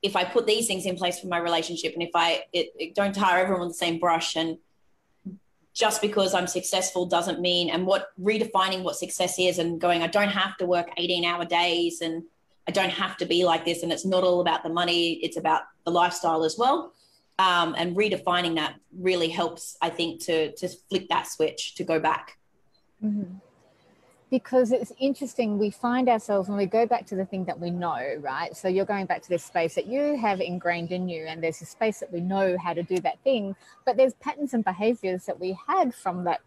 if 0.02 0.16
I 0.16 0.24
put 0.24 0.46
these 0.46 0.66
things 0.66 0.87
in 0.87 0.96
place 0.96 1.20
for 1.20 1.28
my 1.28 1.38
relationship, 1.38 1.94
and 1.94 2.02
if 2.02 2.11
I 2.14 2.44
it, 2.52 2.70
it 2.78 2.94
don't 2.94 3.14
tar 3.14 3.38
everyone 3.38 3.68
with 3.68 3.70
the 3.70 3.85
same 3.87 3.98
brush 3.98 4.37
and 4.37 4.58
just 5.74 6.02
because 6.02 6.35
I'm 6.35 6.46
successful 6.46 7.06
doesn't 7.06 7.40
mean, 7.40 7.70
and 7.70 7.87
what 7.87 8.08
redefining 8.20 8.82
what 8.82 8.96
success 8.96 9.38
is 9.38 9.58
and 9.58 9.80
going, 9.80 10.02
I 10.02 10.06
don't 10.06 10.28
have 10.28 10.56
to 10.58 10.66
work 10.66 10.90
18 10.96 11.24
hour 11.24 11.44
days 11.44 12.00
and 12.02 12.24
I 12.68 12.70
don't 12.70 12.90
have 12.90 13.16
to 13.18 13.27
be 13.27 13.44
like 13.44 13.64
this. 13.64 13.83
And 13.83 13.92
it's 13.92 14.05
not 14.05 14.25
all 14.25 14.40
about 14.40 14.62
the 14.62 14.68
money, 14.68 15.14
it's 15.14 15.37
about 15.37 15.62
the 15.85 15.90
lifestyle 15.90 16.44
as 16.44 16.57
well. 16.57 16.92
Um, 17.38 17.75
and 17.77 17.96
redefining 17.96 18.57
that 18.57 18.75
really 18.96 19.29
helps, 19.29 19.77
I 19.83 19.90
think, 19.90 20.22
to, 20.25 20.53
to 20.53 20.68
flip 20.68 21.07
that 21.09 21.27
switch 21.27 21.75
to 21.77 21.85
go 21.85 21.98
back. 21.98 22.38
Mhm. 23.03 23.40
Because 24.31 24.72
it's 24.72 24.92
interesting, 24.98 25.59
we 25.59 25.70
find 25.70 26.09
ourselves 26.09 26.48
when 26.48 26.57
we 26.57 26.66
go 26.66 26.87
back 26.87 27.05
to 27.07 27.16
the 27.16 27.27
thing 27.27 27.44
that 27.44 27.59
we 27.59 27.70
know, 27.70 28.16
right? 28.20 28.57
So 28.57 28.68
you're 28.68 28.87
going 28.87 29.07
back 29.07 29.22
to 29.22 29.29
this 29.29 29.44
space 29.44 29.75
that 29.75 29.87
you 29.87 30.16
have 30.16 30.40
ingrained 30.40 30.92
in 30.92 31.09
you, 31.09 31.27
and 31.27 31.42
there's 31.42 31.61
a 31.61 31.66
space 31.66 32.01
that 32.01 32.12
we 32.12 32.20
know 32.20 32.57
how 32.57 32.72
to 32.72 32.83
do 32.83 32.98
that 33.01 33.18
thing, 33.20 33.57
but 33.85 33.96
there's 33.96 34.14
patterns 34.14 34.55
and 34.55 34.64
behaviors 34.64 35.27
that 35.27 35.38
we 35.38 35.59
had 35.66 35.94
from 35.94 36.25
that 36.25 36.40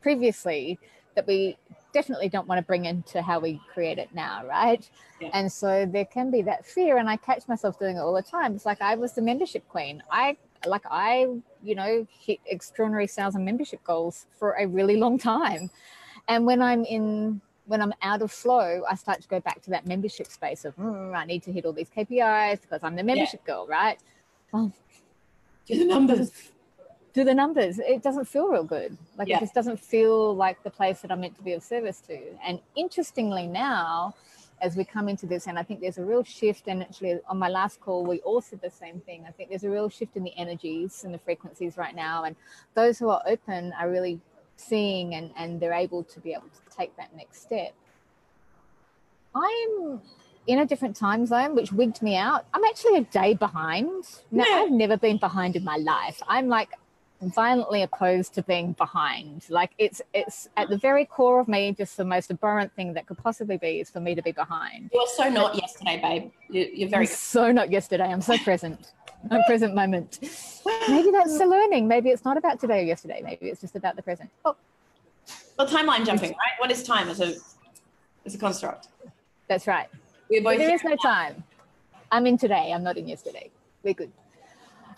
previously 0.00 0.78
that 1.14 1.26
we 1.26 1.56
definitely 1.96 2.28
don't 2.28 2.46
want 2.46 2.58
to 2.58 2.66
bring 2.66 2.84
into 2.84 3.22
how 3.22 3.38
we 3.40 3.58
create 3.72 3.98
it 3.98 4.10
now, 4.14 4.44
right? 4.46 4.86
Yeah. 5.18 5.30
And 5.32 5.50
so 5.50 5.86
there 5.86 6.04
can 6.04 6.30
be 6.30 6.42
that 6.42 6.66
fear, 6.66 6.98
and 6.98 7.08
I 7.08 7.16
catch 7.16 7.48
myself 7.48 7.78
doing 7.78 7.96
it 7.96 8.00
all 8.00 8.12
the 8.12 8.28
time. 8.36 8.54
It's 8.54 8.66
like 8.66 8.82
I 8.82 8.94
was 8.96 9.14
the 9.14 9.22
membership 9.22 9.66
queen. 9.68 10.02
I 10.10 10.36
like 10.66 10.82
I, 10.90 11.26
you 11.62 11.74
know, 11.74 12.06
hit 12.26 12.40
extraordinary 12.46 13.06
sales 13.06 13.34
and 13.34 13.44
membership 13.46 13.82
goals 13.82 14.26
for 14.38 14.52
a 14.58 14.66
really 14.66 14.96
long 15.04 15.16
time. 15.18 15.70
And 16.28 16.44
when 16.44 16.60
I'm 16.60 16.84
in, 16.84 17.40
when 17.64 17.80
I'm 17.80 17.94
out 18.02 18.20
of 18.20 18.30
flow, 18.30 18.82
I 18.86 18.94
start 18.94 19.22
to 19.22 19.28
go 19.28 19.40
back 19.40 19.62
to 19.62 19.70
that 19.70 19.86
membership 19.86 20.26
space 20.26 20.66
of 20.66 20.76
"Mm, 20.76 21.16
I 21.16 21.24
need 21.24 21.42
to 21.44 21.52
hit 21.52 21.64
all 21.64 21.72
these 21.72 21.88
KPIs 21.88 22.60
because 22.60 22.80
I'm 22.82 22.96
the 22.96 23.04
membership 23.04 23.42
girl, 23.46 23.66
right? 23.66 23.98
Well, 24.52 24.70
Do 25.66 25.78
the 25.78 25.86
numbers. 25.86 26.30
Do 27.16 27.24
the 27.24 27.34
numbers. 27.34 27.78
It 27.78 28.02
doesn't 28.02 28.26
feel 28.26 28.46
real 28.48 28.62
good. 28.62 28.94
Like 29.16 29.26
Yeah. 29.28 29.38
it 29.38 29.40
just 29.40 29.54
doesn't 29.54 29.80
feel 29.80 30.36
like 30.36 30.62
the 30.62 30.70
place 30.70 31.00
that 31.00 31.10
I'm 31.10 31.22
meant 31.22 31.34
to 31.36 31.42
be 31.42 31.54
of 31.54 31.62
service 31.62 31.98
to. 32.08 32.18
And 32.46 32.60
interestingly 32.76 33.46
now, 33.46 34.14
as 34.60 34.76
we 34.76 34.84
come 34.84 35.08
into 35.08 35.24
this, 35.26 35.46
and 35.46 35.58
I 35.58 35.62
think 35.62 35.80
there's 35.80 35.96
a 35.96 36.04
real 36.04 36.22
shift. 36.24 36.68
And 36.68 36.82
actually, 36.82 37.18
on 37.26 37.38
my 37.38 37.48
last 37.48 37.80
call, 37.80 38.04
we 38.04 38.18
all 38.20 38.42
said 38.42 38.60
the 38.60 38.70
same 38.70 39.00
thing. 39.00 39.24
I 39.26 39.30
think 39.30 39.48
there's 39.48 39.64
a 39.64 39.70
real 39.70 39.88
shift 39.88 40.14
in 40.16 40.24
the 40.24 40.34
energies 40.36 41.04
and 41.04 41.12
the 41.14 41.18
frequencies 41.18 41.78
right 41.78 41.94
now. 41.96 42.24
And 42.24 42.36
those 42.74 42.98
who 42.98 43.08
are 43.08 43.22
open 43.26 43.72
are 43.80 43.88
really 43.90 44.20
seeing 44.58 45.14
and, 45.14 45.30
and 45.38 45.58
they're 45.60 45.72
able 45.86 46.04
to 46.04 46.20
be 46.20 46.32
able 46.32 46.50
to 46.58 46.76
take 46.76 46.94
that 46.98 47.14
next 47.16 47.40
step. 47.42 47.72
I'm 49.34 50.00
in 50.46 50.58
a 50.58 50.66
different 50.66 50.96
time 50.96 51.24
zone, 51.26 51.54
which 51.54 51.72
wigged 51.72 52.02
me 52.02 52.16
out. 52.16 52.44
I'm 52.54 52.64
actually 52.64 52.96
a 52.96 53.04
day 53.04 53.32
behind. 53.34 54.04
Now, 54.30 54.44
Yeah. 54.48 54.56
I've 54.56 54.70
never 54.70 54.96
been 54.98 55.18
behind 55.18 55.56
in 55.56 55.64
my 55.64 55.76
life. 55.76 56.22
I'm 56.28 56.48
like 56.48 56.70
violently 57.20 57.82
opposed 57.82 58.34
to 58.34 58.42
being 58.42 58.72
behind. 58.72 59.44
Like 59.48 59.70
it's 59.78 60.02
it's 60.12 60.48
at 60.56 60.68
the 60.68 60.76
very 60.78 61.04
core 61.04 61.40
of 61.40 61.48
me, 61.48 61.72
just 61.72 61.96
the 61.96 62.04
most 62.04 62.30
abhorrent 62.30 62.72
thing 62.74 62.92
that 62.94 63.06
could 63.06 63.18
possibly 63.18 63.56
be 63.56 63.80
is 63.80 63.90
for 63.90 64.00
me 64.00 64.14
to 64.14 64.22
be 64.22 64.32
behind. 64.32 64.90
You're 64.92 65.06
so 65.08 65.28
not 65.28 65.54
yesterday, 65.54 66.00
babe. 66.00 66.30
You- 66.50 66.70
You're 66.74 66.88
very 66.88 67.06
so 67.06 67.50
not 67.52 67.70
yesterday. 67.70 68.04
I'm 68.04 68.20
so 68.20 68.36
present. 68.38 68.92
I'm 69.30 69.42
present 69.44 69.74
moment. 69.74 70.18
Maybe 70.88 71.10
that's 71.10 71.38
the 71.38 71.46
learning. 71.46 71.88
Maybe 71.88 72.10
it's 72.10 72.24
not 72.24 72.36
about 72.36 72.60
today 72.60 72.80
or 72.80 72.84
yesterday. 72.84 73.20
Maybe 73.24 73.46
it's 73.48 73.60
just 73.60 73.74
about 73.76 73.96
the 73.96 74.02
present. 74.02 74.30
Oh, 74.44 74.54
well, 75.58 75.66
timeline 75.66 76.04
jumping, 76.04 76.30
right? 76.30 76.52
What 76.58 76.70
is 76.70 76.82
time 76.82 77.08
as 77.08 77.20
a 77.20 77.34
as 78.24 78.34
a 78.34 78.38
construct? 78.38 78.88
that's 79.48 79.66
right. 79.66 79.88
We're 80.28 80.42
both 80.42 80.58
there 80.58 80.74
is 80.74 80.82
no 80.84 80.96
time. 80.96 81.44
I'm 82.12 82.26
in 82.26 82.36
today. 82.36 82.72
I'm 82.72 82.82
not 82.82 82.96
in 82.98 83.08
yesterday. 83.08 83.50
We're 83.82 83.94
good. 83.94 84.12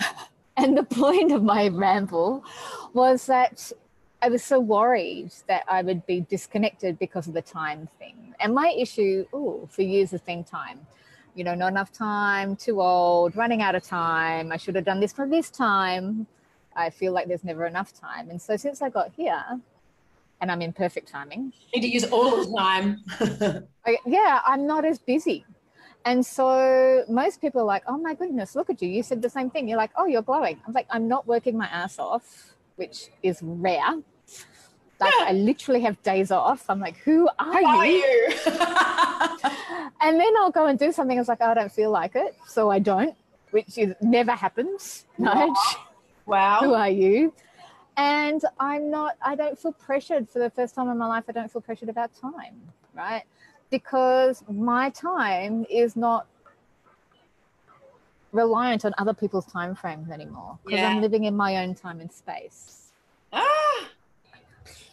and 0.59 0.77
the 0.77 0.83
point 0.83 1.33
of 1.33 1.43
my 1.43 1.69
ramble 1.69 2.45
was 2.93 3.27
that 3.27 3.73
I 4.21 4.29
was 4.29 4.43
so 4.43 4.59
worried 4.59 5.31
that 5.47 5.65
I 5.69 5.83
would 5.83 6.05
be 6.05 6.23
disconnected 6.23 6.99
because 6.99 7.29
of 7.29 7.35
the 7.35 7.43
time 7.43 7.89
thing. 7.99 8.35
And 8.41 8.53
my 8.55 8.75
issue, 8.77 9.25
oh, 9.33 9.69
for 9.71 9.83
years 9.83 10.11
has 10.11 10.21
been 10.21 10.43
time. 10.43 10.87
You 11.37 11.45
know, 11.45 11.55
not 11.55 11.69
enough 11.69 11.93
time, 11.93 12.57
too 12.57 12.81
old, 12.81 13.37
running 13.37 13.63
out 13.63 13.77
of 13.77 13.85
time. 13.85 14.51
I 14.51 14.57
should 14.57 14.75
have 14.75 14.85
done 14.85 14.99
this 14.99 15.13
for 15.13 15.29
this 15.29 15.51
time. 15.51 16.27
I 16.75 16.91
feel 16.91 17.13
like 17.13 17.29
there's 17.29 17.45
never 17.45 17.67
enough 17.67 17.93
time. 17.93 18.29
And 18.31 18.43
so 18.43 18.57
since 18.57 18.83
I 18.83 18.89
got 18.89 19.13
here, 19.17 19.45
and 20.41 20.51
I'm 20.51 20.63
in 20.63 20.73
perfect 20.73 21.09
timing, 21.09 21.53
need 21.75 21.83
to 21.83 21.89
use 21.89 22.05
all 22.05 22.45
the 22.45 22.57
time. 22.57 23.03
I, 23.87 23.99
yeah, 24.07 24.41
I'm 24.45 24.67
not 24.67 24.85
as 24.85 24.99
busy. 24.99 25.45
And 26.09 26.25
so 26.25 27.05
most 27.07 27.43
people 27.43 27.61
are 27.61 27.71
like, 27.75 27.83
oh 27.87 27.99
my 27.99 28.15
goodness, 28.15 28.57
look 28.57 28.71
at 28.71 28.81
you. 28.81 28.89
You 28.89 29.03
said 29.03 29.21
the 29.21 29.29
same 29.29 29.51
thing. 29.51 29.69
You're 29.69 29.77
like, 29.77 29.91
oh, 29.95 30.07
you're 30.07 30.23
glowing. 30.23 30.59
I'm 30.67 30.73
like, 30.73 30.87
I'm 30.89 31.07
not 31.07 31.27
working 31.27 31.59
my 31.59 31.67
ass 31.67 31.99
off, 31.99 32.55
which 32.77 33.11
is 33.23 33.41
rare. 33.43 33.93
Like, 35.01 35.13
I 35.21 35.33
literally 35.51 35.83
have 35.83 36.03
days 36.03 36.31
off. 36.31 36.65
I'm 36.71 36.81
like, 36.81 36.97
who 36.97 37.29
are 37.39 37.63
are 37.63 37.87
you? 37.87 37.93
you? 37.93 38.35
And 40.01 40.19
then 40.19 40.33
I'll 40.39 40.51
go 40.51 40.65
and 40.65 40.79
do 40.79 40.93
something. 40.93 41.19
I 41.19 41.21
was 41.21 41.29
like, 41.29 41.43
oh, 41.43 41.51
I 41.51 41.55
don't 41.55 41.73
feel 41.73 41.91
like 41.91 42.15
it. 42.15 42.35
So 42.47 42.71
I 42.71 42.79
don't, 42.79 43.15
which 43.51 43.77
is 43.77 43.93
never 44.01 44.33
happens. 44.33 45.05
Nudge. 45.19 45.51
Wow. 46.25 46.61
who 46.61 46.73
are 46.73 46.89
you? 46.89 47.35
And 47.99 48.41
I'm 48.59 48.91
not, 48.91 49.17
I 49.21 49.35
don't 49.35 49.59
feel 49.59 49.73
pressured 49.73 50.31
for 50.31 50.39
the 50.39 50.49
first 50.49 50.75
time 50.75 50.89
in 50.89 50.97
my 50.97 51.07
life. 51.07 51.25
I 51.29 51.33
don't 51.33 51.53
feel 51.53 51.61
pressured 51.61 51.91
about 51.91 52.13
time, 52.15 52.63
right? 52.95 53.25
Because 53.71 54.43
my 54.49 54.91
time 54.91 55.67
is 55.69 55.97
not 55.97 56.27
reliant 58.33 58.85
on 58.85 58.95
other 58.99 59.15
people's 59.15 59.47
time 59.47 59.75
frames 59.75 60.11
anymore 60.11 60.59
because 60.65 60.81
Yeah. 60.81 60.89
I'm 60.91 61.01
living 61.01 61.25
in 61.25 61.37
my 61.37 61.57
own 61.57 61.75
time 61.75 62.01
and 62.01 62.13
space. 62.13 62.93
Ah, 63.33 63.91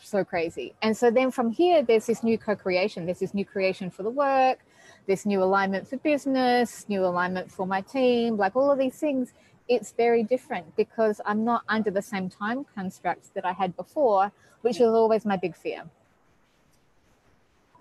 So 0.01 0.23
crazy. 0.23 0.73
And 0.82 0.95
so 0.95 1.09
then 1.11 1.32
from 1.32 1.51
here, 1.51 1.82
there's 1.84 2.05
this 2.05 2.23
new 2.23 2.38
co 2.38 2.55
creation, 2.55 3.05
there's 3.05 3.19
this 3.19 3.34
new 3.34 3.43
creation 3.45 3.89
for 3.89 4.03
the 4.03 4.09
work, 4.09 4.59
this 5.07 5.26
new 5.26 5.41
alignment 5.43 5.88
for 5.88 5.97
business, 5.97 6.88
new 6.88 7.03
alignment 7.05 7.51
for 7.51 7.65
my 7.67 7.82
team, 7.82 8.38
like 8.38 8.55
all 8.55 8.71
of 8.71 8.78
these 8.80 8.97
things. 8.97 9.34
It's 9.67 9.91
very 9.93 10.23
different 10.23 10.76
because 10.76 11.19
I'm 11.26 11.43
not 11.43 11.63
under 11.67 11.89
the 11.89 12.01
same 12.03 12.30
time 12.30 12.65
constructs 12.76 13.30
that 13.30 13.45
I 13.45 13.51
had 13.51 13.76
before, 13.76 14.32
which 14.61 14.80
was 14.80 14.89
always 14.89 15.26
my 15.26 15.38
big 15.38 15.55
fear. 15.55 15.84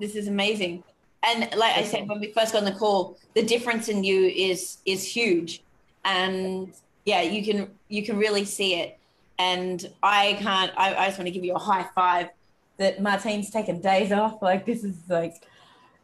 This 0.00 0.16
is 0.16 0.28
amazing. 0.28 0.82
And 1.22 1.40
like 1.56 1.76
I 1.76 1.84
said 1.84 2.08
when 2.08 2.20
we 2.20 2.32
first 2.32 2.52
got 2.52 2.60
on 2.60 2.64
the 2.64 2.78
call, 2.78 3.18
the 3.34 3.42
difference 3.42 3.88
in 3.88 4.04
you 4.04 4.26
is 4.26 4.78
is 4.84 5.04
huge, 5.04 5.62
and 6.04 6.72
yeah, 7.04 7.22
you 7.22 7.44
can 7.44 7.70
you 7.88 8.04
can 8.04 8.18
really 8.18 8.44
see 8.44 8.74
it. 8.74 8.98
And 9.38 9.90
I 10.02 10.36
can't. 10.40 10.72
I, 10.76 10.94
I 10.94 11.06
just 11.06 11.18
want 11.18 11.26
to 11.26 11.32
give 11.32 11.44
you 11.44 11.54
a 11.54 11.58
high 11.58 11.86
five 11.94 12.28
that 12.76 13.00
Martine's 13.00 13.50
taken 13.50 13.80
days 13.80 14.12
off. 14.12 14.42
Like 14.42 14.66
this 14.66 14.84
is 14.84 14.96
like 15.08 15.42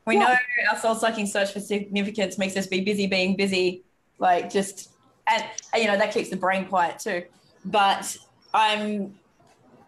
we 0.06 0.14
yeah. 0.14 0.20
know 0.20 0.36
our 0.70 0.78
soul 0.78 0.94
sucking 0.94 1.26
search 1.26 1.52
for 1.52 1.60
significance 1.60 2.38
makes 2.38 2.56
us 2.56 2.66
be 2.66 2.80
busy 2.80 3.06
being 3.06 3.36
busy. 3.36 3.82
Like 4.18 4.50
just 4.50 4.90
and 5.28 5.44
you 5.76 5.86
know 5.86 5.96
that 5.96 6.12
keeps 6.12 6.30
the 6.30 6.36
brain 6.36 6.66
quiet 6.66 6.98
too. 6.98 7.24
But 7.64 8.16
I'm 8.54 9.14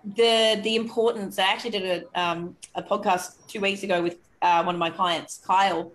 the 0.04 0.60
the 0.62 0.76
importance. 0.76 1.38
I 1.38 1.44
actually 1.44 1.70
did 1.70 2.04
a 2.14 2.20
um, 2.20 2.56
a 2.74 2.82
podcast 2.82 3.46
two 3.46 3.60
weeks 3.60 3.82
ago 3.82 4.02
with 4.02 4.18
uh, 4.40 4.62
one 4.62 4.74
of 4.74 4.78
my 4.78 4.90
clients, 4.90 5.40
Kyle, 5.44 5.92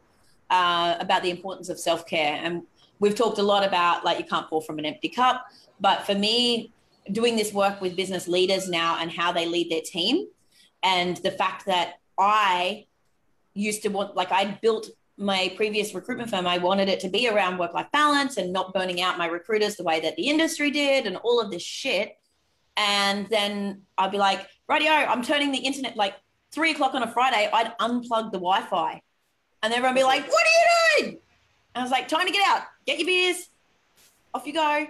uh, 0.49 0.95
about 0.99 1.23
the 1.23 1.29
importance 1.29 1.69
of 1.69 1.79
self 1.79 2.05
care, 2.07 2.39
and 2.41 2.63
we've 2.99 3.15
talked 3.15 3.37
a 3.39 3.43
lot 3.43 3.65
about 3.65 4.05
like 4.05 4.19
you 4.19 4.25
can't 4.25 4.47
pour 4.47 4.61
from 4.61 4.79
an 4.79 4.85
empty 4.85 5.09
cup. 5.09 5.45
But 5.79 6.05
for 6.05 6.15
me, 6.15 6.71
doing 7.11 7.35
this 7.35 7.53
work 7.53 7.81
with 7.81 7.95
business 7.95 8.27
leaders 8.27 8.67
now 8.69 8.97
and 8.99 9.11
how 9.11 9.31
they 9.31 9.45
lead 9.45 9.69
their 9.69 9.81
team, 9.81 10.27
and 10.83 11.17
the 11.17 11.31
fact 11.31 11.65
that 11.65 11.99
I 12.17 12.85
used 13.53 13.81
to 13.83 13.89
want, 13.89 14.15
like, 14.15 14.31
I 14.31 14.57
built 14.61 14.89
my 15.17 15.51
previous 15.55 15.95
recruitment 15.95 16.29
firm, 16.29 16.45
I 16.45 16.59
wanted 16.59 16.89
it 16.89 16.99
to 17.01 17.09
be 17.09 17.27
around 17.27 17.57
work 17.57 17.73
life 17.73 17.87
balance 17.91 18.37
and 18.37 18.53
not 18.53 18.73
burning 18.73 19.01
out 19.01 19.17
my 19.17 19.25
recruiters 19.25 19.75
the 19.75 19.83
way 19.83 19.99
that 19.99 20.15
the 20.15 20.29
industry 20.29 20.69
did 20.69 21.07
and 21.07 21.17
all 21.17 21.41
of 21.41 21.49
this 21.49 21.63
shit. 21.63 22.17
And 22.77 23.27
then 23.29 23.81
I'd 23.97 24.11
be 24.11 24.17
like, 24.17 24.47
radio, 24.69 24.91
I'm 24.91 25.23
turning 25.23 25.51
the 25.51 25.57
internet 25.57 25.97
like 25.97 26.15
three 26.51 26.71
o'clock 26.71 26.93
on 26.93 27.03
a 27.03 27.11
Friday, 27.11 27.49
I'd 27.51 27.77
unplug 27.79 28.31
the 28.31 28.37
Wi 28.37 28.61
Fi. 28.61 29.01
And 29.63 29.73
everyone 29.73 29.95
would 29.95 29.99
be 29.99 30.03
like, 30.03 30.27
what 30.27 30.43
are 30.43 31.01
you 31.01 31.05
doing? 31.05 31.19
And 31.73 31.81
I 31.81 31.83
was 31.83 31.91
like, 31.91 32.07
time 32.07 32.25
to 32.25 32.31
get 32.31 32.47
out, 32.47 32.63
get 32.85 32.99
your 32.99 33.07
beers, 33.07 33.49
off 34.33 34.45
you 34.45 34.53
go. 34.53 34.87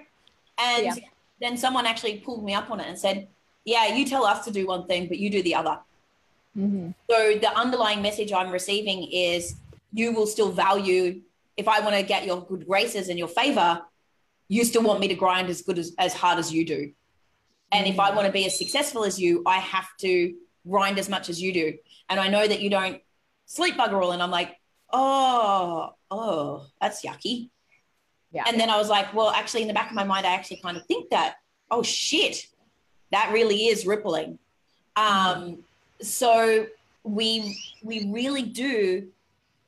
And 0.60 0.86
yeah. 0.86 0.94
then 1.40 1.58
someone 1.58 1.86
actually 1.86 2.20
pulled 2.20 2.44
me 2.44 2.54
up 2.54 2.70
on 2.70 2.80
it 2.80 2.88
and 2.88 2.98
said, 2.98 3.28
yeah, 3.66 3.94
you 3.94 4.06
tell 4.06 4.26
us 4.26 4.46
to 4.46 4.52
do 4.52 4.68
one 4.68 4.86
thing, 4.88 5.08
but 5.08 5.18
you 5.18 5.30
do 5.30 5.42
the 5.42 5.56
other. 5.56 5.80
Mm-hmm. 6.58 6.92
So 7.10 7.38
the 7.40 7.52
underlying 7.58 8.02
message 8.02 8.34
I'm 8.34 8.52
receiving 8.52 9.10
is 9.12 9.56
you 9.94 10.14
will 10.14 10.28
still 10.28 10.52
value 10.52 11.22
if 11.58 11.68
I 11.68 11.80
want 11.80 11.96
to 11.96 12.04
get 12.04 12.26
your 12.26 12.46
good 12.46 12.68
graces 12.68 13.10
and 13.10 13.18
your 13.18 13.28
favor, 13.28 13.82
you 14.48 14.64
still 14.64 14.84
want 14.84 15.00
me 15.00 15.08
to 15.08 15.16
grind 15.16 15.50
as 15.50 15.64
good 15.64 15.80
as, 15.80 15.94
as 15.98 16.14
hard 16.14 16.40
as 16.40 16.54
you 16.54 16.66
do. 16.66 16.92
And 17.72 17.86
mm-hmm. 17.86 17.94
if 17.94 18.00
I 18.00 18.12
mm. 18.12 18.16
want 18.16 18.28
to 18.28 18.32
be 18.32 18.46
as 18.46 18.58
successful 18.58 19.04
as 19.04 19.20
you, 19.20 19.44
I 19.46 19.58
have 19.58 19.88
to 20.00 20.34
grind 20.68 21.00
as 21.00 21.10
much 21.10 21.30
as 21.30 21.42
you 21.42 21.54
do. 21.54 21.78
And 22.10 22.20
I 22.20 22.28
know 22.30 22.48
that 22.48 22.62
you 22.62 22.70
don't 22.70 23.02
sleep 23.46 23.76
bugger 23.76 24.02
all. 24.02 24.12
And 24.12 24.22
I'm 24.22 24.32
like, 24.32 24.58
oh, 24.92 25.94
oh, 26.10 26.66
that's 26.82 27.04
yucky. 27.04 27.50
Yeah. 28.32 28.44
And 28.48 28.60
then 28.60 28.70
I 28.70 28.78
was 28.78 28.90
like, 28.90 29.14
well, 29.14 29.30
actually, 29.30 29.62
in 29.62 29.68
the 29.68 29.74
back 29.74 29.90
of 29.90 29.96
my 29.96 30.04
mind, 30.04 30.26
I 30.26 30.34
actually 30.34 30.58
kind 30.58 30.78
of 30.78 30.86
think 30.86 31.10
that, 31.10 31.36
oh 31.72 31.84
shit, 31.84 32.48
that 33.12 33.32
really 33.34 33.68
is 33.68 33.86
rippling. 33.86 34.38
Um, 34.96 35.60
so 36.02 36.68
we 37.04 37.58
we 37.82 38.10
really 38.12 38.44
do 38.44 39.08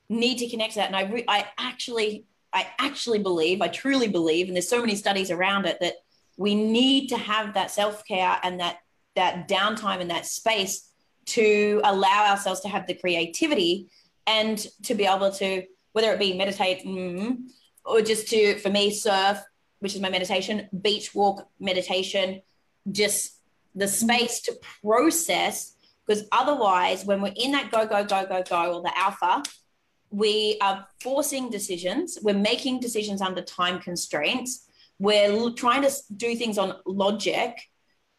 need 0.10 0.40
to 0.40 0.50
connect 0.50 0.74
to 0.74 0.80
that. 0.80 0.88
And 0.88 0.96
I 0.96 1.04
re- 1.04 1.26
I 1.28 1.46
actually 1.58 2.26
I 2.52 2.68
actually 2.80 3.20
believe, 3.20 3.62
I 3.62 3.68
truly 3.68 4.08
believe, 4.08 4.48
and 4.48 4.56
there's 4.56 4.68
so 4.68 4.82
many 4.82 4.96
studies 4.96 5.32
around 5.32 5.66
it 5.66 5.80
that 5.80 5.96
we 6.40 6.56
need 6.56 7.10
to 7.10 7.18
have 7.18 7.54
that 7.54 7.70
self 7.70 8.06
care 8.06 8.38
and 8.44 8.62
that 8.62 8.78
that 9.16 9.48
downtime 9.50 10.00
and 10.00 10.10
that 10.10 10.26
space 10.26 10.90
to 11.26 11.82
allow 11.84 12.28
ourselves 12.32 12.62
to 12.62 12.70
have 12.70 12.88
the 12.88 12.94
creativity 12.94 13.90
and 14.26 14.66
to 14.84 14.96
be 14.96 15.06
able 15.06 15.32
to 15.32 15.64
whether 15.92 16.14
it 16.14 16.20
be 16.20 16.38
meditate 16.38 16.86
mm, 16.86 17.38
or 17.84 18.02
just 18.02 18.30
to 18.30 18.58
for 18.60 18.70
me 18.70 18.90
surf 18.90 19.38
which 19.80 19.94
is 19.96 20.02
my 20.02 20.10
meditation 20.10 20.68
beach 20.82 21.14
walk 21.14 21.48
meditation 21.60 22.42
just 22.90 23.36
the 23.76 23.88
space 23.88 24.40
to 24.42 24.54
process 24.82 25.76
because 26.06 26.24
otherwise 26.32 27.04
when 27.04 27.22
we're 27.22 27.34
in 27.36 27.52
that 27.52 27.70
go 27.70 27.86
go 27.86 28.04
go 28.06 28.26
go 28.26 28.42
go 28.44 28.78
or 28.78 28.82
the 28.82 28.98
alpha 28.98 29.44
we 30.10 30.58
are 30.62 30.88
forcing 31.02 31.50
decisions 31.50 32.18
we're 32.24 32.34
making 32.34 32.80
decisions 32.80 33.22
under 33.22 33.42
time 33.42 33.78
constraints 33.80 34.69
we're 35.00 35.52
trying 35.52 35.82
to 35.82 35.92
do 36.16 36.36
things 36.36 36.58
on 36.58 36.76
logic 36.86 37.58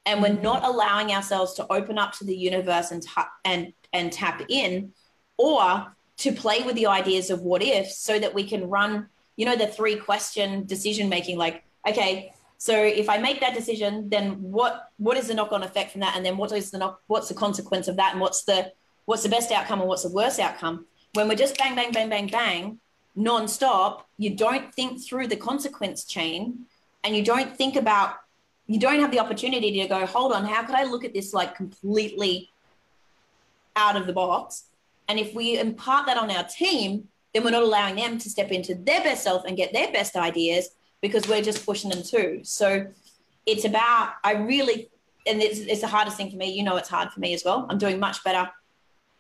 and 0.07 0.23
we're 0.23 0.31
mm-hmm. 0.31 0.43
not 0.43 0.65
allowing 0.65 1.13
ourselves 1.13 1.55
to 1.55 1.73
open 1.73 1.99
up 1.99 2.13
to 2.15 2.25
the 2.25 2.37
universe 2.37 2.91
and 2.91 3.07
and 3.45 3.73
and 3.93 4.13
tap 4.13 4.43
in 4.49 4.93
or 5.37 5.95
to 6.17 6.33
play 6.33 6.63
with 6.63 6.75
the 6.75 6.87
ideas 6.87 7.31
of 7.31 7.41
what 7.41 7.63
if 7.63 7.91
so 7.91 8.19
that 8.19 8.35
we 8.35 8.45
can 8.45 8.69
run 8.69 9.09
you 9.37 9.45
know 9.45 9.57
the 9.57 9.67
three 9.67 9.97
question 9.97 10.65
decision 10.65 11.09
making 11.09 11.37
like 11.37 11.63
okay 11.87 12.33
so 12.61 12.75
if 12.77 13.09
I 13.09 13.17
make 13.17 13.41
that 13.41 13.55
decision, 13.55 14.11
then 14.11 14.33
what 14.43 14.91
what 14.99 15.17
is 15.17 15.29
the 15.29 15.35
knock 15.35 15.51
on 15.51 15.63
effect 15.63 15.93
from 15.93 16.03
that, 16.03 16.15
and 16.15 16.25
then 16.25 16.37
what 16.37 16.53
is 16.53 16.71
the 16.71 16.77
knock, 16.77 17.01
what's 17.07 17.29
the 17.29 17.35
consequence 17.35 17.89
of 17.89 17.97
that, 17.97 18.13
and 18.13 18.21
what's 18.21 18.45
the 18.45 18.71
what's 19.07 19.23
the 19.23 19.31
best 19.31 19.51
outcome 19.51 19.81
and 19.81 19.89
what's 19.89 20.03
the 20.03 20.13
worst 20.13 20.39
outcome? 20.39 20.85
When 21.15 21.27
we're 21.27 21.37
just 21.37 21.57
bang 21.57 21.75
bang 21.75 21.91
bang 21.91 22.11
bang 22.11 22.27
bang 22.27 22.79
non-stop, 23.17 24.07
you 24.19 24.37
don't 24.37 24.75
think 24.75 25.03
through 25.03 25.29
the 25.29 25.37
consequence 25.37 26.05
chain, 26.05 26.67
and 27.05 27.17
you 27.17 27.25
don't 27.25 27.57
think 27.57 27.77
about 27.77 28.17
you 28.67 28.79
don't 28.79 29.01
have 29.01 29.11
the 29.11 29.19
opportunity 29.19 29.81
to 29.83 29.89
go, 29.89 30.07
hold 30.07 30.33
on, 30.33 30.45
how 30.45 30.63
could 30.63 30.77
I 30.77 30.85
look 30.85 31.05
at 31.05 31.13
this 31.13 31.35
like 31.35 31.57
completely 31.57 32.51
out 33.75 33.97
of 33.97 34.07
the 34.07 34.13
box? 34.13 34.67
And 35.09 35.19
if 35.19 35.35
we 35.35 35.59
impart 35.59 36.07
that 36.07 36.17
on 36.17 36.31
our 36.31 36.45
team, 36.45 37.09
then 37.35 37.43
we're 37.43 37.51
not 37.51 37.65
allowing 37.65 37.97
them 37.97 38.17
to 38.19 38.31
step 38.31 38.53
into 38.53 38.77
their 38.77 39.03
best 39.03 39.25
self 39.25 39.45
and 39.45 39.57
get 39.57 39.73
their 39.73 39.91
best 39.91 40.15
ideas 40.15 40.71
because 41.01 41.27
we're 41.27 41.43
just 41.43 41.67
pushing 41.67 41.91
them 41.91 42.05
too. 42.05 42.43
So 42.45 42.87
it's 43.45 43.65
about, 43.65 44.13
I 44.23 44.35
really, 44.35 44.89
and 45.27 45.43
it's, 45.43 45.59
it's 45.59 45.81
the 45.81 45.89
hardest 45.89 46.17
thing 46.17 46.31
for 46.31 46.37
me. 46.37 46.53
You 46.53 46.63
know, 46.63 46.77
it's 46.77 46.89
hard 46.89 47.11
for 47.11 47.19
me 47.19 47.35
as 47.35 47.43
well. 47.45 47.67
I'm 47.69 47.79
doing 47.79 47.99
much 47.99 48.23
better 48.23 48.49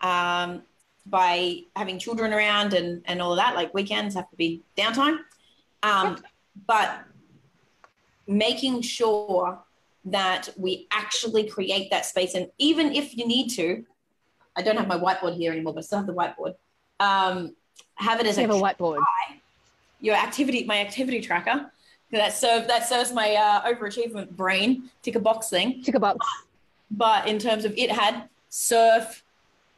um, 0.00 0.62
by 1.06 1.62
having 1.74 1.98
children 1.98 2.32
around 2.32 2.72
and, 2.72 3.02
and 3.06 3.20
all 3.20 3.32
of 3.32 3.38
that. 3.38 3.56
Like 3.56 3.74
weekends 3.74 4.14
have 4.14 4.30
to 4.30 4.36
be 4.36 4.62
downtime. 4.78 5.18
Um, 5.82 6.22
but 6.68 7.00
making 8.30 8.80
sure 8.80 9.58
that 10.04 10.48
we 10.56 10.86
actually 10.90 11.44
create 11.46 11.90
that 11.90 12.06
space. 12.06 12.34
And 12.34 12.48
even 12.58 12.94
if 12.94 13.16
you 13.16 13.26
need 13.26 13.48
to, 13.50 13.84
I 14.56 14.62
don't 14.62 14.76
have 14.76 14.88
my 14.88 14.98
whiteboard 14.98 15.36
here 15.36 15.52
anymore, 15.52 15.74
but 15.74 15.80
I 15.80 15.82
still 15.82 15.98
have 15.98 16.06
the 16.06 16.14
whiteboard. 16.14 16.54
Um, 17.00 17.54
have 17.96 18.20
it 18.20 18.26
as 18.26 18.38
you 18.38 18.44
a, 18.44 18.46
have 18.46 18.56
a 18.56 18.60
whiteboard. 18.60 18.96
Try 18.96 19.40
your 20.00 20.14
activity, 20.14 20.64
my 20.64 20.80
activity 20.80 21.20
tracker. 21.20 21.70
That 22.12 22.32
serves 22.32 22.66
that 22.66 22.88
serves 22.88 23.12
my 23.12 23.34
uh, 23.34 23.72
overachievement 23.72 24.30
brain 24.30 24.90
tick 25.02 25.14
a 25.14 25.20
box 25.20 25.48
thing. 25.48 25.82
Tick 25.82 25.94
a 25.94 26.00
box. 26.00 26.26
But 26.90 27.28
in 27.28 27.38
terms 27.38 27.64
of 27.64 27.72
it 27.76 27.92
had 27.92 28.28
surf, 28.48 29.22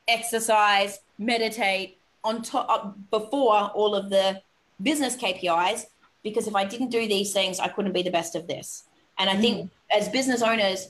exercise, 0.09 1.01
meditate 1.19 1.99
on 2.25 2.41
top 2.43 2.67
uh, 2.71 2.91
before 3.11 3.71
all 3.75 3.95
of 3.95 4.09
the 4.09 4.41
business 4.83 5.15
KPIs. 5.17 5.87
Because 6.23 6.47
if 6.47 6.55
I 6.55 6.65
didn't 6.65 6.91
do 6.91 7.07
these 7.09 7.33
things, 7.33 7.59
I 7.59 7.69
couldn't 7.69 7.93
be 7.93 8.03
the 8.03 8.11
best 8.11 8.35
of 8.35 8.47
this. 8.47 8.85
And 9.19 9.29
I 9.29 9.37
think 9.37 9.67
mm. 9.67 9.71
as 9.97 10.09
business 10.09 10.43
owners, 10.43 10.89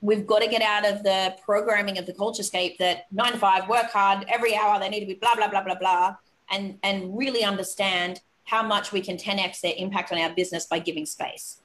we've 0.00 0.26
got 0.26 0.40
to 0.40 0.48
get 0.48 0.62
out 0.62 0.86
of 0.86 1.02
the 1.02 1.34
programming 1.44 1.98
of 1.98 2.06
the 2.06 2.12
culture 2.12 2.42
scape 2.42 2.78
that 2.78 3.06
nine 3.10 3.32
to 3.32 3.38
five, 3.38 3.68
work 3.68 3.90
hard, 3.90 4.26
every 4.28 4.54
hour 4.54 4.78
they 4.78 4.88
need 4.88 5.00
to 5.00 5.06
be 5.06 5.14
blah, 5.14 5.34
blah, 5.34 5.48
blah, 5.48 5.62
blah, 5.62 5.76
blah, 5.76 6.16
and, 6.50 6.78
and 6.82 7.16
really 7.16 7.42
understand 7.42 8.20
how 8.44 8.62
much 8.62 8.92
we 8.92 9.00
can 9.00 9.16
10x 9.16 9.60
their 9.60 9.72
impact 9.76 10.12
on 10.12 10.18
our 10.18 10.30
business 10.30 10.66
by 10.66 10.78
giving 10.78 11.06
space. 11.06 11.60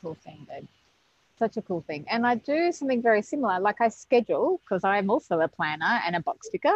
Cool 0.00 0.14
thing, 0.14 0.46
babe. 0.48 0.68
Such 1.38 1.56
a 1.56 1.62
cool 1.62 1.82
thing. 1.82 2.04
And 2.08 2.26
I 2.26 2.36
do 2.36 2.72
something 2.72 3.02
very 3.02 3.22
similar. 3.22 3.58
Like 3.60 3.80
I 3.80 3.88
schedule, 3.88 4.60
because 4.64 4.84
I'm 4.84 5.10
also 5.10 5.40
a 5.40 5.48
planner 5.48 6.00
and 6.06 6.16
a 6.16 6.20
box 6.20 6.48
ticker. 6.48 6.74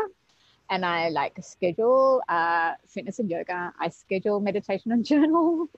And 0.73 0.87
I 0.87 1.11
like 1.11 1.37
schedule 1.43 2.23
uh, 2.31 2.73
fitness 2.89 3.19
and 3.19 3.29
yoga. 3.29 3.75
I 3.79 3.91
schedule 3.91 4.41
meditation 4.41 4.91
and 4.91 5.05
journal. 5.13 5.69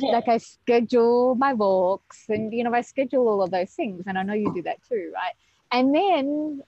Yeah. 0.00 0.12
like 0.12 0.28
I 0.28 0.38
schedule 0.38 1.34
my 1.34 1.52
walks 1.52 2.24
and, 2.30 2.50
you 2.54 2.64
know, 2.64 2.72
I 2.72 2.80
schedule 2.80 3.28
all 3.28 3.42
of 3.42 3.50
those 3.50 3.70
things. 3.72 4.04
And 4.06 4.16
I 4.16 4.22
know 4.22 4.32
you 4.32 4.50
do 4.54 4.62
that 4.62 4.78
too, 4.88 5.12
right? 5.14 5.34
And 5.70 5.94
then, 5.94 6.62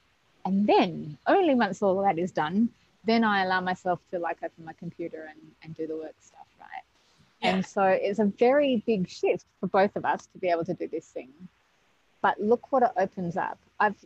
and 0.45 0.67
then 0.67 1.17
only 1.27 1.55
once 1.55 1.81
all 1.81 1.99
of 1.99 2.05
that 2.05 2.23
is 2.23 2.33
done, 2.33 2.69
then 3.05 3.25
I 3.25 3.45
allow 3.45 3.63
myself 3.63 3.99
to 4.11 4.19
like 4.19 4.37
open 4.45 4.63
my 4.67 4.75
computer 4.75 5.31
and, 5.31 5.41
and 5.63 5.75
do 5.75 5.87
the 5.87 5.97
work 5.97 6.17
stuff, 6.21 6.47
right? 6.61 6.85
Yeah. 7.41 7.55
And 7.55 7.65
so 7.65 7.85
it's 7.85 8.19
a 8.19 8.27
very 8.27 8.83
big 8.87 9.09
shift 9.09 9.47
for 9.59 9.69
both 9.69 9.97
of 9.97 10.05
us 10.05 10.27
to 10.27 10.39
be 10.39 10.51
able 10.51 10.67
to 10.67 10.75
do 10.75 10.87
this 10.87 11.07
thing. 11.07 11.31
But 12.21 12.39
look 12.39 12.71
what 12.73 12.83
it 12.83 12.91
opens 12.99 13.39
up. 13.39 13.59
I've 13.79 13.97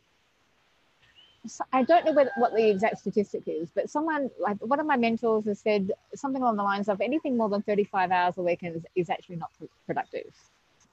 I 1.73 1.83
don't 1.83 2.05
know 2.05 2.13
what, 2.13 2.29
what 2.37 2.55
the 2.55 2.69
exact 2.69 2.99
statistic 2.99 3.43
is, 3.47 3.71
but 3.75 3.91
someone 3.91 4.31
like 4.39 4.57
one 4.59 4.81
of 4.81 4.87
my 4.87 4.97
mentors 4.97 5.45
has 5.45 5.59
said 5.59 5.93
something 6.15 6.43
along 6.43 6.57
the 6.57 6.63
lines 6.63 6.89
of 6.89 7.01
anything 7.01 7.37
more 7.37 7.49
than 7.49 7.63
35 7.63 8.11
hours 8.11 8.39
a 8.39 8.43
week 8.43 8.61
is, 8.63 8.83
is 8.95 9.11
actually 9.11 9.37
not 9.37 9.51
productive. 9.87 10.33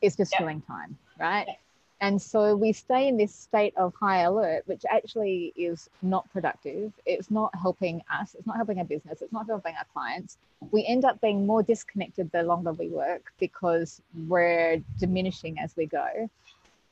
It's 0.02 0.16
just 0.16 0.34
yeah. 0.34 0.40
filling 0.40 0.62
time, 0.62 0.98
right? 1.20 1.46
Yeah. 1.48 1.54
And 2.02 2.20
so 2.20 2.56
we 2.56 2.74
stay 2.74 3.08
in 3.08 3.16
this 3.16 3.34
state 3.34 3.78
of 3.78 3.94
high 3.94 4.22
alert, 4.22 4.64
which 4.66 4.84
actually 4.90 5.54
is 5.56 5.88
not 6.02 6.30
productive. 6.34 6.92
It's 7.06 7.30
not 7.30 7.54
helping 7.56 8.02
us. 8.12 8.36
It's 8.36 8.48
not 8.48 8.56
helping 8.56 8.80
our 8.80 8.86
business. 8.86 9.22
It's 9.22 9.32
not 9.32 9.46
helping 9.46 9.76
our 9.76 9.86
clients. 9.94 10.38
We 10.72 10.84
end 10.88 11.06
up 11.06 11.22
being 11.22 11.46
more 11.46 11.62
disconnected 11.62 12.32
the 12.32 12.42
longer 12.42 12.74
we 12.74 12.88
work 12.88 13.32
because 13.40 14.02
we're 14.28 14.82
diminishing 14.98 15.60
as 15.60 15.76
we 15.78 15.86
go. 15.86 16.28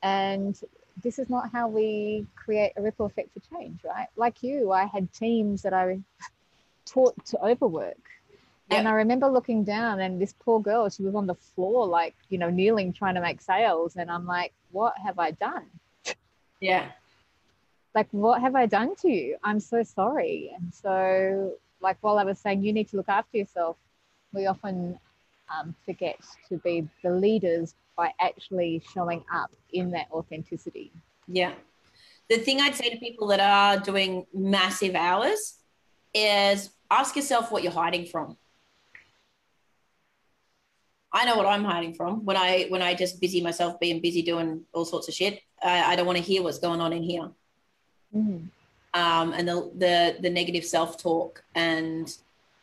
And 0.04 0.58
this 1.02 1.18
is 1.18 1.28
not 1.28 1.50
how 1.52 1.68
we 1.68 2.26
create 2.36 2.72
a 2.76 2.82
ripple 2.82 3.06
effect 3.06 3.30
for 3.32 3.40
change, 3.56 3.80
right? 3.84 4.08
Like 4.16 4.42
you, 4.42 4.72
I 4.72 4.84
had 4.84 5.12
teams 5.12 5.62
that 5.62 5.72
I 5.72 6.00
taught 6.86 7.24
to 7.26 7.44
overwork 7.44 7.98
and 8.70 8.88
I 8.88 8.92
remember 8.92 9.28
looking 9.28 9.64
down 9.64 10.00
and 10.00 10.20
this 10.20 10.34
poor 10.38 10.60
girl, 10.60 10.88
she 10.88 11.02
was 11.02 11.14
on 11.14 11.26
the 11.26 11.34
floor, 11.34 11.86
like, 11.86 12.14
you 12.28 12.38
know, 12.38 12.50
kneeling, 12.50 12.92
trying 12.92 13.16
to 13.16 13.20
make 13.20 13.40
sales. 13.40 13.96
And 13.96 14.10
I'm 14.10 14.26
like, 14.26 14.52
what 14.70 14.94
have 15.04 15.18
I 15.18 15.32
done? 15.32 15.66
Yeah. 16.60 16.86
Like, 17.94 18.06
what 18.12 18.40
have 18.40 18.54
I 18.54 18.66
done 18.66 18.94
to 18.96 19.08
you? 19.08 19.36
I'm 19.42 19.58
so 19.58 19.82
sorry. 19.82 20.52
And 20.56 20.72
so, 20.72 21.54
like, 21.80 21.96
while 22.00 22.18
I 22.18 22.24
was 22.24 22.38
saying, 22.38 22.62
you 22.62 22.72
need 22.72 22.88
to 22.90 22.96
look 22.96 23.08
after 23.08 23.38
yourself, 23.38 23.76
we 24.32 24.46
often 24.46 24.98
um, 25.52 25.74
forget 25.84 26.20
to 26.48 26.58
be 26.58 26.88
the 27.02 27.10
leaders 27.10 27.74
by 28.00 28.14
actually 28.18 28.82
showing 28.94 29.22
up 29.30 29.50
in 29.74 29.90
that 29.90 30.06
authenticity. 30.10 30.90
Yeah. 31.28 31.52
The 32.30 32.38
thing 32.38 32.58
I'd 32.58 32.74
say 32.74 32.88
to 32.88 32.96
people 32.96 33.26
that 33.26 33.40
are 33.40 33.78
doing 33.78 34.24
massive 34.32 34.94
hours 34.94 35.58
is 36.14 36.70
ask 36.90 37.14
yourself 37.14 37.52
what 37.52 37.62
you're 37.62 37.80
hiding 37.84 38.06
from. 38.06 38.38
I 41.12 41.26
know 41.26 41.36
what 41.36 41.44
I'm 41.44 41.64
hiding 41.64 41.92
from 41.94 42.24
when 42.24 42.38
I 42.38 42.66
when 42.70 42.82
I 42.82 42.94
just 42.94 43.20
busy 43.20 43.42
myself 43.42 43.78
being 43.80 44.00
busy 44.00 44.22
doing 44.22 44.62
all 44.72 44.86
sorts 44.86 45.08
of 45.08 45.14
shit. 45.14 45.40
I, 45.62 45.92
I 45.92 45.96
don't 45.96 46.06
want 46.06 46.18
to 46.18 46.24
hear 46.24 46.42
what's 46.42 46.58
going 46.58 46.80
on 46.80 46.92
in 46.92 47.02
here. 47.02 47.28
Mm-hmm. 48.16 48.46
Um, 48.94 49.32
and 49.34 49.46
the, 49.46 49.56
the 49.76 50.16
the 50.20 50.30
negative 50.30 50.64
self 50.64 51.02
talk, 51.02 51.42
and 51.54 52.06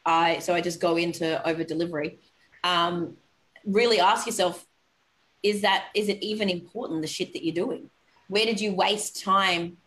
I 0.05 0.39
so 0.39 0.55
I 0.55 0.61
just 0.61 0.79
go 0.79 0.95
into 0.95 1.27
over 1.47 1.63
delivery. 1.63 2.19
Um, 2.63 3.17
really 3.65 3.99
ask 3.99 4.25
yourself: 4.25 4.66
Is 5.43 5.61
that 5.61 5.85
is 5.93 6.09
it 6.09 6.21
even 6.21 6.49
important 6.49 7.01
the 7.01 7.07
shit 7.07 7.33
that 7.33 7.45
you're 7.45 7.55
doing? 7.55 7.89
Where 8.27 8.45
did 8.45 8.59
you 8.59 8.73
waste 8.73 9.23
time? 9.23 9.77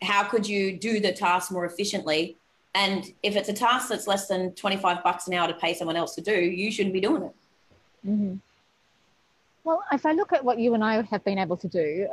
How 0.00 0.24
could 0.24 0.46
you 0.46 0.78
do 0.78 1.00
the 1.00 1.12
task 1.12 1.50
more 1.52 1.64
efficiently? 1.64 2.36
And 2.74 3.12
if 3.22 3.36
it's 3.36 3.48
a 3.48 3.52
task 3.52 3.88
that's 3.88 4.06
less 4.06 4.28
than 4.28 4.52
25 4.54 5.04
bucks 5.04 5.26
an 5.26 5.34
hour 5.34 5.46
to 5.46 5.54
pay 5.54 5.74
someone 5.74 5.96
else 5.96 6.14
to 6.14 6.22
do, 6.22 6.32
you 6.32 6.72
shouldn't 6.72 6.94
be 6.94 7.00
doing 7.00 7.22
it. 7.24 7.34
Mm-hmm. 8.06 8.36
Well, 9.64 9.84
if 9.92 10.06
I 10.06 10.12
look 10.12 10.32
at 10.32 10.44
what 10.44 10.58
you 10.58 10.74
and 10.74 10.82
I 10.82 11.02
have 11.02 11.22
been 11.22 11.38
able 11.38 11.56
to 11.58 11.68
do, 11.68 12.08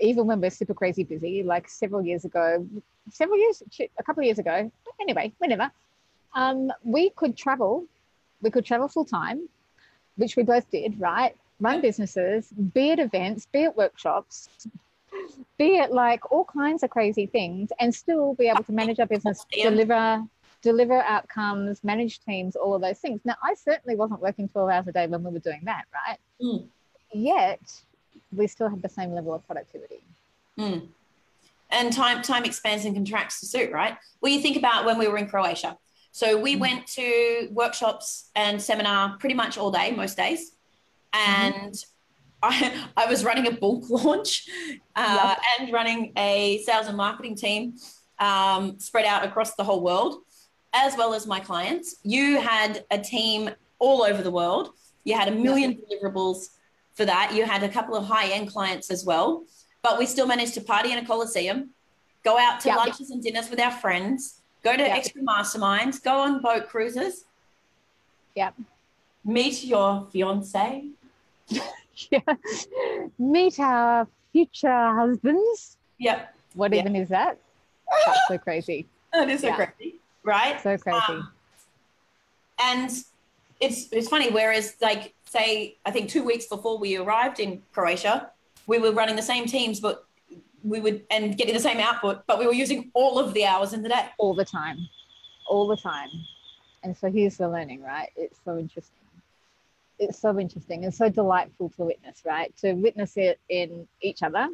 even 0.00 0.26
when 0.26 0.40
we're 0.40 0.50
super 0.50 0.74
crazy 0.74 1.04
busy, 1.04 1.42
like 1.42 1.68
several 1.68 2.02
years 2.02 2.24
ago, 2.24 2.66
several 3.12 3.38
years, 3.38 3.62
a 3.98 4.02
couple 4.02 4.22
of 4.22 4.26
years 4.26 4.38
ago, 4.38 4.70
anyway, 5.00 5.32
whenever, 5.38 5.70
um, 6.34 6.72
we 6.82 7.10
could 7.10 7.36
travel, 7.36 7.84
we 8.42 8.50
could 8.50 8.64
travel 8.64 8.88
full 8.88 9.04
time, 9.04 9.48
which 10.16 10.36
we 10.36 10.42
both 10.42 10.70
did, 10.70 11.00
right? 11.00 11.34
Run 11.60 11.80
businesses, 11.80 12.48
be 12.50 12.92
at 12.92 12.98
events, 12.98 13.46
be 13.46 13.64
at 13.64 13.76
workshops, 13.76 14.48
be 15.58 15.76
it 15.76 15.92
like 15.92 16.30
all 16.32 16.44
kinds 16.44 16.82
of 16.82 16.90
crazy 16.90 17.26
things, 17.26 17.70
and 17.78 17.94
still 17.94 18.34
be 18.34 18.48
able 18.48 18.64
to 18.64 18.72
manage 18.72 18.98
our 18.98 19.06
business, 19.06 19.44
deliver 19.52 20.24
deliver 20.62 21.02
outcomes, 21.02 21.82
manage 21.82 22.20
teams, 22.20 22.56
all 22.56 22.74
of 22.74 22.82
those 22.82 22.98
things. 22.98 23.20
Now, 23.24 23.36
I 23.42 23.54
certainly 23.54 23.96
wasn't 23.96 24.20
working 24.20 24.48
12 24.48 24.70
hours 24.70 24.86
a 24.88 24.92
day 24.92 25.06
when 25.06 25.22
we 25.22 25.30
were 25.30 25.38
doing 25.38 25.62
that, 25.64 25.84
right? 25.94 26.18
Mm. 26.42 26.66
Yet, 27.12 27.60
we 28.32 28.46
still 28.46 28.68
had 28.68 28.82
the 28.82 28.88
same 28.88 29.12
level 29.12 29.34
of 29.34 29.46
productivity. 29.46 30.02
Mm. 30.58 30.88
And 31.70 31.92
time 31.92 32.22
time 32.22 32.44
expands 32.44 32.84
and 32.84 32.94
contracts 32.94 33.40
to 33.40 33.46
suit, 33.46 33.72
right? 33.72 33.96
Well, 34.20 34.32
you 34.32 34.40
think 34.40 34.56
about 34.56 34.84
when 34.84 34.98
we 34.98 35.08
were 35.08 35.18
in 35.18 35.28
Croatia. 35.28 35.78
So 36.12 36.38
we 36.38 36.56
mm. 36.56 36.60
went 36.60 36.86
to 36.88 37.48
workshops 37.52 38.30
and 38.34 38.60
seminar 38.60 39.16
pretty 39.18 39.34
much 39.34 39.56
all 39.56 39.70
day, 39.70 39.92
most 39.92 40.16
days. 40.16 40.52
And 41.12 41.72
mm-hmm. 41.72 41.86
I, 42.42 42.86
I 42.96 43.06
was 43.06 43.24
running 43.24 43.46
a 43.46 43.52
book 43.52 43.84
launch 43.90 44.48
uh, 44.96 45.36
yep. 45.36 45.40
and 45.58 45.72
running 45.72 46.12
a 46.16 46.62
sales 46.64 46.86
and 46.86 46.96
marketing 46.96 47.36
team 47.36 47.74
um, 48.18 48.78
spread 48.78 49.04
out 49.04 49.24
across 49.24 49.54
the 49.54 49.64
whole 49.64 49.82
world 49.82 50.22
as 50.72 50.96
well 50.96 51.14
as 51.14 51.26
my 51.26 51.40
clients. 51.40 51.96
You 52.02 52.40
had 52.40 52.84
a 52.90 52.98
team 52.98 53.50
all 53.78 54.02
over 54.02 54.22
the 54.22 54.30
world. 54.30 54.70
You 55.04 55.14
had 55.14 55.28
a 55.28 55.32
million 55.32 55.76
deliverables 55.76 56.50
for 56.94 57.04
that. 57.04 57.32
You 57.34 57.44
had 57.44 57.62
a 57.62 57.68
couple 57.68 57.96
of 57.96 58.04
high 58.04 58.30
end 58.30 58.48
clients 58.48 58.90
as 58.90 59.04
well. 59.04 59.44
But 59.82 59.98
we 59.98 60.06
still 60.06 60.26
managed 60.26 60.54
to 60.54 60.60
party 60.60 60.92
in 60.92 60.98
a 60.98 61.06
coliseum, 61.06 61.70
go 62.22 62.38
out 62.38 62.60
to 62.60 62.68
yep. 62.68 62.76
lunches 62.76 63.10
and 63.10 63.22
dinners 63.22 63.48
with 63.48 63.58
our 63.58 63.70
friends, 63.70 64.40
go 64.62 64.76
to 64.76 64.82
yep. 64.82 64.96
extra 64.96 65.22
masterminds, 65.22 66.02
go 66.02 66.20
on 66.20 66.42
boat 66.42 66.68
cruises. 66.68 67.24
Yep. 68.36 68.54
Meet 69.24 69.64
your 69.64 70.06
fiance. 70.12 70.90
yeah. 72.10 72.20
Meet 73.18 73.60
our 73.60 74.06
future 74.32 74.94
husbands. 74.94 75.76
Yep. 75.98 76.34
What 76.54 76.72
yep. 76.72 76.84
even 76.84 76.96
is 76.96 77.08
that? 77.08 77.38
That's 78.06 78.20
so 78.28 78.38
crazy. 78.38 78.86
That 79.12 79.28
is 79.28 79.40
so 79.40 79.48
yeah. 79.48 79.56
crazy 79.56 80.00
right? 80.22 80.60
So 80.60 80.76
crazy. 80.76 80.98
Um, 80.98 81.30
and 82.62 82.90
it's 83.60 83.88
it's 83.92 84.08
funny. 84.08 84.30
Whereas, 84.30 84.76
like, 84.80 85.14
say, 85.24 85.76
I 85.86 85.90
think 85.90 86.10
two 86.10 86.24
weeks 86.24 86.46
before 86.46 86.78
we 86.78 86.96
arrived 86.96 87.40
in 87.40 87.62
Croatia, 87.72 88.30
we 88.66 88.78
were 88.78 88.92
running 88.92 89.16
the 89.16 89.22
same 89.22 89.46
teams, 89.46 89.80
but 89.80 90.04
we 90.62 90.80
would 90.80 91.02
and 91.10 91.36
getting 91.36 91.54
the 91.54 91.60
same 91.60 91.78
output, 91.78 92.26
but 92.26 92.38
we 92.38 92.46
were 92.46 92.52
using 92.52 92.90
all 92.94 93.18
of 93.18 93.34
the 93.34 93.44
hours 93.44 93.72
in 93.72 93.82
the 93.82 93.88
day, 93.88 94.06
all 94.18 94.34
the 94.34 94.44
time, 94.44 94.78
all 95.48 95.66
the 95.66 95.76
time. 95.76 96.08
And 96.82 96.96
so 96.96 97.10
here's 97.10 97.36
the 97.36 97.48
learning, 97.48 97.82
right? 97.82 98.08
It's 98.16 98.38
so 98.44 98.58
interesting. 98.58 98.96
It's 100.00 100.18
so 100.18 100.38
interesting 100.38 100.84
and 100.84 100.94
so 100.94 101.10
delightful 101.10 101.68
to 101.76 101.84
witness, 101.84 102.22
right? 102.24 102.56
To 102.58 102.72
witness 102.72 103.18
it 103.18 103.38
in 103.50 103.86
each 104.00 104.22
other, 104.22 104.48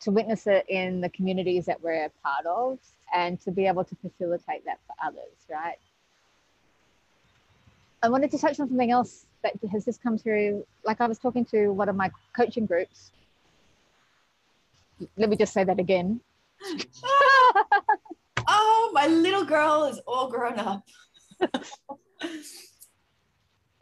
to 0.00 0.10
witness 0.10 0.48
it 0.48 0.66
in 0.68 1.00
the 1.00 1.08
communities 1.08 1.66
that 1.66 1.80
we're 1.80 2.04
a 2.06 2.10
part 2.22 2.44
of, 2.46 2.80
and 3.14 3.40
to 3.42 3.52
be 3.52 3.66
able 3.66 3.84
to 3.84 3.94
facilitate 3.94 4.64
that 4.64 4.80
for 4.86 4.96
others, 5.06 5.36
right? 5.48 5.78
I 8.02 8.08
wanted 8.08 8.32
to 8.32 8.38
touch 8.38 8.58
on 8.58 8.68
something 8.68 8.90
else 8.90 9.26
that 9.44 9.52
has 9.70 9.84
just 9.84 10.02
come 10.02 10.18
through. 10.18 10.66
Like 10.84 11.00
I 11.00 11.06
was 11.06 11.18
talking 11.18 11.44
to 11.46 11.68
one 11.68 11.88
of 11.88 11.94
my 11.94 12.10
coaching 12.34 12.66
groups. 12.66 13.12
Let 15.16 15.30
me 15.30 15.36
just 15.36 15.52
say 15.52 15.62
that 15.62 15.78
again. 15.78 16.20
oh, 18.48 18.90
my 18.92 19.06
little 19.06 19.44
girl 19.44 19.84
is 19.84 20.00
all 20.06 20.28
grown 20.28 20.58
up. 20.58 20.82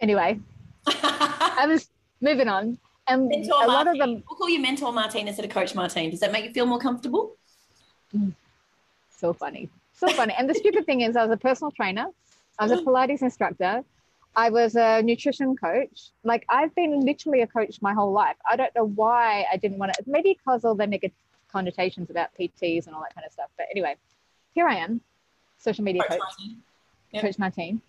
anyway, 0.01 0.39
I 1.03 1.67
was 1.69 1.89
moving 2.21 2.49
on. 2.49 2.79
And 3.09 3.29
mentor 3.29 3.65
a 3.65 3.67
lot 3.67 3.89
of 3.89 3.99
them. 3.99 4.23
We'll 4.29 4.37
call 4.37 4.49
you 4.49 4.61
Mentor 4.61 4.93
Martine 4.93 5.27
instead 5.27 5.45
of 5.45 5.51
Coach 5.51 5.75
Martine. 5.75 6.11
Does 6.11 6.21
that 6.21 6.31
make 6.31 6.45
you 6.45 6.53
feel 6.53 6.67
more 6.67 6.79
comfortable? 6.79 7.37
Mm 8.15 8.35
so 9.21 9.33
funny. 9.33 9.69
So 9.93 10.09
funny. 10.09 10.35
and 10.37 10.49
the 10.49 10.55
stupid 10.55 10.87
thing 10.87 11.03
is, 11.03 11.15
I 11.15 11.23
was 11.23 11.33
a 11.33 11.37
personal 11.37 11.71
trainer, 11.71 12.07
I 12.59 12.67
was 12.67 12.73
a 12.73 12.83
Pilates 12.83 13.23
instructor, 13.23 13.85
I 14.35 14.49
was 14.49 14.75
a 14.77 15.03
nutrition 15.03 15.57
coach. 15.57 16.11
Like, 16.25 16.47
I've 16.49 16.75
been 16.75 17.01
literally 17.01 17.43
a 17.43 17.47
coach 17.47 17.83
my 17.83 17.93
whole 17.93 18.13
life. 18.13 18.37
I 18.49 18.57
don't 18.57 18.75
know 18.75 18.87
why 18.87 19.45
I 19.53 19.57
didn't 19.57 19.79
want 19.79 19.93
to, 19.95 20.05
maybe 20.07 20.39
because 20.39 20.65
all 20.65 20.75
the 20.75 20.87
negative 20.87 21.17
connotations 21.53 22.11
about 22.11 22.29
PTs 22.39 22.87
and 22.87 22.95
all 22.95 23.03
that 23.03 23.15
kind 23.15 23.27
of 23.27 23.33
stuff. 23.33 23.51
But 23.59 23.67
anyway, 23.71 23.97
here 24.55 24.67
I 24.67 24.77
am, 24.77 25.01
social 25.59 25.85
media 25.85 26.03
coach, 26.09 26.21
coach, 26.21 26.49
yep. 27.13 27.23
coach 27.23 27.39
Martine. 27.39 27.83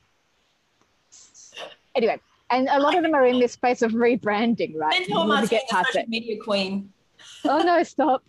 Anyway, 1.95 2.20
and 2.52 2.68
a 2.70 2.80
lot 2.80 2.95
of 2.95 3.04
them 3.04 3.14
are 3.14 3.26
in 3.26 3.39
this 3.39 3.54
space 3.54 3.82
of 3.82 3.91
rebranding, 3.91 4.76
right? 4.76 5.08
Mentor 5.10 5.47
get 5.47 5.68
past 5.70 5.88
social 5.88 6.02
it. 6.02 6.10
media 6.10 6.38
queen. 6.41 6.91
Oh 7.45 7.60
no, 7.60 7.84
stop 7.84 8.24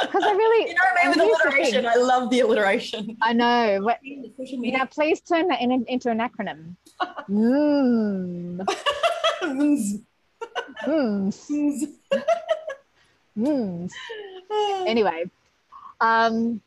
because 0.00 0.22
I 0.22 0.32
really 0.32 0.68
you 0.70 0.74
know 0.74 0.80
what 0.94 1.04
I 1.04 1.08
mean 1.08 1.28
with 1.28 1.44
alliteration. 1.44 1.86
I 1.86 1.94
love 1.96 2.30
the 2.30 2.40
alliteration. 2.40 3.16
I 3.22 3.32
know. 3.32 3.80
But, 3.92 3.98
now, 4.02 4.84
please 4.86 5.20
turn 5.20 5.48
that 5.48 5.60
in, 5.60 5.84
into 5.88 6.10
an 6.10 6.18
acronym. 6.18 6.76
Mmm. 7.28 8.64
Mmm. 10.84 11.88
Mmm. 13.38 13.90
Anyway, 14.86 15.30
um, 16.00 16.60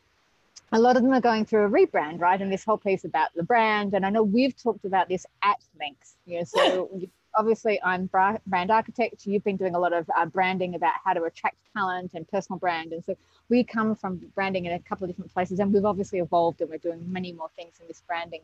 a 0.72 0.78
lot 0.78 0.96
of 0.96 1.02
them 1.02 1.12
are 1.12 1.20
going 1.20 1.44
through 1.44 1.64
a 1.64 1.70
rebrand, 1.70 2.20
right? 2.20 2.40
And 2.40 2.52
this 2.52 2.64
whole 2.64 2.78
piece 2.78 3.04
about 3.04 3.28
the 3.34 3.42
brand. 3.42 3.94
And 3.94 4.04
I 4.04 4.10
know 4.10 4.22
we've 4.22 4.56
talked 4.56 4.84
about 4.84 5.08
this 5.08 5.24
at 5.42 5.58
length. 5.78 6.16
You 6.26 6.38
know, 6.38 6.44
so 6.44 7.00
obviously 7.36 7.80
I'm 7.82 8.06
brand 8.06 8.70
architect. 8.70 9.26
You've 9.26 9.44
been 9.44 9.56
doing 9.56 9.74
a 9.74 9.78
lot 9.78 9.92
of 9.92 10.10
uh, 10.16 10.26
branding 10.26 10.74
about 10.74 10.94
how 11.04 11.12
to 11.12 11.22
attract 11.24 11.56
talent 11.72 12.12
and 12.14 12.26
personal 12.28 12.58
brand. 12.58 12.92
And 12.92 13.04
so 13.04 13.16
we 13.48 13.62
come 13.62 13.94
from 13.94 14.20
branding 14.34 14.64
in 14.66 14.72
a 14.72 14.80
couple 14.80 15.04
of 15.04 15.10
different 15.10 15.32
places 15.32 15.60
and 15.60 15.72
we've 15.72 15.84
obviously 15.84 16.18
evolved 16.18 16.60
and 16.60 16.70
we're 16.70 16.78
doing 16.78 17.04
many 17.12 17.32
more 17.32 17.50
things 17.56 17.74
in 17.80 17.86
this 17.86 18.02
branding 18.06 18.42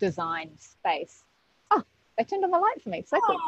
design 0.00 0.50
space. 0.58 1.22
Oh, 1.70 1.82
they 2.18 2.24
turned 2.24 2.44
on 2.44 2.50
the 2.50 2.58
light 2.58 2.82
for 2.82 2.88
me. 2.88 3.04
So 3.06 3.20
cool. 3.20 3.38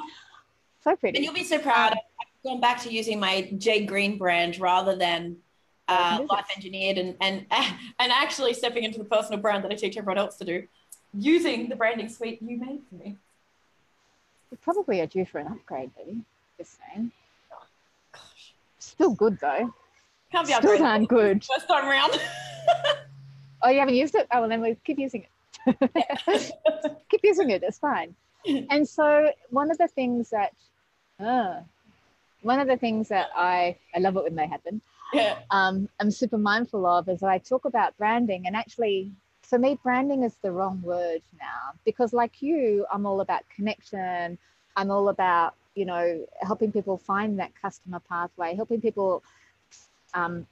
So 0.82 0.94
pretty. 0.96 1.18
And 1.18 1.24
you'll 1.24 1.34
be 1.34 1.44
so 1.44 1.58
proud. 1.58 1.96
gone 2.44 2.60
back 2.60 2.82
to 2.82 2.92
using 2.92 3.18
my 3.18 3.50
Jade 3.58 3.88
Green 3.88 4.18
brand 4.18 4.60
rather 4.60 4.94
than 4.94 5.38
uh, 5.88 6.24
life 6.30 6.46
engineered 6.54 6.98
and 6.98 7.16
and 7.20 7.46
and 7.50 8.12
actually 8.12 8.54
stepping 8.54 8.84
into 8.84 8.98
the 8.98 9.04
personal 9.04 9.40
brand 9.40 9.64
that 9.64 9.72
I 9.72 9.74
teach 9.74 9.96
everyone 9.96 10.18
else 10.18 10.36
to 10.36 10.44
do, 10.44 10.64
using 11.12 11.68
the 11.68 11.76
branding 11.76 12.08
suite 12.08 12.40
you 12.42 12.56
made 12.56 12.80
for 12.88 12.96
me. 12.96 13.16
We 14.50 14.56
probably 14.58 15.00
are 15.00 15.06
due 15.06 15.26
for 15.26 15.38
an 15.38 15.48
upgrade, 15.48 15.90
maybe. 15.98 16.20
Just 16.58 16.78
saying. 16.78 17.10
Oh, 17.52 17.66
gosh. 18.12 18.54
Still 18.78 19.14
good 19.14 19.38
though. 19.40 19.72
Can't 20.32 20.46
be 20.46 20.52
Still 20.54 20.78
darn 20.78 21.04
good. 21.04 21.44
First 21.44 21.68
time 21.68 21.88
round. 21.88 22.12
oh, 23.62 23.70
you 23.70 23.78
haven't 23.78 23.94
used 23.94 24.14
it? 24.14 24.26
Oh, 24.32 24.40
well, 24.40 24.48
then 24.48 24.60
we 24.60 24.76
keep 24.84 24.98
using 24.98 25.24
it. 25.66 26.52
keep 27.08 27.20
using 27.22 27.50
it. 27.50 27.62
It's 27.62 27.78
fine. 27.78 28.14
And 28.46 28.86
so 28.86 29.30
one 29.50 29.70
of 29.70 29.78
the 29.78 29.88
things 29.88 30.30
that, 30.30 30.52
uh, 31.18 31.60
one 32.42 32.60
of 32.60 32.68
the 32.68 32.76
things 32.76 33.08
that 33.08 33.28
I 33.34 33.76
I 33.94 34.00
love 34.00 34.16
it 34.16 34.24
when 34.24 34.34
they 34.34 34.46
happen. 34.46 34.80
Um, 35.50 35.88
I'm 36.00 36.10
super 36.10 36.38
mindful 36.38 36.86
of 36.86 37.08
is 37.08 37.22
I 37.22 37.38
talk 37.38 37.64
about 37.64 37.96
branding, 37.96 38.46
and 38.46 38.56
actually, 38.56 39.12
for 39.42 39.58
me, 39.58 39.78
branding 39.82 40.22
is 40.24 40.34
the 40.42 40.50
wrong 40.50 40.80
word 40.82 41.22
now 41.38 41.72
because, 41.84 42.12
like 42.12 42.42
you, 42.42 42.86
I'm 42.92 43.06
all 43.06 43.20
about 43.20 43.42
connection. 43.54 44.38
I'm 44.76 44.90
all 44.90 45.08
about 45.08 45.54
you 45.74 45.84
know 45.84 46.26
helping 46.40 46.72
people 46.72 46.98
find 46.98 47.38
that 47.38 47.52
customer 47.60 48.00
pathway, 48.08 48.54
helping 48.56 48.80
people 48.80 49.22
um, 50.14 50.46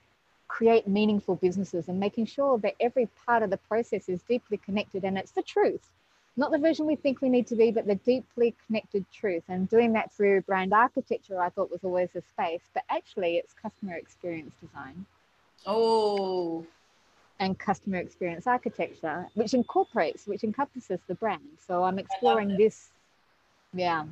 create 0.46 0.86
meaningful 0.86 1.36
businesses, 1.36 1.88
and 1.88 1.98
making 1.98 2.26
sure 2.26 2.58
that 2.58 2.74
every 2.78 3.08
part 3.26 3.42
of 3.42 3.50
the 3.50 3.56
process 3.56 4.08
is 4.08 4.22
deeply 4.22 4.58
connected 4.58 5.04
and 5.04 5.18
it's 5.18 5.32
the 5.32 5.42
truth 5.42 5.90
not 6.36 6.50
the 6.50 6.58
version 6.58 6.86
we 6.86 6.96
think 6.96 7.20
we 7.20 7.28
need 7.28 7.46
to 7.48 7.56
be, 7.56 7.70
but 7.70 7.86
the 7.86 7.96
deeply 7.96 8.54
connected 8.66 9.04
truth. 9.12 9.42
And 9.48 9.68
doing 9.68 9.92
that 9.92 10.12
through 10.12 10.42
brand 10.42 10.72
architecture, 10.72 11.40
I 11.40 11.50
thought 11.50 11.70
was 11.70 11.84
always 11.84 12.08
a 12.14 12.22
space, 12.22 12.62
but 12.72 12.84
actually 12.88 13.36
it's 13.36 13.52
customer 13.52 13.94
experience 13.94 14.54
design. 14.60 15.04
Oh. 15.66 16.64
And 17.38 17.58
customer 17.58 17.98
experience 17.98 18.46
architecture, 18.46 19.28
which 19.34 19.52
incorporates, 19.52 20.26
which 20.26 20.44
encompasses 20.44 21.00
the 21.06 21.14
brand. 21.16 21.58
So 21.66 21.84
I'm 21.84 21.98
exploring 21.98 22.56
this. 22.56 22.90
Yeah. 23.74 24.04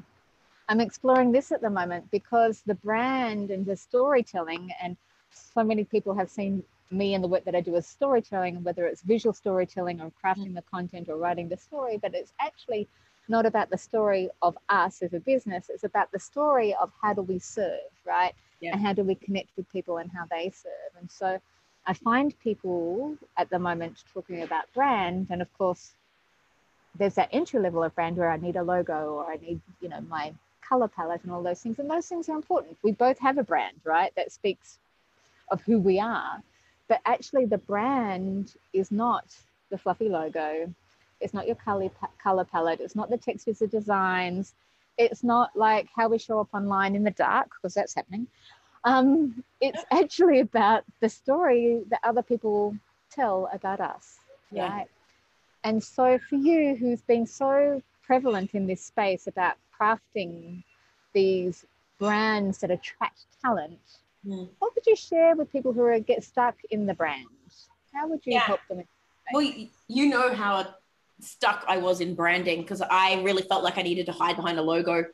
I'm 0.69 0.81
exploring 0.81 1.33
this 1.33 1.53
at 1.53 1.63
the 1.63 1.71
moment 1.71 2.11
because 2.11 2.63
the 2.67 2.75
brand 2.75 3.51
and 3.51 3.65
the 3.65 3.77
storytelling, 3.77 4.71
and 4.83 4.97
so 5.33 5.65
many 5.65 5.85
people 5.85 6.15
have 6.15 6.31
seen 6.31 6.63
me 6.91 7.15
and 7.15 7.23
the 7.23 7.29
work 7.29 7.45
that 7.45 7.55
I 7.55 7.61
do 7.61 7.77
is 7.77 7.87
storytelling, 7.87 8.63
whether 8.63 8.87
it's 8.87 9.03
visual 9.03 9.33
storytelling 9.33 10.01
or 10.01 10.13
crafting 10.23 10.55
the 10.55 10.63
content 10.63 11.09
or 11.09 11.17
writing 11.17 11.49
the 11.49 11.57
story, 11.57 11.99
but 11.99 12.15
it's 12.15 12.33
actually 12.41 12.89
not 13.29 13.47
about 13.47 13.71
the 13.71 13.79
story 13.79 14.29
of 14.43 14.59
us 14.69 15.03
as 15.03 15.13
a 15.15 15.21
business. 15.21 15.71
It's 15.71 15.85
about 15.85 16.11
the 16.11 16.19
story 16.19 16.75
of 16.81 16.91
how 17.01 17.15
do 17.15 17.23
we 17.23 17.39
serve, 17.39 17.91
right? 18.05 18.35
Yeah. 18.61 18.73
And 18.73 18.81
how 18.81 18.93
do 18.93 19.05
we 19.05 19.15
connect 19.15 19.51
with 19.57 19.71
people 19.71 19.99
and 19.99 20.11
how 20.11 20.25
they 20.31 20.51
serve. 20.51 20.93
And 20.99 21.11
so 21.11 21.41
I 21.87 21.95
find 21.95 22.39
people 22.41 23.17
at 23.37 23.49
the 23.51 23.59
moment 23.59 24.05
talking 24.13 24.43
about 24.43 24.65
brand, 24.75 25.29
and 25.31 25.41
of 25.41 25.53
course, 25.57 25.93
there's 26.99 27.15
that 27.15 27.29
entry 27.33 27.61
level 27.61 27.85
of 27.85 27.95
brand 27.95 28.17
where 28.17 28.31
I 28.31 28.37
need 28.37 28.57
a 28.57 28.63
logo 28.63 29.15
or 29.15 29.33
I 29.33 29.37
need, 29.37 29.61
you 29.81 29.89
know, 29.89 30.01
my 30.03 30.35
color 30.61 30.89
palette 30.89 31.23
and 31.23 31.33
all 31.33 31.43
those 31.43 31.61
things. 31.61 31.79
And 31.79 31.89
those 31.89 32.07
things 32.07 32.29
are 32.29 32.37
important. 32.37 32.77
We 32.83 32.93
both 32.93 33.19
have 33.21 33.39
a 33.39 33.45
brand, 33.45 33.77
right? 33.85 34.13
That 34.17 34.33
speaks 34.33 34.79
of 35.51 35.63
who 35.63 35.79
we 35.79 36.01
are. 36.01 36.43
But 36.91 37.01
actually, 37.07 37.47
the 37.47 37.59
brand 37.59 38.57
is 38.73 38.91
not 38.91 39.25
the 39.71 39.79
fluffy 39.79 40.09
logo. 40.09 40.75
It's 41.21 41.33
not 41.33 41.47
your 41.47 41.55
color, 41.55 41.89
color 42.21 42.45
palette. 42.45 42.81
It's 42.81 42.97
not 42.97 43.11
the 43.11 43.17
textures 43.17 43.63
or 43.63 43.69
designs. 43.69 44.55
It's 44.99 45.23
not 45.23 45.51
like 45.55 45.87
how 45.95 46.09
we 46.09 46.19
show 46.19 46.41
up 46.41 46.49
online 46.53 46.97
in 46.97 47.05
the 47.05 47.13
dark, 47.13 47.49
because 47.55 47.75
that's 47.75 47.95
happening. 47.95 48.27
Um, 48.83 49.45
it's 49.61 49.85
actually 49.93 50.41
about 50.41 50.83
the 50.99 51.09
story 51.09 51.85
that 51.91 52.01
other 52.03 52.23
people 52.23 52.77
tell 53.09 53.49
about 53.53 53.79
us, 53.79 54.19
yeah. 54.51 54.69
right? 54.69 54.89
And 55.63 55.81
so, 55.81 56.19
for 56.29 56.35
you, 56.35 56.75
who's 56.75 57.03
been 57.03 57.25
so 57.25 57.81
prevalent 58.03 58.51
in 58.55 58.67
this 58.67 58.85
space 58.85 59.29
about 59.29 59.55
crafting 59.81 60.65
these 61.13 61.65
brands 62.01 62.59
that 62.59 62.73
attract 62.73 63.27
talent, 63.41 63.79
Mm. 64.27 64.49
What 64.59 64.75
would 64.75 64.87
you 64.87 64.97
share 64.97 65.35
with 65.35 65.51
people 65.51 65.73
who 65.73 65.83
are 65.83 65.99
get 65.99 66.23
stuck 66.25 66.57
in 66.71 66.87
the 66.87 66.95
brand? 66.95 67.27
How 67.95 68.09
would 68.09 68.21
you 68.25 68.35
yeah. 68.35 68.41
help 68.41 68.61
them? 68.69 68.85
Well, 69.33 69.51
you 69.89 70.07
know 70.09 70.35
how 70.35 70.75
stuck 71.21 71.65
I 71.69 71.79
was 71.79 72.01
in 72.01 72.15
branding 72.15 72.63
because 72.63 72.83
I 72.83 73.23
really 73.23 73.43
felt 73.43 73.63
like 73.63 73.79
I 73.79 73.83
needed 73.83 74.07
to 74.07 74.13
hide 74.13 74.37
behind 74.37 74.59
a 74.59 74.63
logo 74.63 75.05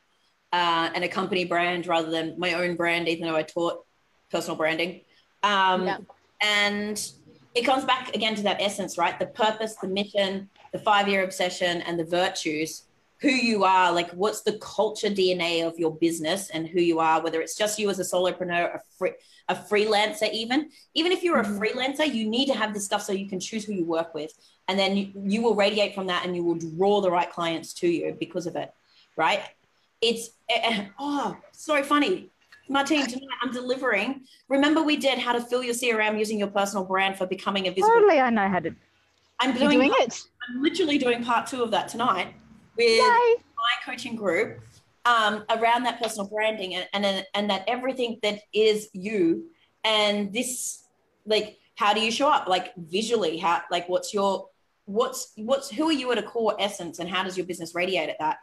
uh, 0.53 0.91
and 0.95 1.05
a 1.05 1.09
company 1.09 1.45
brand 1.45 1.87
rather 1.87 2.11
than 2.11 2.39
my 2.39 2.55
own 2.55 2.77
brand, 2.77 3.09
even 3.09 3.27
though 3.27 3.37
I 3.37 3.43
taught 3.43 3.85
personal 4.31 4.57
branding. 4.57 5.03
Um, 5.43 5.87
yeah. 5.87 5.99
And 6.43 7.11
it 7.55 7.63
comes 7.63 7.85
back 7.85 8.15
again 8.15 8.35
to 8.37 8.43
that 8.43 8.61
essence, 8.61 8.99
right? 8.99 9.19
The 9.19 9.27
purpose, 9.27 9.77
the 9.77 9.89
mission, 9.89 10.49
the 10.73 10.79
five 10.79 11.09
year 11.09 11.25
obsession, 11.25 11.83
and 11.83 11.99
the 11.99 12.05
virtues 12.05 12.86
who 13.21 13.31
you 13.31 13.65
are, 13.65 13.93
like 13.93 14.11
what's 14.11 14.43
the 14.43 14.59
culture 14.59 15.09
DNA 15.09 15.67
of 15.67 15.79
your 15.79 15.95
business 15.97 16.51
and 16.51 16.69
who 16.69 16.81
you 16.81 16.99
are, 16.99 17.23
whether 17.23 17.41
it's 17.41 17.57
just 17.57 17.79
you 17.79 17.89
as 17.89 17.99
a 17.99 18.03
solopreneur, 18.03 18.77
a, 18.77 18.81
free, 18.99 19.13
a 19.49 19.55
freelancer, 19.55 20.31
even. 20.33 20.71
Even 20.95 21.13
if 21.13 21.23
you're 21.23 21.41
a 21.41 21.45
mm-hmm. 21.45 21.59
freelancer, 21.59 22.13
you 22.13 22.29
need 22.29 22.47
to 22.47 22.55
have 22.55 22.75
this 22.75 22.85
stuff 22.85 23.03
so 23.03 23.13
you 23.13 23.29
can 23.29 23.41
choose 23.41 23.65
who 23.65 23.73
you 23.73 23.85
work 23.85 24.15
with. 24.15 24.33
And 24.69 24.79
then 24.79 24.97
you, 24.97 25.13
you 25.25 25.43
will 25.43 25.55
radiate 25.55 25.95
from 25.95 26.07
that 26.09 26.27
and 26.27 26.37
you 26.37 26.45
will 26.45 26.57
draw 26.57 27.01
the 27.01 27.11
right 27.11 27.31
clients 27.31 27.73
to 27.75 27.89
you 27.89 28.17
because 28.19 28.47
of 28.47 28.57
it, 28.57 28.73
right? 29.17 29.41
It's, 30.03 30.31
uh, 30.55 30.85
oh, 30.99 31.37
so 31.53 31.83
funny. 31.83 32.29
Martine, 32.69 33.07
tonight 33.07 33.39
I'm 33.43 33.53
delivering. 33.53 34.23
Remember, 34.49 34.83
we 34.83 34.97
did 34.97 35.19
how 35.19 35.33
to 35.33 35.41
fill 35.41 35.63
your 35.63 35.75
CRM 35.75 36.19
using 36.19 36.39
your 36.39 36.49
personal 36.49 36.85
brand 36.85 37.17
for 37.17 37.25
becoming 37.25 37.69
a 37.69 37.71
visible. 37.71 37.89
Totally, 37.95 38.21
I 38.21 38.29
know 38.29 38.49
how 38.49 38.59
to. 38.59 38.75
I'm 39.39 39.57
doing, 39.57 39.79
doing 39.79 39.93
it. 39.95 40.21
I'm 40.49 40.63
literally 40.63 40.99
doing 40.99 41.23
part 41.23 41.47
two 41.47 41.63
of 41.63 41.71
that 41.71 41.89
tonight 41.89 42.35
with 42.77 42.87
Yay. 42.87 42.99
my 42.99 43.75
coaching 43.85 44.17
group 44.17 44.61
um, 45.05 45.45
around 45.51 45.85
that 45.85 46.01
personal 46.01 46.29
branding 46.29 46.75
and, 46.75 46.87
and 46.93 47.27
and 47.35 47.51
that 47.51 47.65
everything 47.67 48.19
that 48.23 48.41
is 48.53 48.89
you. 48.93 49.47
And 49.85 50.33
this 50.33 50.85
like 51.25 51.59
how 51.77 51.95
do 51.95 52.01
you 52.01 52.11
show 52.11 52.29
up? 52.29 52.49
Like 52.49 52.73
visually 52.77 53.39
how 53.39 53.63
like 53.71 53.89
what's 53.89 54.13
your 54.13 54.49
what's 54.85 55.33
what's 55.37 55.71
who 55.71 55.89
are 55.89 55.93
you 55.93 56.11
at 56.13 56.19
a 56.19 56.23
core 56.23 56.57
essence 56.59 56.99
and 56.99 57.09
how 57.09 57.23
does 57.23 57.37
your 57.37 57.47
business 57.47 57.75
radiate 57.75 58.09
at 58.09 58.19
that? 58.21 58.39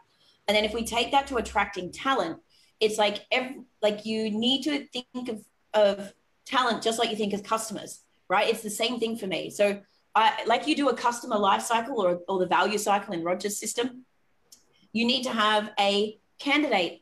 And 0.48 0.56
then 0.56 0.66
if 0.66 0.74
we 0.74 0.84
take 0.84 1.12
that 1.12 1.28
to 1.28 1.38
attracting 1.38 1.92
talent 1.92 2.40
it's 2.80 2.98
like 2.98 3.26
every 3.32 3.62
like 3.82 4.06
you 4.06 4.30
need 4.32 4.64
to 4.64 4.86
think 4.88 5.30
of 5.30 5.46
of 5.74 6.14
talent 6.46 6.84
just 6.84 7.00
like 7.00 7.10
you 7.12 7.16
think 7.16 7.34
of 7.34 7.44
customers 7.44 8.02
right? 8.30 8.50
It's 8.50 8.64
the 8.64 8.70
same 8.70 9.00
thing 9.00 9.16
for 9.16 9.28
me. 9.28 9.50
So 9.50 9.80
I, 10.16 10.44
like 10.46 10.68
you 10.68 10.76
do 10.76 10.90
a 10.90 10.96
customer 10.96 11.38
life 11.38 11.62
cycle 11.62 12.00
or, 12.02 12.20
or 12.28 12.40
the 12.40 12.48
value 12.48 12.78
cycle 12.78 13.14
in 13.14 13.24
Roger's 13.24 13.60
system, 13.60 14.06
you 14.94 15.06
need 15.06 15.24
to 15.24 15.32
have 15.32 15.72
a 15.80 16.18
candidate 16.40 17.02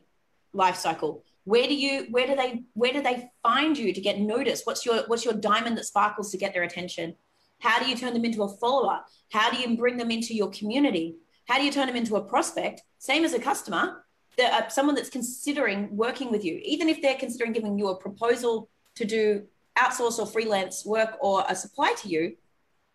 life 0.52 0.76
cycle. 0.76 1.24
Where 1.44 1.66
do 1.66 1.74
you 1.74 2.06
where 2.10 2.26
do 2.26 2.34
they 2.34 2.64
where 2.74 2.92
do 2.92 3.02
they 3.02 3.30
find 3.42 3.76
you 3.76 3.92
to 3.92 4.00
get 4.00 4.18
noticed? 4.18 4.66
What's 4.66 4.84
your 4.84 5.04
what's 5.06 5.24
your 5.24 5.34
diamond 5.34 5.78
that 5.78 5.86
sparkles 5.86 6.30
to 6.32 6.38
get 6.38 6.54
their 6.54 6.62
attention? 6.62 7.14
How 7.60 7.78
do 7.78 7.88
you 7.88 7.96
turn 7.96 8.12
them 8.12 8.24
into 8.24 8.42
a 8.42 8.48
follower? 8.48 9.00
How 9.30 9.50
do 9.50 9.58
you 9.58 9.76
bring 9.76 9.96
them 9.96 10.10
into 10.10 10.34
your 10.34 10.50
community? 10.50 11.16
How 11.46 11.58
do 11.58 11.64
you 11.64 11.72
turn 11.72 11.86
them 11.86 11.96
into 11.96 12.16
a 12.16 12.22
prospect? 12.22 12.82
Same 12.98 13.24
as 13.24 13.34
a 13.34 13.38
customer 13.38 14.04
uh, 14.42 14.68
someone 14.68 14.94
that's 14.94 15.10
considering 15.10 15.94
working 15.94 16.30
with 16.30 16.44
you. 16.44 16.60
Even 16.64 16.88
if 16.88 17.02
they're 17.02 17.16
considering 17.16 17.52
giving 17.52 17.78
you 17.78 17.88
a 17.88 17.96
proposal 17.96 18.68
to 18.94 19.04
do 19.04 19.44
outsource 19.76 20.18
or 20.18 20.26
freelance 20.26 20.84
work 20.84 21.16
or 21.20 21.44
a 21.48 21.56
supply 21.56 21.94
to 21.98 22.08
you 22.08 22.36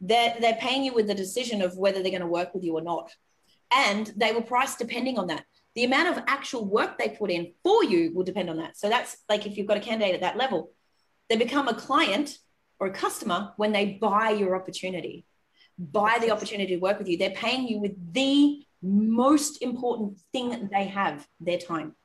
they're, 0.01 0.35
they're 0.39 0.57
paying 0.59 0.83
you 0.83 0.93
with 0.93 1.07
the 1.07 1.15
decision 1.15 1.61
of 1.61 1.77
whether 1.77 2.01
they're 2.01 2.11
going 2.11 2.21
to 2.21 2.27
work 2.27 2.53
with 2.53 2.63
you 2.63 2.73
or 2.73 2.81
not 2.81 3.11
and 3.71 4.11
they 4.15 4.31
will 4.31 4.41
price 4.41 4.75
depending 4.75 5.17
on 5.17 5.27
that. 5.27 5.43
The 5.75 5.83
amount 5.83 6.17
of 6.17 6.23
actual 6.27 6.65
work 6.65 6.97
they 6.97 7.09
put 7.09 7.29
in 7.29 7.53
for 7.63 7.83
you 7.83 8.11
will 8.13 8.23
depend 8.23 8.49
on 8.49 8.57
that. 8.57 8.77
So 8.77 8.89
that's 8.89 9.17
like 9.29 9.45
if 9.45 9.57
you've 9.57 9.67
got 9.67 9.77
a 9.77 9.81
candidate 9.81 10.15
at 10.15 10.21
that 10.21 10.37
level, 10.37 10.71
they 11.29 11.35
become 11.35 11.67
a 11.67 11.73
client 11.73 12.37
or 12.79 12.87
a 12.87 12.91
customer 12.91 13.53
when 13.57 13.71
they 13.71 13.97
buy 14.01 14.31
your 14.31 14.55
opportunity, 14.55 15.25
buy 15.77 16.17
the 16.19 16.31
opportunity 16.31 16.75
to 16.75 16.81
work 16.81 16.97
with 16.97 17.07
you. 17.07 17.17
They're 17.17 17.31
paying 17.31 17.67
you 17.67 17.79
with 17.79 18.13
the 18.13 18.63
most 18.81 19.61
important 19.61 20.19
thing 20.31 20.69
they 20.71 20.85
have 20.85 21.27
their 21.39 21.57
time. 21.57 21.95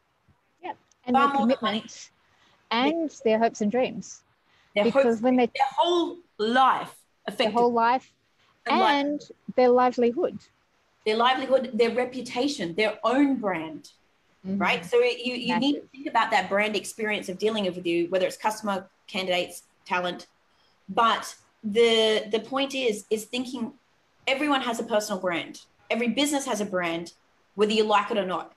Yeah. 0.63 0.73
And 1.07 1.17
Far 1.17 1.29
their 1.29 1.37
commitment 1.37 2.11
and 2.71 3.11
their 3.25 3.39
hopes 3.39 3.61
and 3.61 3.71
dreams. 3.71 4.23
Their 4.75 4.85
because 4.85 5.05
hopes, 5.05 5.23
when 5.23 5.37
they 5.37 5.47
their 5.47 5.67
whole 5.77 6.19
life 6.39 6.95
affected. 7.27 7.47
Their 7.47 7.53
whole 7.53 7.73
life 7.73 8.11
and, 8.67 8.81
and 8.81 9.13
life. 9.13 9.31
their 9.55 9.69
livelihood 9.69 10.39
their 11.05 11.17
livelihood, 11.17 11.71
their 11.75 11.91
reputation, 11.91 12.75
their 12.75 12.99
own 13.05 13.37
brand, 13.37 13.91
mm-hmm. 14.47 14.59
right? 14.59 14.85
So 14.85 14.99
you, 14.99 15.35
you 15.35 15.59
need 15.59 15.75
to 15.75 15.87
think 15.89 16.07
about 16.07 16.31
that 16.31 16.49
brand 16.49 16.77
experience 16.77 17.29
of 17.29 17.39
dealing 17.39 17.65
with 17.65 17.85
you, 17.87 18.09
whether 18.09 18.27
it's 18.27 18.37
customer, 18.37 18.89
candidates, 19.07 19.63
talent. 19.85 20.27
But 20.89 21.35
the 21.65 22.25
the 22.31 22.41
point 22.41 22.75
is 22.75 23.05
is 23.11 23.25
thinking 23.25 23.73
everyone 24.27 24.61
has 24.63 24.81
a 24.81 24.85
personal 24.85 25.21
brand. 25.21 25.63
Every 25.91 26.09
business 26.09 26.45
has 26.47 26.61
a 26.61 26.65
brand, 26.65 27.13
whether 27.55 27.73
you 27.73 27.85
like 27.85 28.11
it 28.11 28.19
or 28.19 28.27
not. 28.27 28.53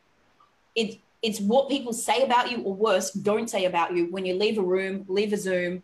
It 0.75 0.99
it's 1.25 1.39
what 1.39 1.69
people 1.69 1.91
say 1.91 2.23
about 2.23 2.51
you 2.51 2.61
or 2.61 2.73
worse 2.73 3.11
don't 3.11 3.49
say 3.49 3.65
about 3.65 3.95
you 3.95 4.05
when 4.11 4.25
you 4.25 4.35
leave 4.35 4.59
a 4.59 4.61
room 4.61 5.03
leave 5.07 5.33
a 5.33 5.37
zoom 5.37 5.81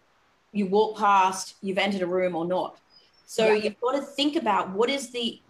you 0.51 0.67
walk 0.67 0.97
past 0.97 1.55
you've 1.61 1.79
entered 1.79 2.03
a 2.03 2.05
room 2.05 2.35
or 2.35 2.45
not 2.45 2.77
so 3.25 3.47
yeah. 3.47 3.63
you've 3.63 3.79
got 3.81 3.93
to 3.93 4.01
think 4.01 4.35
about 4.35 4.69
what 4.69 4.89
is 4.89 5.09
the 5.09 5.41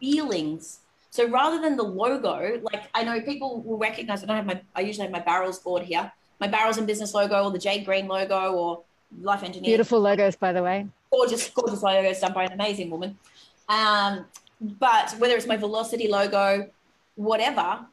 feelings 0.00 0.80
so 1.10 1.28
rather 1.28 1.60
than 1.60 1.76
the 1.76 1.82
logo 1.82 2.60
like 2.72 2.88
i 2.94 3.04
know 3.04 3.20
people 3.20 3.62
will 3.62 3.78
recognize 3.78 4.20
that 4.20 4.30
i 4.30 4.34
don't 4.34 4.48
have 4.48 4.56
my 4.56 4.60
i 4.74 4.80
usually 4.80 5.04
have 5.04 5.12
my 5.12 5.20
barrels 5.20 5.58
board 5.58 5.82
here 5.82 6.10
my 6.40 6.48
barrels 6.48 6.78
and 6.78 6.86
business 6.86 7.14
logo 7.14 7.44
or 7.44 7.50
the 7.50 7.58
jade 7.58 7.84
green 7.84 8.08
logo 8.08 8.52
or 8.52 8.82
life 9.22 9.42
engineer 9.42 9.70
beautiful 9.70 10.00
logos 10.00 10.36
by 10.36 10.52
the 10.52 10.62
way 10.62 10.86
gorgeous 11.12 11.48
gorgeous 11.50 11.82
logos 11.82 12.20
done 12.20 12.32
by 12.32 12.44
an 12.44 12.52
amazing 12.52 12.90
woman 12.90 13.16
um, 13.68 14.24
but 14.60 15.14
whether 15.18 15.36
it's 15.36 15.46
my 15.46 15.56
velocity 15.56 16.08
logo 16.08 16.68
whatever 17.16 17.86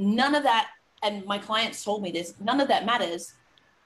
none 0.00 0.34
of 0.34 0.42
that, 0.42 0.68
and 1.02 1.24
my 1.26 1.38
clients 1.38 1.84
told 1.84 2.02
me 2.02 2.10
this, 2.10 2.34
none 2.40 2.60
of 2.60 2.68
that 2.68 2.84
matters. 2.84 3.34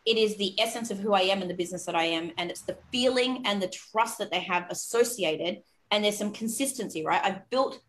It 0.06 0.16
is 0.16 0.36
the 0.36 0.58
essence 0.60 0.90
of 0.90 0.98
who 0.98 1.12
I 1.12 1.22
am 1.22 1.40
and 1.40 1.50
the 1.50 1.54
business 1.54 1.84
that 1.86 1.94
I 1.94 2.04
am. 2.04 2.32
And 2.38 2.50
it's 2.50 2.62
the 2.62 2.76
feeling 2.92 3.42
and 3.46 3.60
the 3.60 3.68
trust 3.68 4.18
that 4.18 4.30
they 4.30 4.40
have 4.40 4.66
associated. 4.70 5.62
And 5.94 6.02
there's 6.02 6.18
some 6.18 6.32
consistency, 6.32 7.04
right? 7.06 7.20
I've 7.22 7.48
built, 7.50 7.80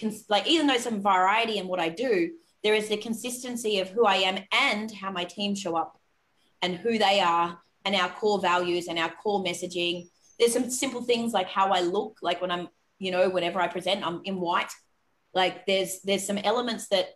cons- 0.00 0.24
like, 0.30 0.46
even 0.46 0.66
though 0.66 0.78
some 0.78 1.02
variety 1.02 1.58
in 1.58 1.68
what 1.68 1.78
I 1.78 1.90
do, 1.90 2.30
there 2.64 2.72
is 2.72 2.88
the 2.88 2.96
consistency 2.96 3.80
of 3.80 3.90
who 3.90 4.06
I 4.06 4.14
am 4.16 4.42
and 4.50 4.90
how 4.90 5.10
my 5.10 5.24
team 5.24 5.54
show 5.54 5.76
up 5.76 6.00
and 6.62 6.74
who 6.74 6.96
they 6.96 7.20
are 7.20 7.58
and 7.84 7.94
our 7.94 8.08
core 8.08 8.40
values 8.40 8.88
and 8.88 8.98
our 8.98 9.10
core 9.10 9.44
messaging. 9.44 10.08
There's 10.38 10.54
some 10.54 10.70
simple 10.70 11.02
things 11.02 11.34
like 11.34 11.48
how 11.48 11.68
I 11.68 11.82
look, 11.82 12.16
like 12.22 12.40
when 12.40 12.50
I'm, 12.50 12.68
you 12.98 13.10
know, 13.10 13.28
whenever 13.28 13.60
I 13.60 13.68
present, 13.68 14.06
I'm 14.06 14.22
in 14.24 14.40
white. 14.40 14.72
Like 15.34 15.66
there's 15.66 16.00
there's 16.00 16.26
some 16.26 16.38
elements 16.38 16.88
that 16.88 17.10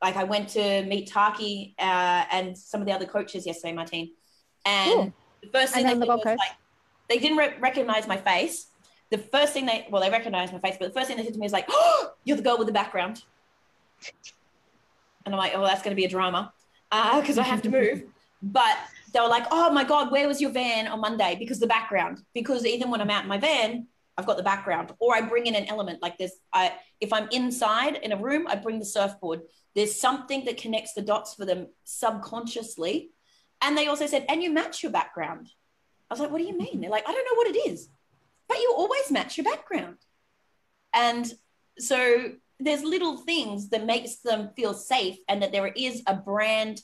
like 0.00 0.14
I 0.14 0.22
went 0.22 0.50
to 0.50 0.84
meet 0.84 1.10
Taki 1.10 1.74
uh, 1.76 2.24
and 2.30 2.56
some 2.56 2.80
of 2.80 2.86
the 2.86 2.92
other 2.92 3.06
coaches 3.06 3.46
yesterday, 3.46 3.72
Martine. 3.72 4.12
And 4.64 5.08
Ooh. 5.08 5.12
the 5.42 5.48
first 5.48 5.74
thing 5.74 5.86
they 5.86 5.94
did 5.94 6.06
was 6.06 6.24
like, 6.24 6.38
they 7.08 7.18
didn't 7.18 7.36
re- 7.36 7.56
recognize 7.58 8.06
my 8.06 8.16
face. 8.16 8.68
The 9.10 9.18
first 9.18 9.52
thing 9.52 9.66
they, 9.66 9.86
well, 9.90 10.02
they 10.02 10.10
recognized 10.10 10.52
my 10.52 10.58
face, 10.58 10.76
but 10.78 10.92
the 10.92 10.98
first 10.98 11.08
thing 11.08 11.16
they 11.16 11.24
said 11.24 11.34
to 11.34 11.38
me 11.38 11.46
is 11.46 11.52
like, 11.52 11.66
oh, 11.68 12.12
you're 12.24 12.36
the 12.36 12.42
girl 12.42 12.58
with 12.58 12.66
the 12.66 12.72
background. 12.72 13.22
And 15.24 15.34
I'm 15.34 15.38
like, 15.38 15.52
oh, 15.54 15.60
well, 15.60 15.68
that's 15.68 15.82
going 15.82 15.94
to 15.94 16.00
be 16.00 16.04
a 16.04 16.08
drama 16.08 16.52
because 16.90 17.38
uh, 17.38 17.42
I 17.42 17.44
have 17.44 17.62
to 17.62 17.70
move. 17.70 18.04
but 18.42 18.76
they 19.12 19.20
were 19.20 19.28
like, 19.28 19.46
oh 19.50 19.70
my 19.70 19.84
God, 19.84 20.12
where 20.12 20.28
was 20.28 20.40
your 20.40 20.50
van 20.50 20.86
on 20.88 21.00
Monday? 21.00 21.36
Because 21.38 21.58
the 21.58 21.66
background, 21.66 22.22
because 22.34 22.66
even 22.66 22.90
when 22.90 23.00
I'm 23.00 23.10
out 23.10 23.22
in 23.22 23.28
my 23.28 23.38
van, 23.38 23.86
I've 24.18 24.26
got 24.26 24.36
the 24.36 24.42
background, 24.42 24.92
or 24.98 25.14
I 25.14 25.20
bring 25.20 25.46
in 25.46 25.54
an 25.54 25.66
element 25.66 26.00
like 26.00 26.16
this. 26.16 26.32
I, 26.52 26.72
if 27.00 27.12
I'm 27.12 27.28
inside 27.32 27.96
in 27.96 28.12
a 28.12 28.16
room, 28.16 28.46
I 28.48 28.56
bring 28.56 28.78
the 28.78 28.84
surfboard. 28.84 29.42
There's 29.74 29.94
something 29.94 30.44
that 30.46 30.56
connects 30.56 30.94
the 30.94 31.02
dots 31.02 31.34
for 31.34 31.44
them 31.44 31.68
subconsciously. 31.84 33.10
And 33.60 33.76
they 33.76 33.88
also 33.88 34.06
said, 34.06 34.24
and 34.28 34.42
you 34.42 34.50
match 34.50 34.82
your 34.82 34.92
background. 34.92 35.50
I 36.10 36.14
was 36.14 36.20
like, 36.20 36.30
what 36.30 36.38
do 36.38 36.44
you 36.44 36.56
mean? 36.56 36.80
They're 36.80 36.90
like, 36.90 37.06
I 37.06 37.12
don't 37.12 37.24
know 37.24 37.36
what 37.36 37.48
it 37.48 37.70
is, 37.70 37.88
but 38.48 38.58
you 38.58 38.74
always 38.76 39.10
match 39.10 39.36
your 39.36 39.44
background. 39.44 39.96
And 40.92 41.30
so 41.78 42.32
there's 42.58 42.82
little 42.82 43.18
things 43.18 43.70
that 43.70 43.84
makes 43.84 44.16
them 44.16 44.50
feel 44.56 44.74
safe 44.74 45.18
and 45.28 45.42
that 45.42 45.52
there 45.52 45.66
is 45.66 46.02
a 46.06 46.14
brand 46.14 46.80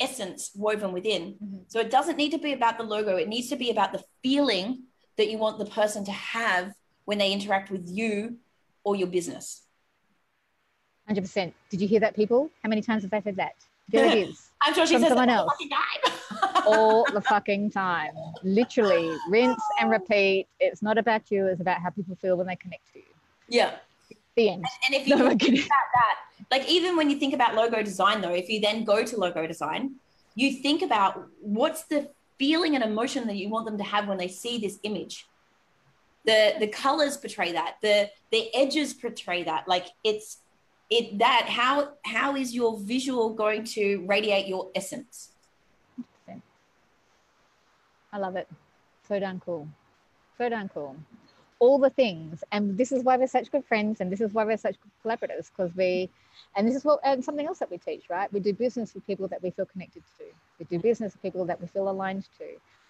essence 0.00 0.50
woven 0.54 0.92
within. 0.92 1.34
Mm-hmm. 1.34 1.58
So 1.68 1.80
it 1.80 1.90
doesn't 1.90 2.16
need 2.16 2.30
to 2.32 2.38
be 2.38 2.52
about 2.52 2.78
the 2.78 2.84
logo. 2.84 3.16
It 3.16 3.28
needs 3.28 3.48
to 3.50 3.56
be 3.56 3.70
about 3.70 3.92
the 3.92 4.02
feeling 4.22 4.84
that 5.16 5.30
you 5.30 5.38
want 5.38 5.58
the 5.58 5.66
person 5.66 6.04
to 6.04 6.12
have 6.12 6.72
when 7.04 7.18
they 7.18 7.32
interact 7.32 7.70
with 7.70 7.88
you 7.88 8.38
or 8.84 8.96
your 8.96 9.08
business. 9.08 9.62
100%. 11.10 11.52
Did 11.70 11.80
you 11.80 11.88
hear 11.88 12.00
that, 12.00 12.16
people? 12.16 12.50
How 12.62 12.68
many 12.68 12.80
times 12.80 13.02
have 13.02 13.12
I 13.12 13.20
said 13.20 13.36
that? 13.36 13.54
There 13.88 14.04
it 14.04 14.18
is. 14.28 14.48
I'm 14.62 14.74
sure 14.74 14.86
she 14.86 14.98
says 14.98 15.08
someone 15.08 15.28
else. 15.28 15.52
All 16.66 17.04
the 17.12 17.20
fucking 17.20 17.70
time. 17.70 18.12
Literally, 18.42 19.16
rinse 19.28 19.62
and 19.80 19.90
repeat. 19.90 20.46
It's 20.60 20.82
not 20.82 20.98
about 20.98 21.30
you, 21.30 21.46
it's 21.46 21.60
about 21.60 21.80
how 21.80 21.90
people 21.90 22.16
feel 22.16 22.36
when 22.36 22.46
they 22.46 22.56
connect 22.56 22.92
to 22.92 22.98
you. 22.98 23.04
Yeah. 23.48 23.76
The 24.36 24.48
end. 24.48 24.64
And, 24.64 24.94
and 24.94 25.02
if 25.02 25.08
you 25.08 25.16
no, 25.16 25.28
think 25.28 25.42
about 25.42 25.88
that, 25.94 26.16
like 26.50 26.68
even 26.68 26.96
when 26.96 27.10
you 27.10 27.18
think 27.18 27.34
about 27.34 27.54
logo 27.54 27.82
design, 27.82 28.20
though, 28.20 28.34
if 28.34 28.48
you 28.48 28.60
then 28.60 28.84
go 28.84 29.04
to 29.04 29.16
logo 29.16 29.46
design, 29.46 29.96
you 30.34 30.54
think 30.54 30.82
about 30.82 31.28
what's 31.40 31.84
the 31.84 32.08
feeling 32.38 32.74
and 32.74 32.82
emotion 32.82 33.26
that 33.26 33.36
you 33.36 33.48
want 33.48 33.66
them 33.66 33.76
to 33.78 33.84
have 33.84 34.08
when 34.08 34.18
they 34.18 34.28
see 34.28 34.58
this 34.58 34.78
image. 34.84 35.26
The 36.24 36.54
the 36.60 36.68
colors 36.68 37.16
portray 37.16 37.52
that. 37.52 37.76
The 37.82 38.10
the 38.30 38.54
edges 38.54 38.94
portray 38.94 39.42
that. 39.42 39.68
Like 39.68 39.86
it's 40.02 40.38
it 40.88 41.18
that 41.18 41.46
how 41.48 41.94
how 42.04 42.36
is 42.36 42.54
your 42.54 42.78
visual 42.78 43.34
going 43.34 43.64
to 43.64 44.04
radiate 44.06 44.46
your 44.46 44.70
essence 44.74 45.31
i 48.12 48.18
love 48.18 48.36
it. 48.36 48.48
So 49.08 49.18
darn 49.18 49.40
cool. 49.44 49.66
So 50.38 50.48
darn 50.48 50.70
cool. 50.72 50.96
All 51.58 51.78
the 51.78 51.90
things. 51.90 52.44
And 52.52 52.76
this 52.76 52.92
is 52.92 53.02
why 53.04 53.16
we're 53.16 53.26
such 53.26 53.50
good 53.50 53.64
friends 53.64 54.00
and 54.00 54.10
this 54.10 54.20
is 54.20 54.32
why 54.32 54.44
we're 54.44 54.56
such 54.56 54.80
good 54.80 54.90
collaborators 55.02 55.50
because 55.50 55.74
we 55.74 56.10
and 56.56 56.66
this 56.66 56.74
is 56.74 56.84
what 56.84 57.00
and 57.04 57.24
something 57.24 57.46
else 57.46 57.58
that 57.58 57.70
we 57.70 57.78
teach 57.78 58.04
right? 58.10 58.32
We 58.32 58.40
do 58.40 58.52
business 58.52 58.94
with 58.94 59.06
people 59.06 59.28
that 59.28 59.42
we 59.42 59.50
feel 59.50 59.66
connected 59.66 60.02
to. 60.18 60.24
We 60.58 60.66
do 60.66 60.78
business 60.78 61.14
with 61.14 61.22
people 61.22 61.44
that 61.46 61.60
we 61.60 61.66
feel 61.66 61.88
aligned 61.88 62.28
to. 62.38 62.46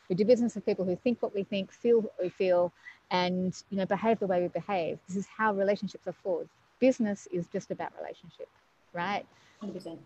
We 0.09 0.17
do 0.17 0.25
business 0.25 0.55
with 0.55 0.67
people 0.67 0.85
who 0.85 0.97
think 0.97 1.23
what 1.23 1.35
we 1.35 1.45
think 1.45 1.71
feel 1.73 2.01
what 2.01 2.15
we 2.21 2.29
feel 2.29 2.73
and 3.11 3.55
you 3.71 3.79
know 3.79 3.87
behave 3.87 4.19
the 4.19 4.27
way 4.27 4.43
we 4.43 4.49
behave. 4.49 4.99
This 5.07 5.17
is 5.17 5.27
how 5.27 5.53
relationships 5.53 6.07
are 6.09 6.15
forged. 6.25 6.51
Business 6.81 7.29
is 7.33 7.47
just 7.47 7.71
about 7.71 7.93
relationship, 8.01 8.49
right? 8.93 9.25
100%. 9.63 9.99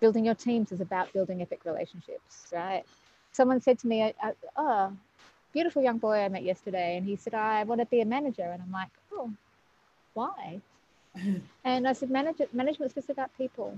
Building 0.00 0.24
your 0.24 0.34
teams 0.34 0.72
is 0.72 0.80
about 0.80 1.12
building 1.12 1.42
epic 1.42 1.60
relationships, 1.64 2.46
right? 2.52 2.84
Someone 3.34 3.60
said 3.60 3.80
to 3.80 3.88
me, 3.88 4.00
uh, 4.02 4.12
uh, 4.22 4.32
"Oh, 4.56 4.96
beautiful 5.52 5.82
young 5.82 5.98
boy 5.98 6.18
I 6.24 6.28
met 6.28 6.44
yesterday," 6.44 6.96
and 6.96 7.04
he 7.04 7.16
said, 7.16 7.34
"I 7.34 7.64
want 7.64 7.80
to 7.80 7.86
be 7.86 8.00
a 8.00 8.04
manager," 8.04 8.44
and 8.44 8.62
I'm 8.62 8.70
like, 8.70 8.90
"Oh, 9.12 9.32
why?" 10.14 10.60
and 11.64 11.88
I 11.88 11.94
said, 11.94 12.10
"Manage- 12.10 12.52
"Management's 12.52 12.94
just 12.94 13.10
about 13.10 13.36
people. 13.36 13.76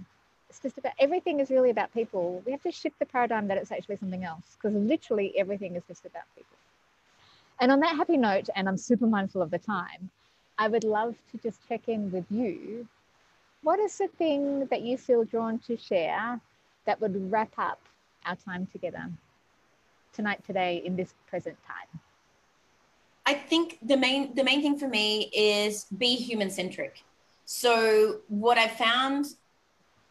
It's 0.51 0.61
just 0.61 0.77
about 0.77 0.93
everything 0.99 1.41
is 1.41 1.51
really 1.51 1.71
about 1.71 1.93
people. 1.95 2.43
We 2.45 2.53
have 2.53 2.63
to 2.65 2.71
shift 2.71 2.99
the 2.99 3.07
paradigm 3.07 3.49
that 3.49 3.57
it's 3.57 3.73
actually 3.73 3.97
something 3.97 4.25
else 4.25 4.57
because 4.57 4.75
literally 4.77 5.39
everything 5.39 5.75
is 5.75 5.85
just 5.89 6.05
about 6.05 6.25
people." 6.37 6.59
And 7.61 7.73
on 7.73 7.81
that 7.81 7.97
happy 7.97 8.19
note, 8.19 8.51
and 8.55 8.69
I'm 8.69 8.77
super 8.77 9.07
mindful 9.07 9.41
of 9.41 9.51
the 9.51 9.59
time, 9.59 10.11
I 10.59 10.69
would 10.69 10.85
love 10.85 11.17
to 11.33 11.39
just 11.39 11.67
check 11.67 11.89
in 11.89 12.13
with 12.13 12.27
you. 12.31 12.87
What 13.63 13.81
is 13.81 13.97
the 13.97 14.09
thing 14.09 14.67
that 14.67 14.83
you 14.83 14.99
feel 14.99 15.25
drawn 15.25 15.59
to 15.61 15.79
share 15.79 16.41
that 16.85 17.01
would 17.01 17.33
wrap 17.33 17.55
up 17.59 17.81
our 18.27 18.37
time 18.37 18.67
together 18.67 19.11
tonight, 20.17 20.43
today, 20.45 20.83
in 20.85 20.97
this 20.97 21.15
present 21.29 21.57
time? 21.67 22.01
I 23.27 23.35
think 23.35 23.79
the 23.83 23.97
main 23.97 24.35
the 24.35 24.45
main 24.45 24.63
thing 24.63 24.79
for 24.79 24.89
me 24.89 25.31
is 25.35 25.87
be 25.99 26.15
human 26.17 26.49
centric. 26.49 27.03
So 27.45 28.21
what 28.29 28.59
I 28.59 28.67
found, 28.67 29.27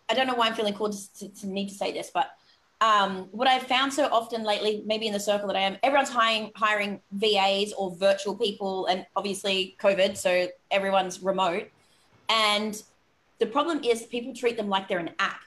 I 0.09 0.13
don't 0.13 0.27
know 0.27 0.35
why 0.35 0.47
I'm 0.47 0.53
feeling 0.53 0.73
called 0.73 0.95
to, 1.19 1.27
to, 1.27 1.47
need 1.47 1.67
to 1.69 1.75
say 1.75 1.91
this, 1.91 2.11
but 2.13 2.31
um, 2.79 3.27
what 3.31 3.47
I've 3.47 3.63
found 3.63 3.91
so 3.93 4.05
often 4.05 4.43
lately, 4.43 4.83
maybe 4.85 5.07
in 5.07 5.13
the 5.13 5.19
circle 5.19 5.47
that 5.47 5.55
I 5.57 5.61
am, 5.61 5.77
everyone's 5.83 6.09
hiring 6.09 6.51
hiring 6.55 7.01
VAs 7.13 7.73
or 7.73 7.91
virtual 7.91 8.35
people, 8.35 8.85
and 8.87 9.05
obviously 9.15 9.75
COVID, 9.81 10.15
so 10.17 10.47
everyone's 10.71 11.23
remote. 11.23 11.69
And 12.29 12.81
the 13.39 13.45
problem 13.45 13.81
is 13.83 14.03
people 14.03 14.33
treat 14.33 14.57
them 14.57 14.69
like 14.69 14.87
they're 14.87 14.99
an 14.99 15.11
app. 15.19 15.41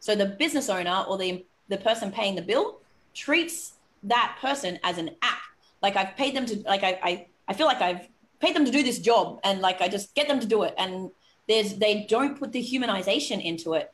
So 0.00 0.14
the 0.14 0.26
business 0.26 0.68
owner 0.68 1.04
or 1.08 1.16
the 1.18 1.44
the 1.68 1.78
person 1.78 2.10
paying 2.10 2.34
the 2.34 2.42
bill 2.42 2.80
treats 3.14 3.74
that 4.04 4.38
person 4.40 4.78
as 4.82 4.98
an 4.98 5.10
app. 5.22 5.38
Like 5.82 5.96
I've 5.96 6.16
paid 6.16 6.34
them 6.34 6.46
to 6.46 6.56
like 6.66 6.82
I 6.82 6.98
I, 7.02 7.26
I 7.48 7.54
feel 7.54 7.66
like 7.66 7.82
I've 7.82 8.08
paid 8.40 8.54
them 8.54 8.64
to 8.64 8.70
do 8.70 8.82
this 8.82 8.98
job 8.98 9.40
and 9.44 9.60
like 9.60 9.80
I 9.80 9.88
just 9.88 10.14
get 10.14 10.28
them 10.28 10.40
to 10.40 10.46
do 10.46 10.62
it. 10.62 10.74
And 10.78 11.10
there's 11.48 11.74
they 11.74 12.06
don't 12.08 12.38
put 12.38 12.52
the 12.52 12.62
humanization 12.62 13.42
into 13.42 13.74
it. 13.74 13.92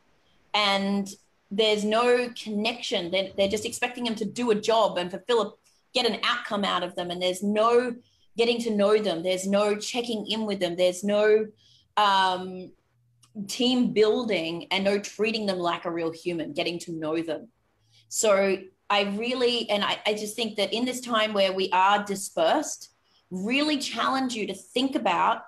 And 0.54 1.08
there's 1.50 1.84
no 1.84 2.30
connection. 2.40 3.11
They're, 3.11 3.30
they're 3.36 3.48
just 3.48 3.64
expecting 3.64 4.04
them 4.04 4.14
to 4.16 4.24
do 4.24 4.50
a 4.50 4.54
job 4.54 4.98
and 4.98 5.11
fulfill 5.11 5.42
a, 5.42 5.52
get 5.92 6.06
an 6.06 6.20
outcome 6.24 6.64
out 6.64 6.82
of 6.82 6.94
them. 6.94 7.11
And 7.11 7.20
there's 7.20 7.42
no 7.42 7.94
getting 8.36 8.61
to 8.62 8.70
know 8.70 8.98
them. 8.98 9.22
There's 9.22 9.46
no 9.46 9.76
checking 9.76 10.26
in 10.26 10.46
with 10.46 10.61
them. 10.61 10.76
There's 10.76 11.02
no 11.02 11.46
um, 11.96 12.70
team 13.48 13.92
building 13.92 14.66
and 14.70 14.84
no 14.84 14.98
treating 14.98 15.46
them 15.46 15.58
like 15.58 15.84
a 15.84 15.90
real 15.90 16.12
human, 16.12 16.52
getting 16.52 16.78
to 16.80 16.92
know 16.92 17.20
them. 17.20 17.48
So 18.08 18.58
I 18.91 19.03
really, 19.03 19.70
and 19.70 19.84
I, 19.84 19.99
I 20.05 20.14
just 20.14 20.34
think 20.34 20.57
that 20.57 20.72
in 20.72 20.84
this 20.84 21.01
time 21.01 21.32
where 21.32 21.53
we 21.53 21.70
are 21.70 22.05
dispersed, 22.05 22.91
really 23.30 23.78
challenge 23.78 24.34
you 24.34 24.49
to 24.49 24.55
think 24.55 24.97
about 24.97 25.45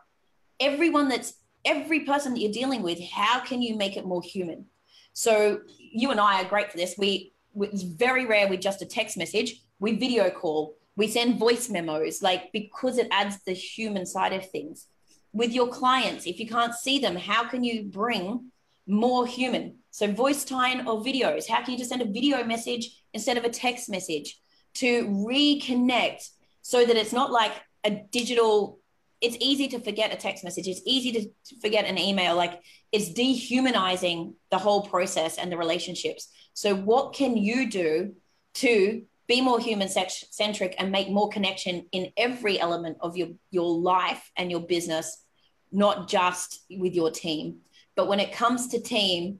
everyone 0.60 1.08
that's 1.08 1.34
every 1.64 2.00
person 2.00 2.32
that 2.32 2.40
you're 2.40 2.52
dealing 2.52 2.82
with, 2.82 3.00
how 3.10 3.40
can 3.40 3.60
you 3.60 3.76
make 3.76 3.96
it 3.96 4.06
more 4.06 4.22
human? 4.22 4.66
So 5.12 5.60
you 5.76 6.12
and 6.12 6.20
I 6.20 6.40
are 6.40 6.48
great 6.48 6.70
for 6.70 6.76
this. 6.76 6.94
We 6.96 7.32
it's 7.56 7.82
very 7.82 8.24
rare 8.24 8.48
with 8.48 8.60
just 8.60 8.80
a 8.80 8.86
text 8.86 9.18
message. 9.18 9.62
We 9.78 9.96
video 9.96 10.30
call. 10.30 10.76
We 10.96 11.08
send 11.08 11.38
voice 11.38 11.68
memos, 11.68 12.22
like 12.22 12.52
because 12.52 12.96
it 12.98 13.08
adds 13.10 13.42
the 13.44 13.52
human 13.52 14.06
side 14.06 14.32
of 14.32 14.48
things. 14.50 14.86
With 15.32 15.52
your 15.52 15.68
clients, 15.68 16.26
if 16.26 16.38
you 16.38 16.46
can't 16.46 16.74
see 16.74 16.98
them, 16.98 17.16
how 17.16 17.48
can 17.48 17.64
you 17.64 17.84
bring 17.84 18.50
more 18.86 19.26
human? 19.26 19.76
So 19.90 20.10
voice 20.12 20.44
time 20.44 20.86
or 20.86 21.02
videos. 21.02 21.48
How 21.48 21.62
can 21.62 21.72
you 21.72 21.78
just 21.78 21.90
send 21.90 22.02
a 22.02 22.06
video 22.06 22.44
message 22.44 23.01
instead 23.14 23.36
of 23.36 23.44
a 23.44 23.50
text 23.50 23.88
message 23.88 24.38
to 24.74 25.06
reconnect 25.06 26.28
so 26.62 26.84
that 26.84 26.96
it's 26.96 27.12
not 27.12 27.30
like 27.30 27.52
a 27.84 27.90
digital 28.10 28.78
it's 29.22 29.36
easy 29.40 29.68
to 29.68 29.78
forget 29.78 30.12
a 30.12 30.16
text 30.16 30.42
message. 30.42 30.66
It's 30.66 30.82
easy 30.84 31.12
to 31.12 31.56
forget 31.60 31.84
an 31.84 31.96
email. 31.96 32.34
Like 32.34 32.60
it's 32.90 33.12
dehumanizing 33.12 34.34
the 34.50 34.58
whole 34.58 34.82
process 34.82 35.38
and 35.38 35.50
the 35.50 35.56
relationships. 35.56 36.28
So, 36.54 36.74
what 36.74 37.14
can 37.14 37.36
you 37.36 37.70
do 37.70 38.14
to 38.54 39.02
be 39.28 39.40
more 39.40 39.60
human 39.60 39.88
centric 39.88 40.74
and 40.76 40.90
make 40.90 41.08
more 41.08 41.28
connection 41.30 41.86
in 41.92 42.12
every 42.16 42.60
element 42.60 42.98
of 43.00 43.16
your, 43.16 43.28
your 43.50 43.70
life 43.70 44.30
and 44.36 44.50
your 44.50 44.60
business, 44.60 45.24
not 45.70 46.08
just 46.08 46.64
with 46.68 46.92
your 46.92 47.10
team? 47.10 47.60
But 47.94 48.08
when 48.08 48.20
it 48.20 48.32
comes 48.32 48.68
to 48.68 48.80
team, 48.80 49.38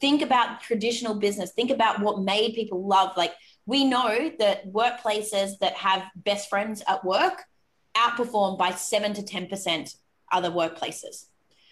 think 0.00 0.22
about 0.22 0.60
traditional 0.60 1.14
business, 1.14 1.52
think 1.52 1.70
about 1.70 2.00
what 2.00 2.20
made 2.20 2.54
people 2.54 2.86
love. 2.86 3.16
Like, 3.16 3.34
we 3.66 3.84
know 3.84 4.30
that 4.38 4.72
workplaces 4.72 5.58
that 5.58 5.74
have 5.74 6.02
best 6.16 6.48
friends 6.48 6.82
at 6.88 7.04
work 7.04 7.44
outperform 7.96 8.58
by 8.58 8.70
7 8.70 9.14
to 9.14 9.22
10% 9.22 9.94
other 10.32 10.50
workplaces. 10.50 11.26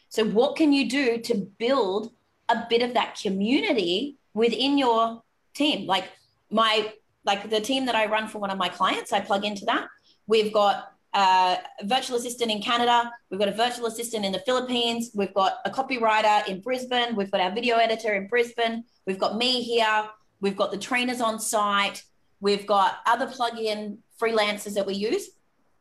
So, 0.09 0.25
what 0.25 0.57
can 0.57 0.73
you 0.73 0.89
do 0.89 1.19
to 1.19 1.35
build 1.59 2.13
a 2.49 2.65
bit 2.69 2.83
of 2.83 2.95
that 2.95 3.19
community 3.21 4.17
within 4.35 4.79
your 4.79 5.23
team? 5.55 5.87
Like, 5.87 6.05
my 6.51 6.93
like 7.25 7.51
the 7.51 7.61
team 7.61 7.87
that 7.87 7.95
I 7.95 8.07
run 8.07 8.27
for 8.27 8.39
one 8.39 8.51
of 8.51 8.59
my 8.59 8.69
clients, 8.69 9.13
I 9.13 9.21
plug 9.21 9.45
into 9.45 9.67
that. 9.67 9.87
We've 10.27 10.53
got 10.53 10.93
a 11.15 11.59
virtual 11.85 12.17
assistant 12.17 12.51
in 12.51 12.61
Canada. 12.61 13.11
We've 13.31 13.41
got 13.41 13.49
a 13.49 13.53
virtual 13.53 13.87
assistant 13.87 14.25
in 14.25 14.33
the 14.33 14.41
Philippines. 14.41 15.11
We've 15.15 15.35
got 15.35 15.59
a 15.65 15.71
copywriter 15.71 16.47
in 16.47 16.61
Brisbane. 16.61 17.17
We've 17.17 17.31
got 17.31 17.41
our 17.41 17.53
video 17.53 17.77
editor 17.77 18.15
in 18.15 18.27
Brisbane. 18.29 18.85
We've 19.07 19.19
got 19.19 19.37
me 19.37 19.63
here. 19.63 20.09
We've 20.41 20.57
got 20.57 20.71
the 20.71 20.79
trainers 20.79 21.21
on 21.21 21.41
site. 21.41 22.03
We've 22.41 22.67
got 22.67 22.99
other 23.07 23.27
plug-in 23.27 23.99
freelancers 24.21 24.75
that 24.75 24.87
we 24.87 24.95
use 24.95 25.31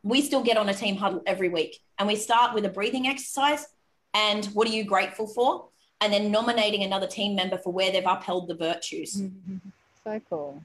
we 0.08 0.22
still 0.22 0.42
get 0.42 0.58
on 0.58 0.70
a 0.70 0.74
team 0.74 0.96
huddle 0.96 1.22
every 1.26 1.50
week 1.50 1.80
and 2.00 2.08
we 2.08 2.16
start 2.16 2.54
with 2.54 2.66
a 2.66 2.70
breathing 2.70 3.08
exercise 3.08 3.68
and 4.14 4.46
what 4.48 4.68
are 4.68 4.72
you 4.72 4.84
grateful 4.84 5.28
for 5.28 5.68
and 6.02 6.14
then 6.14 6.32
nominating 6.32 6.84
another 6.84 7.08
team 7.08 7.36
member 7.36 7.58
for 7.58 7.74
where 7.74 7.92
they've 7.92 8.06
upheld 8.06 8.48
the 8.48 8.56
virtues 8.56 9.16
mm-hmm. 9.16 9.58
so 10.04 10.22
cool 10.30 10.64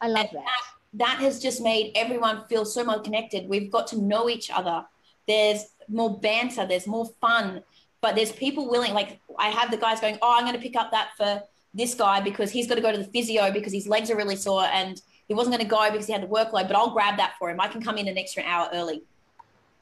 i 0.00 0.08
love 0.08 0.28
that. 0.32 0.44
that 0.44 0.62
that 0.94 1.18
has 1.18 1.40
just 1.40 1.60
made 1.60 1.92
everyone 1.94 2.44
feel 2.48 2.64
so 2.64 2.84
more 2.84 3.00
connected 3.00 3.48
we've 3.48 3.70
got 3.70 3.86
to 3.86 4.00
know 4.00 4.28
each 4.28 4.50
other 4.50 4.84
there's 5.26 5.66
more 5.88 6.18
banter 6.18 6.66
there's 6.66 6.86
more 6.86 7.06
fun 7.20 7.62
but 8.00 8.14
there's 8.14 8.32
people 8.32 8.70
willing 8.70 8.94
like 8.94 9.18
i 9.38 9.48
have 9.48 9.70
the 9.70 9.76
guys 9.76 10.00
going 10.00 10.18
oh 10.22 10.34
i'm 10.36 10.44
going 10.44 10.54
to 10.54 10.60
pick 10.60 10.76
up 10.76 10.90
that 10.90 11.10
for 11.16 11.42
this 11.74 11.94
guy 11.94 12.20
because 12.20 12.50
he's 12.50 12.66
got 12.66 12.76
to 12.76 12.80
go 12.80 12.92
to 12.92 12.98
the 12.98 13.04
physio 13.04 13.50
because 13.52 13.72
his 13.72 13.88
legs 13.88 14.10
are 14.10 14.16
really 14.16 14.36
sore 14.36 14.64
and 14.64 15.02
he 15.28 15.34
wasn't 15.34 15.56
going 15.56 15.66
to 15.66 15.70
go 15.70 15.90
because 15.90 16.06
he 16.06 16.12
had 16.12 16.22
the 16.22 16.26
workload, 16.26 16.68
but 16.68 16.76
I'll 16.76 16.90
grab 16.90 17.16
that 17.16 17.34
for 17.38 17.50
him. 17.50 17.60
I 17.60 17.68
can 17.68 17.82
come 17.82 17.96
in 17.96 18.08
an 18.08 18.18
extra 18.18 18.42
hour 18.44 18.68
early. 18.72 19.02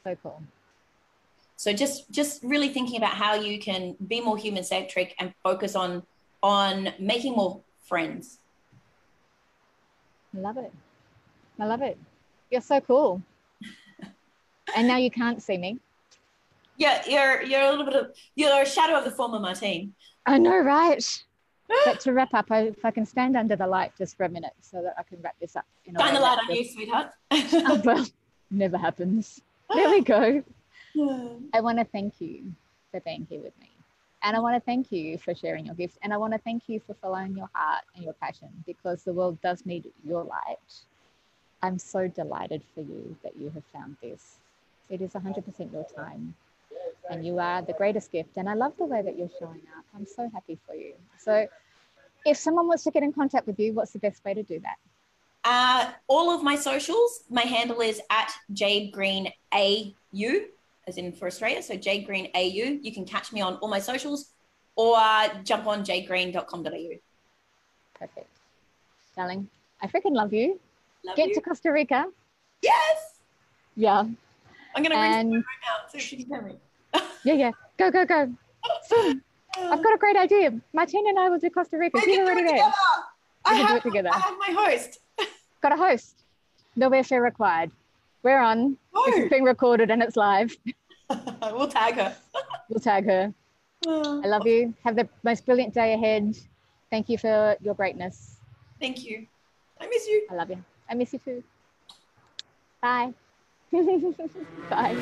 So 0.05 0.17
cool. 0.23 0.43
So 1.57 1.73
just 1.73 2.11
just 2.11 2.43
really 2.43 2.69
thinking 2.69 2.97
about 2.97 3.15
how 3.15 3.35
you 3.35 3.61
can 3.61 3.97
be 4.09 4.21
more 4.21 4.37
human 4.37 4.65
centric 4.65 5.15
and 5.19 5.33
focus 5.43 5.77
on 5.77 6.03
on 6.43 6.93
making 6.99 7.35
more 7.35 7.61
friends. 7.85 8.39
Love 10.35 10.57
it. 10.57 10.73
I 11.63 11.65
love 11.65 11.81
it. 11.81 11.97
You're 12.51 12.61
so 12.61 12.81
cool. 12.81 13.23
and 14.75 14.89
now 14.89 14.97
you 14.97 15.13
can't 15.13 15.41
see 15.41 15.57
me. 15.57 15.79
Yeah, 16.77 17.01
you're 17.07 17.43
you're 17.43 17.61
a 17.61 17.71
little 17.71 17.85
bit 17.85 17.95
of 17.95 18.17
you're 18.35 18.63
a 18.63 18.67
shadow 18.67 18.99
of 18.99 19.05
the 19.05 19.13
former 19.13 19.39
Martine. 19.39 19.95
I 20.27 20.39
know, 20.39 20.59
right? 20.59 21.25
but 21.85 22.01
to 22.01 22.13
wrap 22.13 22.35
up, 22.35 22.51
I, 22.51 22.63
if 22.63 22.85
I 22.85 22.91
can 22.91 23.07
stand 23.07 23.37
under 23.37 23.55
the 23.55 23.69
light 23.69 23.93
just 23.97 24.17
for 24.17 24.25
a 24.25 24.29
minute 24.29 24.55
so 24.61 24.83
that 24.83 24.97
I 24.99 25.05
can 25.05 25.23
wrap 25.23 25.37
this 25.41 25.55
up. 25.55 25.65
Shine 25.87 26.15
the 26.15 26.21
light 26.21 26.39
on 26.41 26.53
you, 26.53 26.65
sweetheart. 26.65 27.13
oh, 27.31 27.81
well, 27.85 28.07
never 28.51 28.77
happens. 28.77 29.41
There 29.73 29.89
we 29.89 30.01
go. 30.01 30.43
I 31.55 31.61
want 31.61 31.79
to 31.79 31.85
thank 31.85 32.21
you 32.21 32.53
for 32.91 32.99
being 33.01 33.25
here 33.31 33.41
with 33.41 33.57
me. 33.61 33.71
And 34.25 34.37
I 34.37 34.41
want 34.41 34.57
to 34.57 34.61
thank 34.61 34.91
you 34.91 35.17
for 35.17 35.33
sharing 35.33 35.67
your 35.67 35.77
gifts. 35.77 35.97
And 36.03 36.13
I 36.13 36.17
want 36.17 36.33
to 36.33 36.41
thank 36.41 36.65
you 36.67 36.81
for 36.85 36.95
following 36.95 37.37
your 37.37 37.49
heart 37.55 37.85
and 37.95 38.05
your 38.05 38.15
passion 38.15 38.49
because 38.67 39.05
the 39.05 39.13
world 39.13 39.41
does 39.43 39.65
need 39.65 39.87
your 40.05 40.25
light. 40.25 40.59
I'm 41.63 41.79
so 41.79 42.09
delighted 42.09 42.63
for 42.75 42.81
you 42.81 43.17
that 43.23 43.37
you 43.37 43.51
have 43.51 43.65
found 43.73 43.97
this. 44.03 44.37
It 44.91 45.01
is 45.01 45.13
100% 45.13 45.73
your 45.73 45.87
time 45.97 46.35
and 47.11 47.25
you 47.25 47.39
are 47.39 47.63
the 47.63 47.73
greatest 47.75 48.13
gift. 48.13 48.37
And 48.37 48.49
I 48.49 48.55
love 48.55 48.73
the 48.79 48.85
way 48.85 49.03
that 49.03 49.19
you're 49.19 49.31
showing 49.39 49.61
up. 49.77 49.85
I'm 49.95 50.07
so 50.07 50.31
happy 50.33 50.59
for 50.67 50.75
you. 50.75 50.95
So, 51.19 51.47
if 52.25 52.37
someone 52.37 52.69
wants 52.69 52.85
to 52.85 52.91
get 52.91 53.03
in 53.03 53.13
contact 53.13 53.47
with 53.47 53.59
you, 53.59 53.73
what's 53.73 53.93
the 53.93 53.99
best 53.99 54.25
way 54.25 54.35
to 54.35 54.43
do 54.43 54.61
that? 54.61 54.77
Uh, 55.45 55.93
all 56.07 56.31
of 56.31 56.43
my 56.43 56.55
socials, 56.55 57.25
my 57.29 57.43
handle 57.43 57.81
is 57.81 58.01
at 58.11 58.31
Jade 58.53 58.93
Green 58.93 59.29
AU, 59.53 60.47
as 60.87 60.99
in 60.99 61.13
for 61.13 61.27
Australia. 61.27 61.63
So 61.63 61.77
Jade 61.77 62.07
Green 62.07 62.29
AU. 62.35 62.79
You 62.81 62.93
can 62.93 63.05
catch 63.05 63.33
me 63.33 63.41
on 63.41 63.55
all 63.57 63.69
my 63.69 63.81
socials 63.81 64.31
or 64.77 64.97
uh, 64.97 65.29
jump 65.43 65.67
on 65.67 65.85
jadegreen.com.au. 65.85 66.99
Perfect. 67.99 68.29
Darling, 69.17 69.49
I 69.81 69.89
freaking 69.89 70.15
love 70.15 70.33
you. 70.33 70.61
Love 71.05 71.17
Get 71.17 71.29
you. 71.29 71.35
to 71.35 71.41
Costa 71.41 71.73
Rica. 71.73 72.07
Yes. 72.63 73.21
Yeah. 73.77 74.05
I'm 74.75 74.83
gonna 74.83 74.95
and... 74.95 75.33
right 75.33 75.43
now 75.43 75.89
so 75.91 75.99
she 75.99 76.17
can 76.17 76.27
hear 76.27 76.43
me. 76.43 76.57
yeah, 77.25 77.35
yeah. 77.35 77.51
Go, 77.79 77.91
go, 77.91 78.05
go. 78.05 78.33
Soon. 78.85 79.23
I've 79.59 79.83
got 79.83 79.95
a 79.95 79.99
great 79.99 80.17
idea. 80.17 80.53
Martina 80.73 81.11
and 81.11 81.19
I 81.19 81.29
will 81.29 81.39
do 81.39 81.51
Costa 81.51 81.77
Rica. 81.77 82.01
We 82.05 82.17
can 82.17 82.27
already 82.27 82.45
there. 82.45 82.73
I 83.45 83.55
have, 83.55 83.69
do 83.69 83.77
it 83.77 83.83
together. 83.83 84.11
I 84.13 84.19
have 84.19 84.35
my 84.39 84.55
host. 84.55 85.01
got 85.61 85.73
a 85.73 85.77
host. 85.77 86.23
No 86.77 86.91
airfare 86.91 87.23
required. 87.23 87.71
We're 88.23 88.41
on. 88.41 88.79
This 89.07 89.17
is 89.17 89.31
being 89.31 89.43
recorded 89.43 89.91
and 89.91 90.03
it's 90.03 90.17
live. 90.17 90.57
we'll 91.43 91.69
tag 91.69 91.95
her. 91.97 92.17
we'll 92.69 92.81
tag 92.81 93.05
her. 93.07 93.35
I 93.85 94.27
love 94.27 94.47
you. 94.47 94.75
Have 94.85 94.97
the 94.97 95.09
most 95.25 95.45
brilliant 95.45 95.75
day 95.75 95.95
ahead. 95.95 96.37
Thank 96.91 97.09
you 97.09 97.19
for 97.19 97.57
your 97.61 97.75
greatness. 97.75 98.37
Thank 98.81 99.05
you. 99.05 99.27
I 99.81 99.89
miss 99.89 100.07
you. 100.07 100.27
I 100.31 100.35
love 100.35 100.51
you. 100.51 100.65
I 100.93 100.95
miss 100.95 101.15
you 101.15 101.21
too. 101.21 101.43
Bye. 102.83 103.15
Bye. 104.69 104.95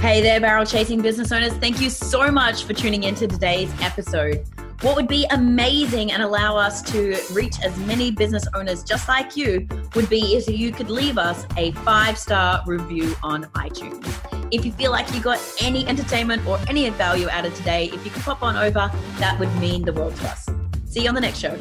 Hey 0.00 0.20
there, 0.22 0.40
barrel 0.40 0.66
chasing 0.66 1.00
business 1.00 1.30
owners. 1.30 1.52
Thank 1.58 1.80
you 1.80 1.88
so 1.88 2.32
much 2.32 2.64
for 2.64 2.72
tuning 2.72 3.04
into 3.04 3.28
today's 3.28 3.72
episode. 3.80 4.44
What 4.80 4.96
would 4.96 5.06
be 5.06 5.24
amazing 5.30 6.10
and 6.10 6.20
allow 6.20 6.56
us 6.56 6.82
to 6.90 7.16
reach 7.32 7.60
as 7.62 7.78
many 7.78 8.10
business 8.10 8.44
owners 8.52 8.82
just 8.82 9.06
like 9.06 9.36
you 9.36 9.68
would 9.94 10.08
be 10.08 10.34
if 10.34 10.48
you 10.48 10.72
could 10.72 10.90
leave 10.90 11.16
us 11.16 11.46
a 11.56 11.70
five 11.84 12.18
star 12.18 12.60
review 12.66 13.14
on 13.22 13.44
iTunes. 13.54 14.04
If 14.50 14.64
you 14.64 14.72
feel 14.72 14.90
like 14.90 15.14
you 15.14 15.20
got 15.20 15.38
any 15.60 15.86
entertainment 15.86 16.44
or 16.44 16.58
any 16.66 16.90
value 16.90 17.28
out 17.28 17.46
of 17.46 17.54
today, 17.54 17.84
if 17.92 18.04
you 18.04 18.10
could 18.10 18.22
pop 18.22 18.42
on 18.42 18.56
over, 18.56 18.90
that 19.18 19.38
would 19.38 19.54
mean 19.60 19.84
the 19.84 19.92
world 19.92 20.16
to 20.16 20.26
us. 20.26 20.48
See 20.86 21.02
you 21.02 21.08
on 21.08 21.14
the 21.14 21.20
next 21.20 21.38
show. 21.38 21.56